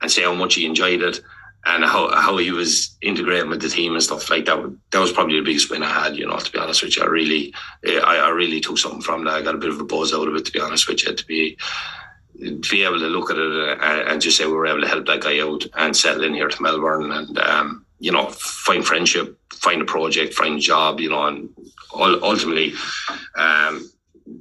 and 0.02 0.10
say 0.10 0.24
how 0.24 0.34
much 0.34 0.56
he 0.56 0.66
enjoyed 0.66 1.02
it 1.02 1.22
and 1.66 1.84
how, 1.84 2.10
how 2.10 2.38
he 2.38 2.52
was 2.52 2.98
integrating 3.02 3.50
with 3.50 3.62
the 3.62 3.70
team 3.70 3.94
and 3.94 4.02
stuff 4.02 4.30
like 4.32 4.46
that. 4.46 4.78
That 4.92 5.00
was 5.00 5.12
probably 5.12 5.36
the 5.36 5.46
biggest 5.46 5.70
win 5.70 5.84
I 5.84 6.06
had, 6.06 6.16
you 6.16 6.26
know, 6.26 6.38
to 6.38 6.52
be 6.52 6.58
honest 6.58 6.82
with 6.82 6.98
you. 6.98 7.04
I 7.04 7.08
really, 7.08 7.54
I, 7.86 8.18
I 8.24 8.30
really 8.30 8.62
took 8.62 8.80
something 8.80 9.02
from 9.02 9.26
that. 9.26 9.34
I 9.34 9.42
got 9.44 9.56
a 9.56 9.60
bit 9.60 9.70
of 9.70 9.80
a 9.80 9.84
buzz 9.84 10.14
out 10.14 10.28
of 10.28 10.36
it, 10.36 10.46
to 10.46 10.52
be 10.52 10.60
honest 10.60 10.88
with 10.88 11.06
you, 11.06 11.14
to 11.14 11.26
be, 11.28 11.58
to 12.40 12.72
be 12.72 12.84
able 12.84 12.98
to 12.98 13.08
look 13.08 13.30
at 13.30 13.38
it 13.38 14.08
and 14.08 14.22
just 14.22 14.38
say 14.38 14.46
we 14.46 14.54
were 14.54 14.66
able 14.66 14.82
to 14.82 14.88
help 14.88 15.06
that 15.06 15.22
guy 15.22 15.40
out 15.42 15.64
and 15.76 15.96
settle 15.96 16.24
in 16.24 16.34
here 16.34 16.48
to 16.48 16.64
Melbourne 16.64 17.12
and, 17.12 17.38
um, 17.38 17.86
you 18.00 18.12
know, 18.12 18.30
find 18.30 18.84
friendship, 18.84 19.38
find 19.54 19.82
a 19.82 19.86
project, 19.86 20.34
find 20.34 20.58
a 20.58 20.62
job, 20.62 21.00
you 21.00 21.10
know, 21.10 21.28
and 21.28 21.50
ultimately, 21.94 22.74
um, 23.36 23.88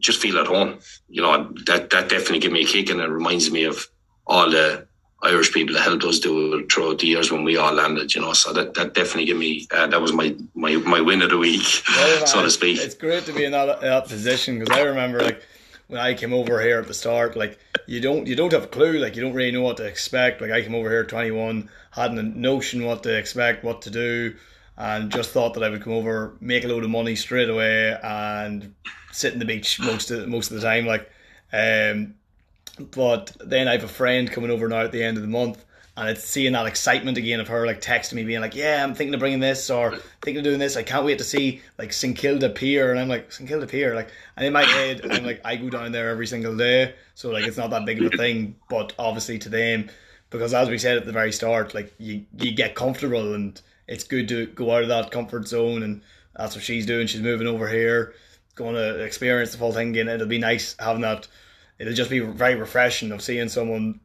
just 0.01 0.21
feel 0.21 0.39
at 0.39 0.47
home. 0.47 0.79
You 1.09 1.23
know, 1.23 1.53
that, 1.67 1.91
that 1.91 2.09
definitely 2.09 2.41
gave 2.41 2.53
me 2.53 2.63
a 2.63 2.67
kick 2.67 2.91
and 2.91 3.01
it 3.01 3.09
reminds 3.09 3.51
me 3.51 3.65
of 3.65 3.87
all 4.27 4.51
the, 4.51 4.89
Irish 5.23 5.53
people 5.53 5.75
that 5.75 5.83
helped 5.83 6.05
us 6.05 6.19
do 6.19 6.55
it 6.55 6.73
throughout 6.73 6.99
the 6.99 7.07
years 7.07 7.31
when 7.31 7.45
we 7.45 7.57
all 7.57 7.75
landed, 7.75 8.15
you 8.15 8.23
know. 8.23 8.33
So 8.33 8.53
that, 8.55 8.75
that 8.75 8.95
definitely 8.95 9.27
gave 9.27 9.37
me 9.37 9.67
uh, 9.71 9.87
that 9.89 10.01
was 10.01 10.13
my, 10.13 10.35
my 10.55 10.77
my 10.77 11.01
win 11.01 11.21
of 11.21 11.31
the 11.31 11.37
week, 11.37 11.83
well, 11.89 12.27
so 12.27 12.43
to 12.43 12.51
speak. 12.51 12.81
It's 12.81 12.95
great 12.95 13.27
to 13.27 13.33
be 13.33 13.45
in 13.45 13.53
that, 13.53 13.83
that 13.83 14.09
position 14.09 14.59
because 14.59 14.77
I 14.77 14.83
remember 14.83 15.21
like 15.21 15.43
when 15.89 16.01
I 16.01 16.15
came 16.15 16.33
over 16.33 16.61
here 16.63 16.79
at 16.79 16.87
the 16.87 16.95
start, 16.95 17.37
like 17.37 17.59
you 17.87 18.01
don't 18.01 18.27
you 18.27 18.35
don't 18.35 18.53
have 18.53 18.65
a 18.65 18.69
clue, 18.69 18.99
like 18.99 19.15
you 19.15 19.21
don't 19.21 19.35
really 19.35 19.51
know 19.51 19.63
what 19.63 19.77
to 19.77 19.85
expect. 19.85 20.41
Like 20.41 20.53
I 20.53 20.63
came 20.63 20.75
over 20.75 20.89
here 20.89 21.01
at 21.01 21.09
twenty 21.09 21.33
one, 21.33 21.69
hadn't 21.91 22.19
a 22.19 22.23
notion 22.23 22.87
what 22.87 23.03
to 23.03 23.15
expect, 23.15 23.63
what 23.63 23.83
to 23.83 23.91
do, 23.91 24.37
and 24.81 25.13
just 25.13 25.31
thought 25.31 25.53
that 25.53 25.63
I 25.63 25.69
would 25.69 25.83
come 25.83 25.93
over, 25.93 26.37
make 26.41 26.65
a 26.65 26.69
load 26.69 26.85
of 26.85 26.91
money 26.91 27.15
straight 27.15 27.51
away, 27.51 27.99
and 28.03 28.75
sit 29.13 29.35
in 29.35 29.39
the 29.39 29.45
beach 29.45 29.79
most 29.79 30.11
of 30.11 30.27
most 30.27 30.51
of 30.51 30.57
the 30.57 30.67
time, 30.67 30.87
like. 30.87 31.09
Um, 31.53 32.15
but 32.93 33.37
then 33.45 33.69
I 33.69 33.73
have 33.73 33.85
a 33.85 33.89
friend 33.89 34.31
coming 34.31 34.51
over 34.51 34.69
now 34.69 34.81
at 34.81 34.93
the 34.93 35.03
end 35.03 35.19
of 35.19 35.23
the 35.23 35.29
month, 35.29 35.67
and 35.99 36.09
it's 36.09 36.25
seeing 36.25 36.55
that 36.55 36.65
excitement 36.65 37.19
again 37.19 37.41
of 37.41 37.49
her 37.49 37.67
like 37.67 37.83
texting 37.83 38.15
me, 38.15 38.25
being 38.25 38.41
like, 38.41 38.55
"Yeah, 38.55 38.83
I'm 38.83 38.95
thinking 38.95 39.13
of 39.13 39.21
bringing 39.21 39.41
this 39.41 39.69
or 39.69 39.99
thinking 40.23 40.39
of 40.39 40.45
doing 40.45 40.59
this. 40.59 40.79
I 40.79 40.83
can't 40.83 41.05
wait 41.05 41.19
to 41.19 41.25
see 41.25 41.61
like 41.77 41.93
St 41.93 42.17
Kilda 42.17 42.49
Pier." 42.49 42.91
And 42.91 42.99
I'm 42.99 43.09
like, 43.09 43.31
"St 43.33 43.47
Kilda 43.47 43.67
Pier," 43.67 43.95
like, 43.95 44.09
and 44.39 44.47
in 44.47 44.53
my 44.55 44.65
head, 44.65 45.03
I'm 45.11 45.27
like, 45.27 45.43
I 45.45 45.57
go 45.57 45.69
down 45.69 45.93
there 45.93 46.09
every 46.09 46.27
single 46.27 46.57
day, 46.57 46.95
so 47.15 47.29
like 47.31 47.45
it's 47.47 47.59
not 47.59 47.69
that 47.69 47.85
big 47.85 48.01
of 48.03 48.15
a 48.15 48.17
thing. 48.17 48.57
But 48.71 48.95
obviously 48.99 49.39
to 49.41 49.51
them, 49.51 49.91
because 50.31 50.55
as 50.55 50.71
we 50.71 50.79
said 50.79 50.97
at 50.97 51.05
the 51.05 51.13
very 51.13 51.33
start, 51.33 51.75
like 51.75 51.93
you 51.99 52.25
you 52.39 52.53
get 52.53 52.75
comfortable 52.75 53.35
and 53.35 53.61
it's 53.91 54.05
good 54.05 54.27
to 54.29 54.47
go 54.47 54.75
out 54.75 54.83
of 54.83 54.89
that 54.89 55.11
comfort 55.11 55.47
zone, 55.47 55.83
and 55.83 56.01
that's 56.35 56.55
what 56.55 56.65
she's 56.65 56.87
doing. 56.87 57.07
She's 57.07 57.21
moving 57.21 57.47
over 57.47 57.69
here, 57.69 58.15
going 58.55 58.75
to 58.75 59.05
experience 59.05 59.53
the 59.53 59.59
full 59.59 59.73
thing 59.73 59.91
again. 59.91 60.09
It'll 60.09 60.27
be 60.27 60.39
nice 60.39 60.75
having 60.79 61.03
that 61.03 61.29
it'll 61.81 61.95
just 61.95 62.11
be 62.11 62.21
very 62.21 62.55
refreshing 62.55 63.11
of 63.11 63.23
seeing 63.23 63.49
someone 63.49 63.99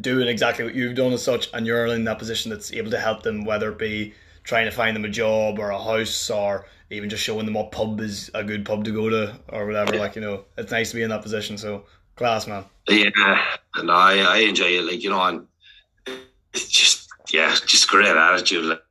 doing 0.00 0.26
exactly 0.26 0.64
what 0.64 0.74
you've 0.74 0.96
done 0.96 1.12
as 1.12 1.22
such, 1.22 1.48
and 1.52 1.66
you're 1.66 1.86
in 1.86 2.04
that 2.04 2.18
position 2.18 2.50
that's 2.50 2.72
able 2.72 2.90
to 2.90 2.98
help 2.98 3.22
them, 3.22 3.44
whether 3.44 3.70
it 3.70 3.78
be 3.78 4.14
trying 4.42 4.64
to 4.64 4.70
find 4.70 4.96
them 4.96 5.04
a 5.04 5.08
job 5.08 5.58
or 5.58 5.70
a 5.70 5.78
house 5.78 6.30
or 6.30 6.66
even 6.90 7.10
just 7.10 7.22
showing 7.22 7.44
them 7.44 7.54
what 7.54 7.70
pub 7.70 8.00
is 8.00 8.30
a 8.34 8.42
good 8.42 8.64
pub 8.64 8.84
to 8.84 8.90
go 8.90 9.10
to 9.10 9.38
or 9.50 9.66
whatever. 9.66 9.94
Yeah. 9.94 10.00
Like 10.00 10.16
you 10.16 10.22
know, 10.22 10.44
it's 10.56 10.72
nice 10.72 10.90
to 10.90 10.96
be 10.96 11.02
in 11.02 11.10
that 11.10 11.22
position. 11.22 11.58
So 11.58 11.84
class, 12.16 12.46
man. 12.46 12.64
Yeah, 12.88 13.44
and 13.74 13.90
I 13.90 14.20
I 14.20 14.38
enjoy 14.38 14.78
it. 14.78 14.84
Like 14.84 15.02
you 15.02 15.10
know, 15.10 15.22
and 15.22 15.46
it's 16.54 16.68
just 16.68 17.08
yeah, 17.30 17.54
just 17.66 17.88
great 17.88 18.08
attitude. 18.08 18.64
Like, 18.64 18.82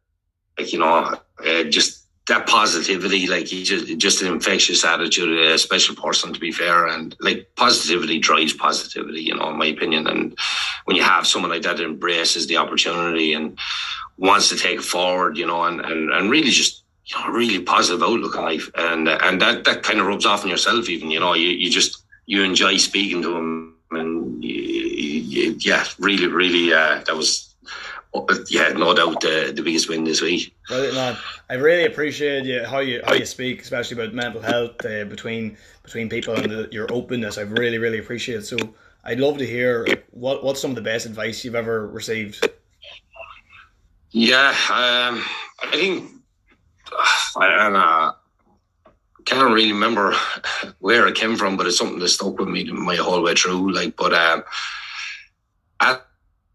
like 0.58 0.74
you 0.74 0.80
know, 0.80 1.16
uh, 1.46 1.64
just 1.64 2.08
that 2.28 2.46
positivity, 2.46 3.28
like 3.28 3.46
just 3.46 3.98
just 3.98 4.22
an 4.22 4.28
infectious 4.28 4.84
attitude, 4.84 5.40
a 5.40 5.58
special 5.58 5.96
person 5.96 6.34
to 6.34 6.40
be 6.40 6.52
fair, 6.52 6.88
and 6.88 7.16
like 7.20 7.50
positivity 7.56 8.20
drives 8.20 8.54
positivity, 8.54 9.22
you 9.22 9.36
know, 9.36 9.50
in 9.50 9.58
my 9.58 9.68
opinion. 9.68 10.08
And 10.08 10.38
when 10.86 10.98
you 10.98 11.04
have 11.04 11.26
someone 11.26 11.52
like 11.52 11.62
that 11.64 11.78
that 11.78 11.86
embraces 11.86 12.48
the 12.48 12.58
opportunity 12.58 13.34
and 13.34 13.58
wants 14.18 14.50
to 14.50 14.58
take 14.58 14.80
it 14.80 14.84
forward, 14.84 15.38
you 15.38 15.48
know, 15.48 15.64
and 15.64 15.80
and, 15.80 16.12
and 16.12 16.30
really 16.30 16.50
just 16.50 16.84
you 17.06 17.18
know 17.18 17.32
really 17.32 17.62
positive 17.62 18.04
outlook 18.04 18.36
on 18.36 18.44
life, 18.44 18.70
and 18.76 19.08
and 19.08 19.42
that 19.42 19.64
that 19.64 19.84
kind 19.84 20.00
of 20.00 20.08
rubs 20.08 20.26
off 20.26 20.44
on 20.44 20.50
yourself, 20.50 20.90
even 20.90 21.10
you 21.10 21.20
know, 21.20 21.34
you 21.34 21.50
you 21.50 21.70
just 21.70 22.04
you 22.26 22.44
enjoy 22.44 22.76
speaking 22.76 23.22
to 23.22 23.38
him, 23.38 23.76
and 23.92 24.44
you, 24.44 24.54
you, 24.54 25.56
yeah, 25.60 25.86
really, 25.98 26.28
really, 26.28 26.74
uh, 26.74 27.02
that 27.06 27.16
was 27.16 27.56
yeah, 28.50 28.70
no 28.70 28.94
doubt 28.94 29.22
the, 29.22 29.52
the 29.56 29.62
biggest 29.62 29.90
win 29.90 30.04
this 30.04 30.22
week. 30.22 30.56
Brilliant, 30.68 30.96
man. 30.96 31.18
I 31.50 31.56
really 31.56 31.86
appreciate 31.86 32.46
you 32.46 32.64
how 32.64 32.80
you 32.80 33.02
how 33.06 33.14
you 33.14 33.26
speak, 33.26 33.62
especially 33.62 34.02
about 34.02 34.14
mental 34.14 34.42
health 34.42 34.84
uh, 34.86 35.06
between 35.06 35.58
between 35.84 36.10
people 36.10 36.36
and 36.36 36.50
the, 36.50 36.70
your 36.72 36.92
openness. 36.92 37.38
I 37.38 37.42
really 37.42 37.78
really 37.78 38.00
appreciate 38.00 38.40
it. 38.40 38.46
So 38.46 38.58
I'd 39.04 39.20
love 39.20 39.38
to 39.38 39.46
hear 39.46 39.88
what 40.12 40.44
what's 40.44 40.62
some 40.62 40.72
of 40.72 40.76
the 40.76 40.82
best 40.82 41.06
advice 41.06 41.44
you've 41.44 41.56
ever 41.56 41.88
received. 41.88 42.48
Yeah, 44.12 44.50
um, 44.50 45.24
I 45.62 45.70
think 45.72 46.12
I, 47.38 47.48
don't 47.48 47.76
I 47.76 48.14
can't 49.26 49.54
really 49.54 49.74
remember 49.74 50.16
where 50.80 51.08
it 51.08 51.16
came 51.16 51.36
from, 51.36 51.58
but 51.58 51.68
it's 51.68 51.78
something 51.78 52.00
that 52.00 52.10
stuck 52.10 52.40
with 52.40 52.48
me 52.48 52.64
my 52.72 52.96
whole 52.96 53.22
way 53.22 53.36
through. 53.36 53.74
Like, 53.74 53.96
but 53.96 54.14
um, 54.14 54.44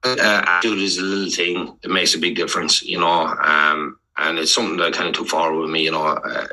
uh, 0.04 0.44
attitude 0.46 0.78
is 0.78 0.98
a 0.98 1.02
little 1.02 1.30
thing 1.30 1.76
that 1.82 1.90
makes 1.90 2.14
a 2.14 2.18
big 2.18 2.36
difference, 2.36 2.82
you 2.82 2.98
know. 2.98 3.26
Um, 3.26 3.98
and 4.16 4.38
it's 4.38 4.52
something 4.52 4.76
that 4.76 4.86
I 4.86 4.90
kind 4.90 5.08
of 5.08 5.14
took 5.14 5.28
forward 5.28 5.60
with 5.60 5.70
me, 5.70 5.84
you 5.84 5.92
know. 5.92 6.06
Uh, 6.06 6.46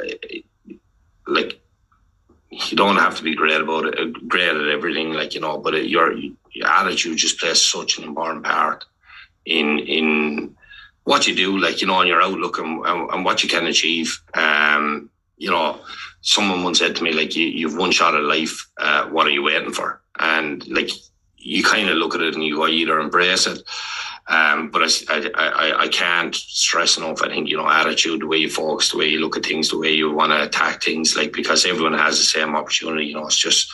like 1.27 1.59
you 2.51 2.75
don't 2.75 2.97
have 2.97 3.15
to 3.17 3.23
be 3.23 3.35
great 3.35 3.62
about 3.62 3.85
it, 3.85 3.99
uh, 3.99 4.05
great 4.27 4.49
at 4.49 4.67
everything, 4.67 5.13
like 5.13 5.33
you 5.33 5.41
know. 5.41 5.57
But 5.57 5.75
it, 5.75 5.88
your 5.88 6.13
your 6.13 6.67
attitude 6.67 7.17
just 7.17 7.39
plays 7.39 7.62
such 7.62 7.97
an 7.97 8.03
important 8.03 8.43
part 8.45 8.85
in 9.45 9.79
in 9.79 10.55
what 11.03 11.27
you 11.27 11.35
do, 11.35 11.57
like 11.57 11.81
you 11.81 11.88
know, 11.88 11.95
on 11.95 12.07
your 12.07 12.21
outlook 12.21 12.59
and, 12.59 12.85
and, 12.85 13.09
and 13.12 13.25
what 13.25 13.43
you 13.43 13.49
can 13.49 13.65
achieve. 13.65 14.21
Um, 14.35 15.09
you 15.38 15.49
know, 15.49 15.79
someone 16.21 16.63
once 16.63 16.79
said 16.79 16.95
to 16.97 17.03
me, 17.03 17.13
like, 17.13 17.35
you, 17.35 17.47
you've 17.47 17.77
one 17.77 17.91
shot 17.91 18.13
at 18.13 18.23
life. 18.23 18.69
Uh, 18.77 19.07
what 19.07 19.25
are 19.25 19.31
you 19.31 19.41
waiting 19.41 19.71
for? 19.71 20.01
And 20.19 20.67
like, 20.67 20.89
you 21.39 21.63
kind 21.63 21.89
of 21.89 21.97
look 21.97 22.15
at 22.15 22.21
it 22.21 22.36
and 22.36 22.43
you 22.43 22.65
either 22.67 22.99
embrace 22.99 23.47
it. 23.47 23.63
Um, 24.28 24.69
but 24.69 24.84
I, 25.10 25.32
I, 25.34 25.80
I 25.80 25.88
can't 25.88 26.36
stress 26.36 26.97
enough. 26.97 27.23
I 27.23 27.30
think, 27.30 27.49
you 27.49 27.58
know, 27.58 27.67
attitude, 27.67 28.21
the 28.21 28.28
way 28.28 28.38
you 28.38 28.49
focus, 28.49 28.91
the 28.91 28.97
way 28.99 29.08
you 29.08 29.19
look 29.19 29.36
at 29.36 29.45
things, 29.45 29.69
the 29.69 29.80
way 29.80 29.91
you 29.91 30.12
want 30.12 30.32
to 30.32 30.43
attack 30.43 30.84
things, 30.84 31.15
like, 31.15 31.34
because 31.34 31.65
everyone 31.65 31.97
has 31.97 32.19
the 32.19 32.25
same 32.25 32.56
opportunity, 32.56 33.08
you 33.08 33.15
know, 33.15 33.25
it's 33.25 33.38
just, 33.38 33.71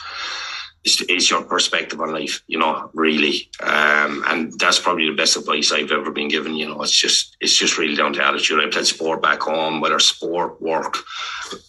it's, 0.82 1.02
it's 1.08 1.28
your 1.28 1.42
perspective 1.42 2.00
on 2.00 2.12
life, 2.12 2.42
you 2.46 2.58
know, 2.58 2.88
really. 2.94 3.50
Um, 3.60 4.24
and 4.28 4.58
that's 4.58 4.78
probably 4.78 5.10
the 5.10 5.16
best 5.16 5.36
advice 5.36 5.72
I've 5.72 5.92
ever 5.92 6.10
been 6.10 6.28
given. 6.28 6.54
You 6.54 6.68
know, 6.68 6.80
it's 6.80 6.92
just, 6.92 7.36
it's 7.40 7.58
just 7.58 7.76
really 7.76 7.96
down 7.96 8.14
to 8.14 8.24
attitude. 8.24 8.64
I 8.64 8.70
played 8.70 8.86
sport 8.86 9.20
back 9.20 9.42
home, 9.42 9.80
whether 9.80 9.98
sport, 9.98 10.62
work, 10.62 10.96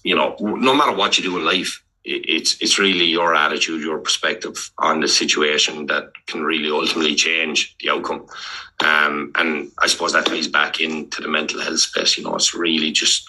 you 0.04 0.16
know, 0.16 0.38
no 0.40 0.74
matter 0.74 0.96
what 0.96 1.18
you 1.18 1.24
do 1.26 1.38
in 1.38 1.46
life, 1.46 1.84
it's 2.08 2.60
it's 2.62 2.80
really 2.80 3.06
your 3.06 3.36
attitude, 3.36 3.82
your 3.82 4.00
perspective 4.00 4.72
on 4.78 5.02
the 5.02 5.08
situation 5.08 5.88
that 5.88 6.12
can 6.26 6.44
really 6.44 6.72
ultimately 6.72 7.16
change 7.16 7.76
the 7.80 7.90
outcome. 7.90 8.26
Um, 8.80 9.32
and 9.36 9.72
I 9.80 9.88
suppose 9.88 10.14
that 10.14 10.28
ties 10.28 10.48
back 10.48 10.80
into 10.80 11.22
the 11.22 11.28
mental 11.28 11.60
health 11.60 11.80
space. 11.80 12.18
You 12.18 12.24
know, 12.24 12.36
it's 12.36 12.54
really 12.54 12.92
just 12.92 13.28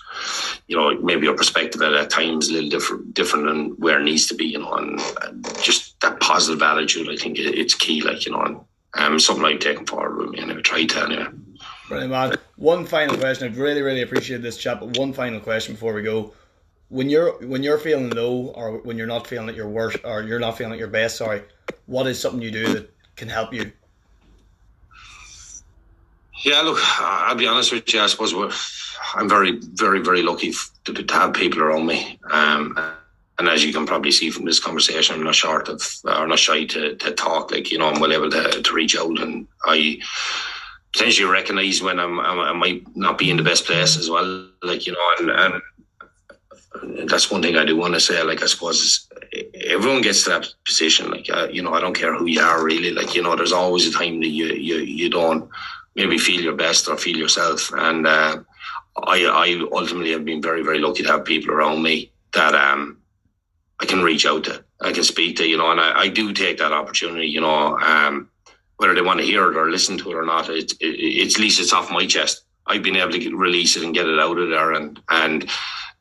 you 0.69 0.77
know 0.77 0.97
maybe 1.01 1.27
your 1.27 1.37
perspective 1.37 1.83
at, 1.83 2.11
times 2.11 2.49
a 2.49 2.53
little 2.53 2.71
different 2.71 3.15
different 3.15 3.47
than 3.47 3.71
where 3.79 4.01
it 4.01 4.05
needs 4.05 4.27
to 4.29 4.35
be. 4.35 4.47
You 4.47 4.61
know, 4.61 4.73
and, 4.75 5.01
and 5.25 5.63
just 5.63 6.01
that 6.01 6.21
positive 6.21 6.63
attitude. 6.63 7.09
I 7.11 7.17
think 7.17 7.39
it's 7.39 7.75
key. 7.75 8.01
Like 8.03 8.27
you 8.27 8.33
know, 8.33 8.43
and 8.43 8.61
um, 8.95 9.19
something 9.19 9.45
I've 9.45 9.61
taken 9.61 9.87
forward 9.87 10.19
with 10.19 10.31
me 10.31 10.39
and 10.39 10.53
I 10.53 10.61
try 10.61 10.85
to 10.85 11.05
anyway. 11.05 11.27
Brilliant, 11.89 12.11
man. 12.11 12.37
One 12.57 12.85
final 12.85 13.17
question. 13.17 13.49
I'd 13.49 13.57
really, 13.57 13.83
really 13.83 14.03
appreciate 14.03 14.43
this 14.43 14.59
chat, 14.59 14.79
but 14.79 14.99
one 14.99 15.13
final 15.13 15.41
question 15.41 15.75
before 15.75 15.95
we 15.95 16.03
go 16.03 16.35
when 16.89 17.11
you're 17.11 17.33
when 17.47 17.63
you're 17.63 17.79
feeling 17.79 18.11
low 18.11 18.53
or 18.55 18.79
when 18.79 18.97
you're 18.97 19.07
not 19.07 19.27
feeling 19.27 19.49
at 19.49 19.55
your 19.55 19.69
worst 19.69 19.99
or 20.05 20.23
you're 20.23 20.39
not 20.39 20.57
feeling 20.57 20.73
at 20.73 20.79
your 20.79 20.89
best, 20.89 21.17
sorry, 21.17 21.43
what 21.87 22.07
is 22.07 22.21
something 22.21 22.41
you 22.41 22.51
do 22.51 22.73
that 22.75 22.91
can 23.17 23.29
help 23.29 23.53
you? 23.53 23.71
Yeah, 26.45 26.63
look, 26.63 26.79
I'll 27.01 27.35
be 27.35 27.47
honest 27.47 27.73
with 27.73 27.93
you. 27.93 28.01
I 28.01 28.07
suppose 28.07 28.33
I'm 29.15 29.29
very, 29.29 29.59
very, 29.59 30.01
very 30.01 30.23
lucky 30.23 30.53
to, 30.85 30.95
to 30.95 31.15
have 31.15 31.35
people 31.35 31.63
around 31.63 31.87
me. 31.87 32.19
Um, 32.31 32.79
and 33.39 33.49
as 33.49 33.65
you 33.65 33.73
can 33.73 33.87
probably 33.87 34.13
see 34.13 34.31
from 34.31 34.45
this 34.45 34.61
conversation, 34.61 35.17
I'm 35.17 35.25
not 35.25 35.35
short 35.35 35.69
of, 35.69 35.83
or 36.05 36.27
not 36.27 36.39
shy 36.39 36.65
to, 36.67 36.95
to 36.97 37.13
talk. 37.13 37.51
Like 37.51 37.71
you 37.71 37.79
know, 37.79 37.89
I'm 37.89 38.01
well 38.01 38.13
able 38.13 38.31
to, 38.31 38.63
to 38.63 38.73
reach 38.73 38.97
out, 38.97 39.21
and 39.21 39.47
I 39.65 39.99
potentially 40.93 41.31
recognise 41.31 41.83
when 41.83 42.01
I'm, 42.01 42.19
I'm, 42.19 42.39
i 42.39 42.53
might 42.53 42.97
not 42.97 43.19
be 43.19 43.31
in 43.31 43.37
the 43.37 43.43
best 43.43 43.65
place 43.67 43.97
as 43.97 44.09
well. 44.09 44.49
Like 44.63 44.87
you 44.87 44.93
know, 44.93 45.11
and, 45.21 45.31
and 45.31 45.63
that's 47.07 47.31
one 47.31 47.43
thing 47.43 47.57
I 47.57 47.65
do 47.65 47.77
want 47.77 47.95
to 47.95 48.01
say. 48.01 48.23
Like, 48.23 48.43
I 48.43 48.47
suppose 48.47 49.09
everyone 49.67 50.03
gets 50.03 50.25
to 50.25 50.31
that 50.31 50.47
position. 50.65 51.11
Like, 51.11 51.29
uh, 51.31 51.49
you 51.51 51.63
know, 51.63 51.75
I 51.75 51.81
don't 51.81 51.95
care 51.95 52.15
who 52.15 52.27
you 52.27 52.41
are 52.41 52.65
really. 52.65 52.93
Like, 52.93 53.15
you 53.15 53.23
know, 53.23 53.37
there's 53.37 53.53
always 53.53 53.87
a 53.87 53.93
time 53.93 54.21
that 54.21 54.29
you 54.29 54.47
you 54.47 54.77
you 54.77 55.11
don't 55.11 55.49
maybe 55.95 56.19
feel 56.19 56.41
your 56.41 56.55
best 56.55 56.89
or 56.89 56.97
feel 56.97 57.17
yourself. 57.17 57.71
And 57.75 58.07
uh, 58.07 58.39
I 58.97 59.25
I 59.25 59.69
ultimately 59.73 60.13
have 60.13 60.25
been 60.25 60.43
very 60.43 60.63
very 60.63 60.79
lucky 60.79 61.03
to 61.03 61.09
have 61.11 61.25
people 61.25 61.53
around 61.53 61.83
me 61.83 62.13
that 62.33 62.55
um 62.55 62.99
I 63.81 63.87
can 63.87 64.03
reach 64.03 64.27
out 64.27 64.45
to, 64.45 64.65
I 64.81 64.93
can 64.93 65.05
speak 65.05 65.37
to, 65.37 65.47
you 65.47 65.57
know, 65.57 65.71
and 65.71 65.81
I, 65.81 66.01
I 66.01 66.09
do 66.09 66.33
take 66.33 66.59
that 66.59 66.73
opportunity. 66.73 67.29
You 67.29 67.41
know, 67.41 67.79
um, 67.79 68.29
whether 68.77 68.95
they 68.95 69.03
want 69.03 69.21
to 69.21 69.27
hear 69.27 69.51
it 69.51 69.57
or 69.57 69.71
listen 69.71 69.99
to 69.99 70.11
it 70.11 70.17
or 70.17 70.25
not, 70.25 70.49
it, 70.49 70.73
it, 70.81 70.87
it's 70.87 71.37
at 71.37 71.41
least 71.41 71.61
it's 71.61 71.73
off 71.73 71.91
my 71.91 72.07
chest. 72.07 72.45
I've 72.67 72.83
been 72.83 72.97
able 72.97 73.13
to 73.13 73.37
release 73.37 73.77
it 73.77 73.83
and 73.83 73.95
get 73.95 74.07
it 74.07 74.19
out 74.19 74.39
of 74.39 74.51
there, 74.51 74.73
and 74.73 75.01
and 75.09 75.49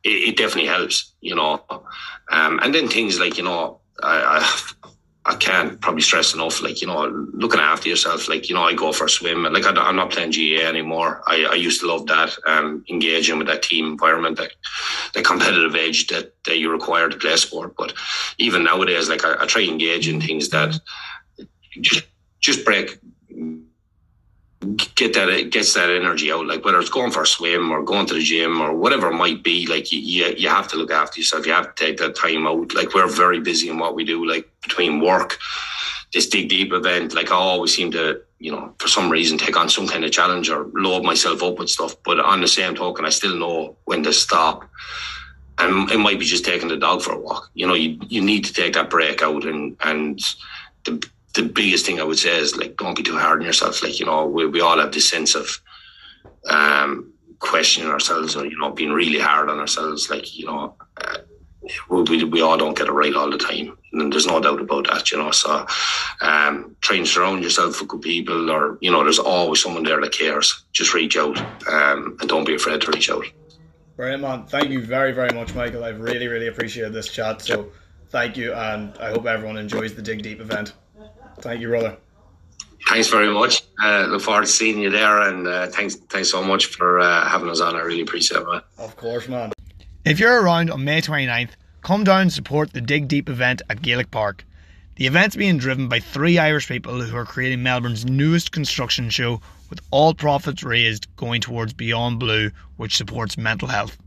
it, 0.08 0.30
it 0.30 0.38
definitely 0.38 0.70
helps, 0.70 1.13
you 1.22 1.36
know. 1.36 1.63
Um, 2.30 2.60
and 2.62 2.74
then 2.74 2.88
things 2.88 3.20
like, 3.20 3.38
you 3.38 3.43
know, 3.43 3.80
I, 4.02 4.39
I, 5.26 5.34
I 5.34 5.36
can't 5.36 5.80
probably 5.82 6.02
stress 6.02 6.34
enough, 6.34 6.62
like, 6.62 6.82
you 6.82 6.88
know, 6.88 7.06
looking 7.34 7.60
after 7.60 7.89
yourself. 7.89 8.30
Like, 8.30 8.48
you 8.48 8.56
know, 8.56 8.63
I 8.63 8.74
go 8.74 8.93
for 8.93 9.06
a 9.06 9.10
swim. 9.10 9.46
And 9.46 9.54
like, 9.54 9.65
I, 9.65 9.89
am 9.89 9.96
not 9.98 10.12
playing 10.12 10.32
GAA 10.32 10.65
anymore. 10.65 11.22
I, 11.28 11.48
I 11.52 11.56
used 11.56 11.82
to 11.82 11.88
love 11.88 12.08
that, 12.08 12.36
um, 12.46 12.86
engaging 12.89 13.38
with 13.38 13.48
that 13.48 13.63
team 13.63 13.86
environment, 13.86 14.38
that, 14.38 14.52
the 15.13 15.22
competitive 15.22 15.76
edge 15.76 16.08
that, 16.08 16.34
that 16.46 16.60
you 16.60 16.72
require 16.72 17.10
to 17.10 17.17
play 17.17 17.36
sport. 17.36 17.76
But 17.78 17.93
even 18.38 18.63
nowadays, 18.63 19.10
like, 19.10 19.26
I, 19.26 19.43
I 19.43 19.46
try 19.46 19.63
engage 19.63 20.08
in 20.08 20.22
things 20.22 20.50
that 20.50 20.80
just, 21.82 22.06
just 22.39 22.63
break 22.63 22.98
get 24.96 25.13
that 25.13 25.52
gets 25.52 25.76
that 25.76 25.89
energy 25.89 26.32
out 26.32 26.48
like 26.48 26.65
whether 26.65 26.80
it's 26.80 26.89
going 26.89 27.12
for 27.12 27.22
a 27.22 27.28
swim 27.28 27.72
or 27.72 27.84
going 27.84 28.08
to 28.08 28.15
the 28.15 28.22
gym 28.22 28.60
or 28.60 28.74
whatever 28.74 29.10
it 29.10 29.15
might 29.15 29.43
be 29.43 29.67
like 29.67 29.91
you, 29.91 30.00
you, 30.00 30.50
have 30.50 30.67
to 30.67 30.78
look 30.78 30.89
after 30.89 31.20
yourself. 31.20 31.46
You 31.46 31.54
have 31.54 31.76
to 31.76 31.86
take 31.86 31.98
that 31.98 32.15
time 32.15 32.48
out. 32.48 32.74
Like 32.74 32.93
we're 32.93 33.08
very 33.08 33.39
busy 33.39 33.70
in 33.70 33.78
what 33.78 33.93
we 33.93 34.04
do 34.04 34.28
like 34.28 34.50
between 34.62 35.00
work 35.00 35.38
this 36.13 36.28
dig 36.28 36.50
deep 36.50 36.74
event. 36.74 37.13
Like 37.13 37.32
i 37.32 37.36
always 37.36 37.76
seem 37.76 37.91
to 37.91 38.22
you 38.39 38.52
know 38.52 38.74
for 38.80 38.88
some 38.88 39.10
reason 39.10 39.38
take 39.38 39.58
on 39.58 39.70
some 39.70 39.88
kind 39.88 40.04
of 40.04 40.12
challenge 40.12 40.50
or 40.50 40.65
load 40.74 41.04
myself 41.04 41.43
up 41.43 41.60
with 41.60 41.70
stuff. 41.70 41.96
But 42.04 42.20
on 42.20 42.41
the 42.41 42.48
same 42.48 42.74
token 42.74 43.06
i 43.06 43.10
still 43.10 43.36
know 43.36 43.78
when 43.86 44.04
to 44.04 44.13
stop. 44.13 44.67
And 45.60 45.89
it 45.91 45.98
might 45.98 46.20
be 46.20 46.26
just 46.26 46.46
taking 46.46 46.67
the 46.67 46.78
dog 46.78 47.02
for 47.02 47.13
a 47.13 47.20
walk. 47.20 47.52
You 47.54 47.67
know 47.67 47.76
you, 47.76 48.00
you 48.08 48.22
need 48.22 48.46
to 48.46 48.54
take 48.54 48.74
that 48.74 48.89
break 48.89 49.22
out 49.22 49.46
and 49.46 49.78
and 49.82 50.20
the 50.84 51.08
the 51.38 51.43
biggest 51.43 51.86
thing 51.86 52.00
I 52.00 52.04
would 52.04 52.19
say 52.19 52.38
is 52.38 52.58
like 52.58 52.76
don't 52.76 52.97
be 52.97 53.04
too 53.04 53.17
hard 53.17 53.39
on 53.39 53.45
yourself. 53.45 53.82
Like 53.82 54.00
you 54.00 54.06
know, 54.06 54.28
we 54.28 54.45
we 54.45 54.60
all 54.60 54.80
have 54.80 54.91
this 54.91 55.10
sense 55.10 55.36
of 55.36 55.47
um, 56.50 57.13
questioning 57.39 57.89
ourselves 57.89 58.36
or 58.36 58.45
you 58.45 58.58
know 58.60 58.71
being 58.71 58.91
really 58.91 59.19
hard 59.19 59.50
on 59.50 59.60
ourselves. 59.60 60.10
Like 60.10 60.38
you 60.38 60.45
know. 60.45 60.76
Uh, 60.97 61.17
we, 61.89 62.23
we 62.23 62.41
all 62.41 62.58
don't 62.58 62.78
get 62.78 62.88
it 62.88 62.93
right 62.93 63.13
all 63.13 63.30
the 63.30 63.38
time, 63.38 63.78
and 63.91 64.13
there's 64.13 64.26
no 64.26 64.39
doubt 64.39 64.62
about 64.62 64.88
that, 64.88 65.12
you 65.12 65.17
know. 65.17 65.32
So, 65.32 65.65
um, 66.21 66.78
try 66.80 66.95
and 66.95 67.06
surround 67.06 67.43
yourself 67.43 67.82
with 67.82 67.89
good 67.89 68.02
people, 68.02 68.50
or 68.50 68.78
you 68.80 68.89
know, 68.89 69.04
there's 69.04 69.19
always 69.19 69.62
someone 69.62 69.84
there 69.84 70.00
that 70.00 70.13
cares. 70.13 70.63
Just 70.71 70.93
reach 70.93 71.17
out, 71.17 71.38
um, 71.67 72.17
and 72.21 72.30
don't 72.30 72.45
be 72.45 72.56
afraid 72.56 72.80
to 72.82 72.91
reach 72.91 73.10
out. 73.10 73.26
Brilliant, 73.97 74.21
man. 74.21 74.45
Thank 74.45 74.69
you 74.69 74.82
very, 74.82 75.12
very 75.12 75.34
much, 75.34 75.56
Michael. 75.56 75.84
I've 75.84 76.00
really, 76.00 76.28
really 76.28 76.47
appreciated 76.47 76.93
this 76.93 77.12
chat. 77.12 77.41
So, 77.41 77.69
thank 78.10 78.38
you, 78.38 78.54
and 78.54 78.97
I 79.00 79.10
hope 79.10 79.26
everyone 79.26 79.58
enjoys 79.58 79.93
the 79.93 80.02
Dig 80.02 80.21
Deep 80.21 80.39
event. 80.39 80.73
Thank 81.39 81.62
you, 81.62 81.69
brother. 81.69 81.97
Thanks 82.89 83.10
very 83.10 83.32
much. 83.34 83.63
Uh, 83.84 84.08
look 84.10 84.21
forward 84.21 84.45
to 84.45 84.47
seeing 84.47 84.80
you 84.80 84.89
there, 84.89 85.21
and 85.21 85.45
uh, 85.45 85.67
thanks, 85.67 85.95
thanks 85.95 86.30
so 86.30 86.41
much 86.41 86.67
for 86.67 87.00
uh, 87.00 87.28
having 87.28 87.50
us 87.50 87.60
on. 87.60 87.76
I 87.76 87.82
really 87.82 88.02
appreciate 88.02 88.41
it, 88.41 88.47
man. 88.47 88.62
Of 88.78 88.95
course, 88.95 89.28
man. 89.28 89.52
If 90.06 90.19
you're 90.19 90.41
around 90.41 90.71
on 90.71 90.86
May 90.86 91.02
29th, 91.02 91.52
come 91.82 92.06
down 92.06 92.21
and 92.21 92.34
support 92.34 92.71
the 92.71 92.80
Dig 92.80 93.08
Deep 93.10 93.28
event 93.30 93.62
at 93.69 93.82
Gaelic 93.82 94.10
Park. 94.10 94.45
The 94.95 95.06
event's 95.06 95.36
being 95.36 95.58
driven 95.58 95.89
by 95.89 96.00
three 96.00 96.39
Irish 96.39 96.67
people 96.67 97.02
who 97.02 97.15
are 97.15 97.26
creating 97.26 97.62
Melbourne's 97.62 98.06
newest 98.06 98.52
construction 98.52 99.10
show, 99.10 99.41
with 99.69 99.82
all 99.91 100.13
profits 100.13 100.63
raised 100.63 101.13
going 101.17 101.41
towards 101.41 101.73
Beyond 101.73 102.19
Blue, 102.19 102.52
which 102.78 102.95
supports 102.95 103.38
mental 103.38 103.67
health. 103.67 103.97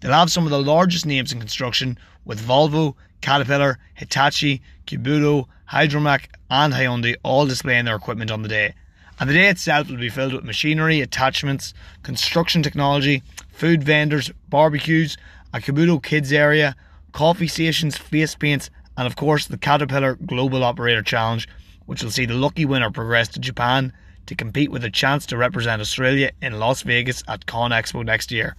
They'll 0.00 0.12
have 0.12 0.32
some 0.32 0.44
of 0.44 0.50
the 0.50 0.62
largest 0.62 1.04
names 1.04 1.32
in 1.32 1.38
construction, 1.38 1.98
with 2.24 2.40
Volvo, 2.40 2.94
Caterpillar, 3.20 3.78
Hitachi, 3.94 4.62
Kubota, 4.86 5.46
Hidromek, 5.70 6.26
and 6.50 6.72
Hyundai 6.72 7.16
all 7.22 7.46
displaying 7.46 7.84
their 7.84 7.96
equipment 7.96 8.30
on 8.30 8.42
the 8.42 8.48
day. 8.48 8.74
And 9.18 9.28
the 9.28 9.34
day 9.34 9.48
itself 9.48 9.88
will 9.88 9.96
be 9.96 10.10
filled 10.10 10.34
with 10.34 10.44
machinery, 10.44 11.00
attachments, 11.00 11.72
construction 12.02 12.62
technology, 12.62 13.22
food 13.50 13.82
vendors, 13.82 14.30
barbecues, 14.48 15.16
a 15.52 15.58
Kubota 15.58 16.02
kids 16.02 16.32
area, 16.32 16.76
coffee 17.12 17.48
stations, 17.48 17.96
face 17.96 18.34
paints, 18.34 18.70
and 18.96 19.06
of 19.06 19.16
course 19.16 19.46
the 19.46 19.58
Caterpillar 19.58 20.16
Global 20.16 20.62
Operator 20.62 21.02
Challenge, 21.02 21.48
which 21.86 22.02
will 22.02 22.10
see 22.10 22.26
the 22.26 22.34
lucky 22.34 22.64
winner 22.64 22.90
progress 22.90 23.28
to 23.28 23.40
Japan 23.40 23.92
to 24.26 24.34
compete 24.34 24.70
with 24.70 24.84
a 24.84 24.90
chance 24.90 25.24
to 25.26 25.36
represent 25.36 25.80
Australia 25.80 26.30
in 26.42 26.58
Las 26.58 26.82
Vegas 26.82 27.22
at 27.28 27.46
Con 27.46 27.70
Expo 27.70 28.04
next 28.04 28.30
year. 28.30 28.54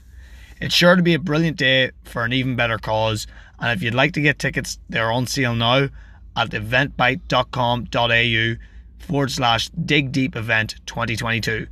It's 0.59 0.73
sure 0.73 0.95
to 0.95 1.03
be 1.03 1.13
a 1.13 1.19
brilliant 1.19 1.57
day 1.57 1.91
for 2.03 2.23
an 2.23 2.33
even 2.33 2.55
better 2.55 2.79
cause, 2.79 3.27
and 3.59 3.77
if 3.77 3.83
you'd 3.83 3.93
like 3.93 4.13
to 4.13 4.21
get 4.21 4.39
tickets, 4.39 4.79
they're 4.89 5.11
on 5.11 5.27
sale 5.27 5.53
now 5.53 5.89
at 6.37 6.51
eventbrite.com.au 6.51 8.55
forward 8.99 9.31
slash 9.31 9.67
dig 9.69 10.13
deep 10.13 10.35
event 10.35 10.75
2022. 10.85 11.67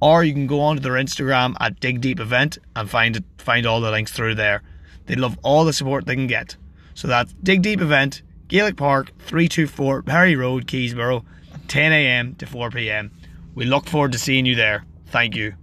Or 0.00 0.24
you 0.24 0.32
can 0.32 0.46
go 0.46 0.60
onto 0.60 0.80
their 0.80 0.92
Instagram 0.92 1.56
at 1.60 1.80
dig 1.80 2.00
deep 2.00 2.20
event 2.20 2.58
and 2.76 2.88
find 2.88 3.16
it, 3.16 3.24
find 3.38 3.66
all 3.66 3.80
the 3.80 3.90
links 3.90 4.12
through 4.12 4.36
there. 4.36 4.62
They 5.06 5.16
love 5.16 5.36
all 5.42 5.64
the 5.64 5.72
support 5.72 6.06
they 6.06 6.14
can 6.14 6.28
get. 6.28 6.54
So 6.94 7.08
that's 7.08 7.32
dig 7.42 7.62
deep 7.62 7.80
event, 7.80 8.22
Gaelic 8.48 8.76
Park, 8.76 9.12
324 9.20 10.02
Perry 10.02 10.36
Road, 10.36 10.66
Keysborough, 10.66 11.24
10 11.68 11.92
a.m. 11.92 12.34
to 12.36 12.46
4 12.46 12.70
p.m. 12.70 13.10
We 13.54 13.64
look 13.64 13.86
forward 13.86 14.12
to 14.12 14.18
seeing 14.18 14.46
you 14.46 14.54
there. 14.54 14.84
Thank 15.06 15.34
you. 15.34 15.54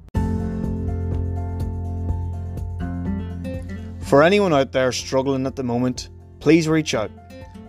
For 4.01 4.23
anyone 4.23 4.53
out 4.53 4.71
there 4.71 4.91
struggling 4.93 5.45
at 5.45 5.57
the 5.57 5.63
moment, 5.63 6.09
please 6.39 6.69
reach 6.69 6.93
out, 6.93 7.11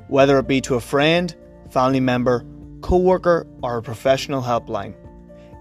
whether 0.08 0.38
it 0.38 0.48
be 0.48 0.60
to 0.62 0.74
a 0.74 0.80
friend, 0.80 1.34
family 1.70 2.00
member, 2.00 2.44
co 2.80 2.96
worker, 2.96 3.46
or 3.62 3.78
a 3.78 3.82
professional 3.82 4.42
helpline. 4.42 4.94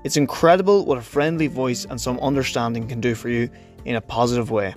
It's 0.04 0.18
incredible 0.18 0.86
what 0.86 0.98
a 0.98 1.02
friendly 1.02 1.48
voice 1.48 1.86
and 1.86 2.00
some 2.00 2.20
understanding 2.20 2.88
can 2.88 3.02
do 3.02 3.14
for 3.14 3.30
you 3.30 3.50
in 3.86 3.96
a 3.96 4.02
positive 4.02 4.52
way. 4.52 4.74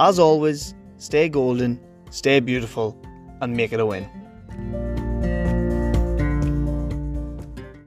As 0.00 0.18
always, 0.18 0.74
stay 0.96 1.28
golden, 1.28 1.80
stay 2.10 2.40
beautiful, 2.40 3.00
and 3.40 3.56
make 3.56 3.72
it 3.72 3.80
a 3.80 3.86
win. 3.86 4.08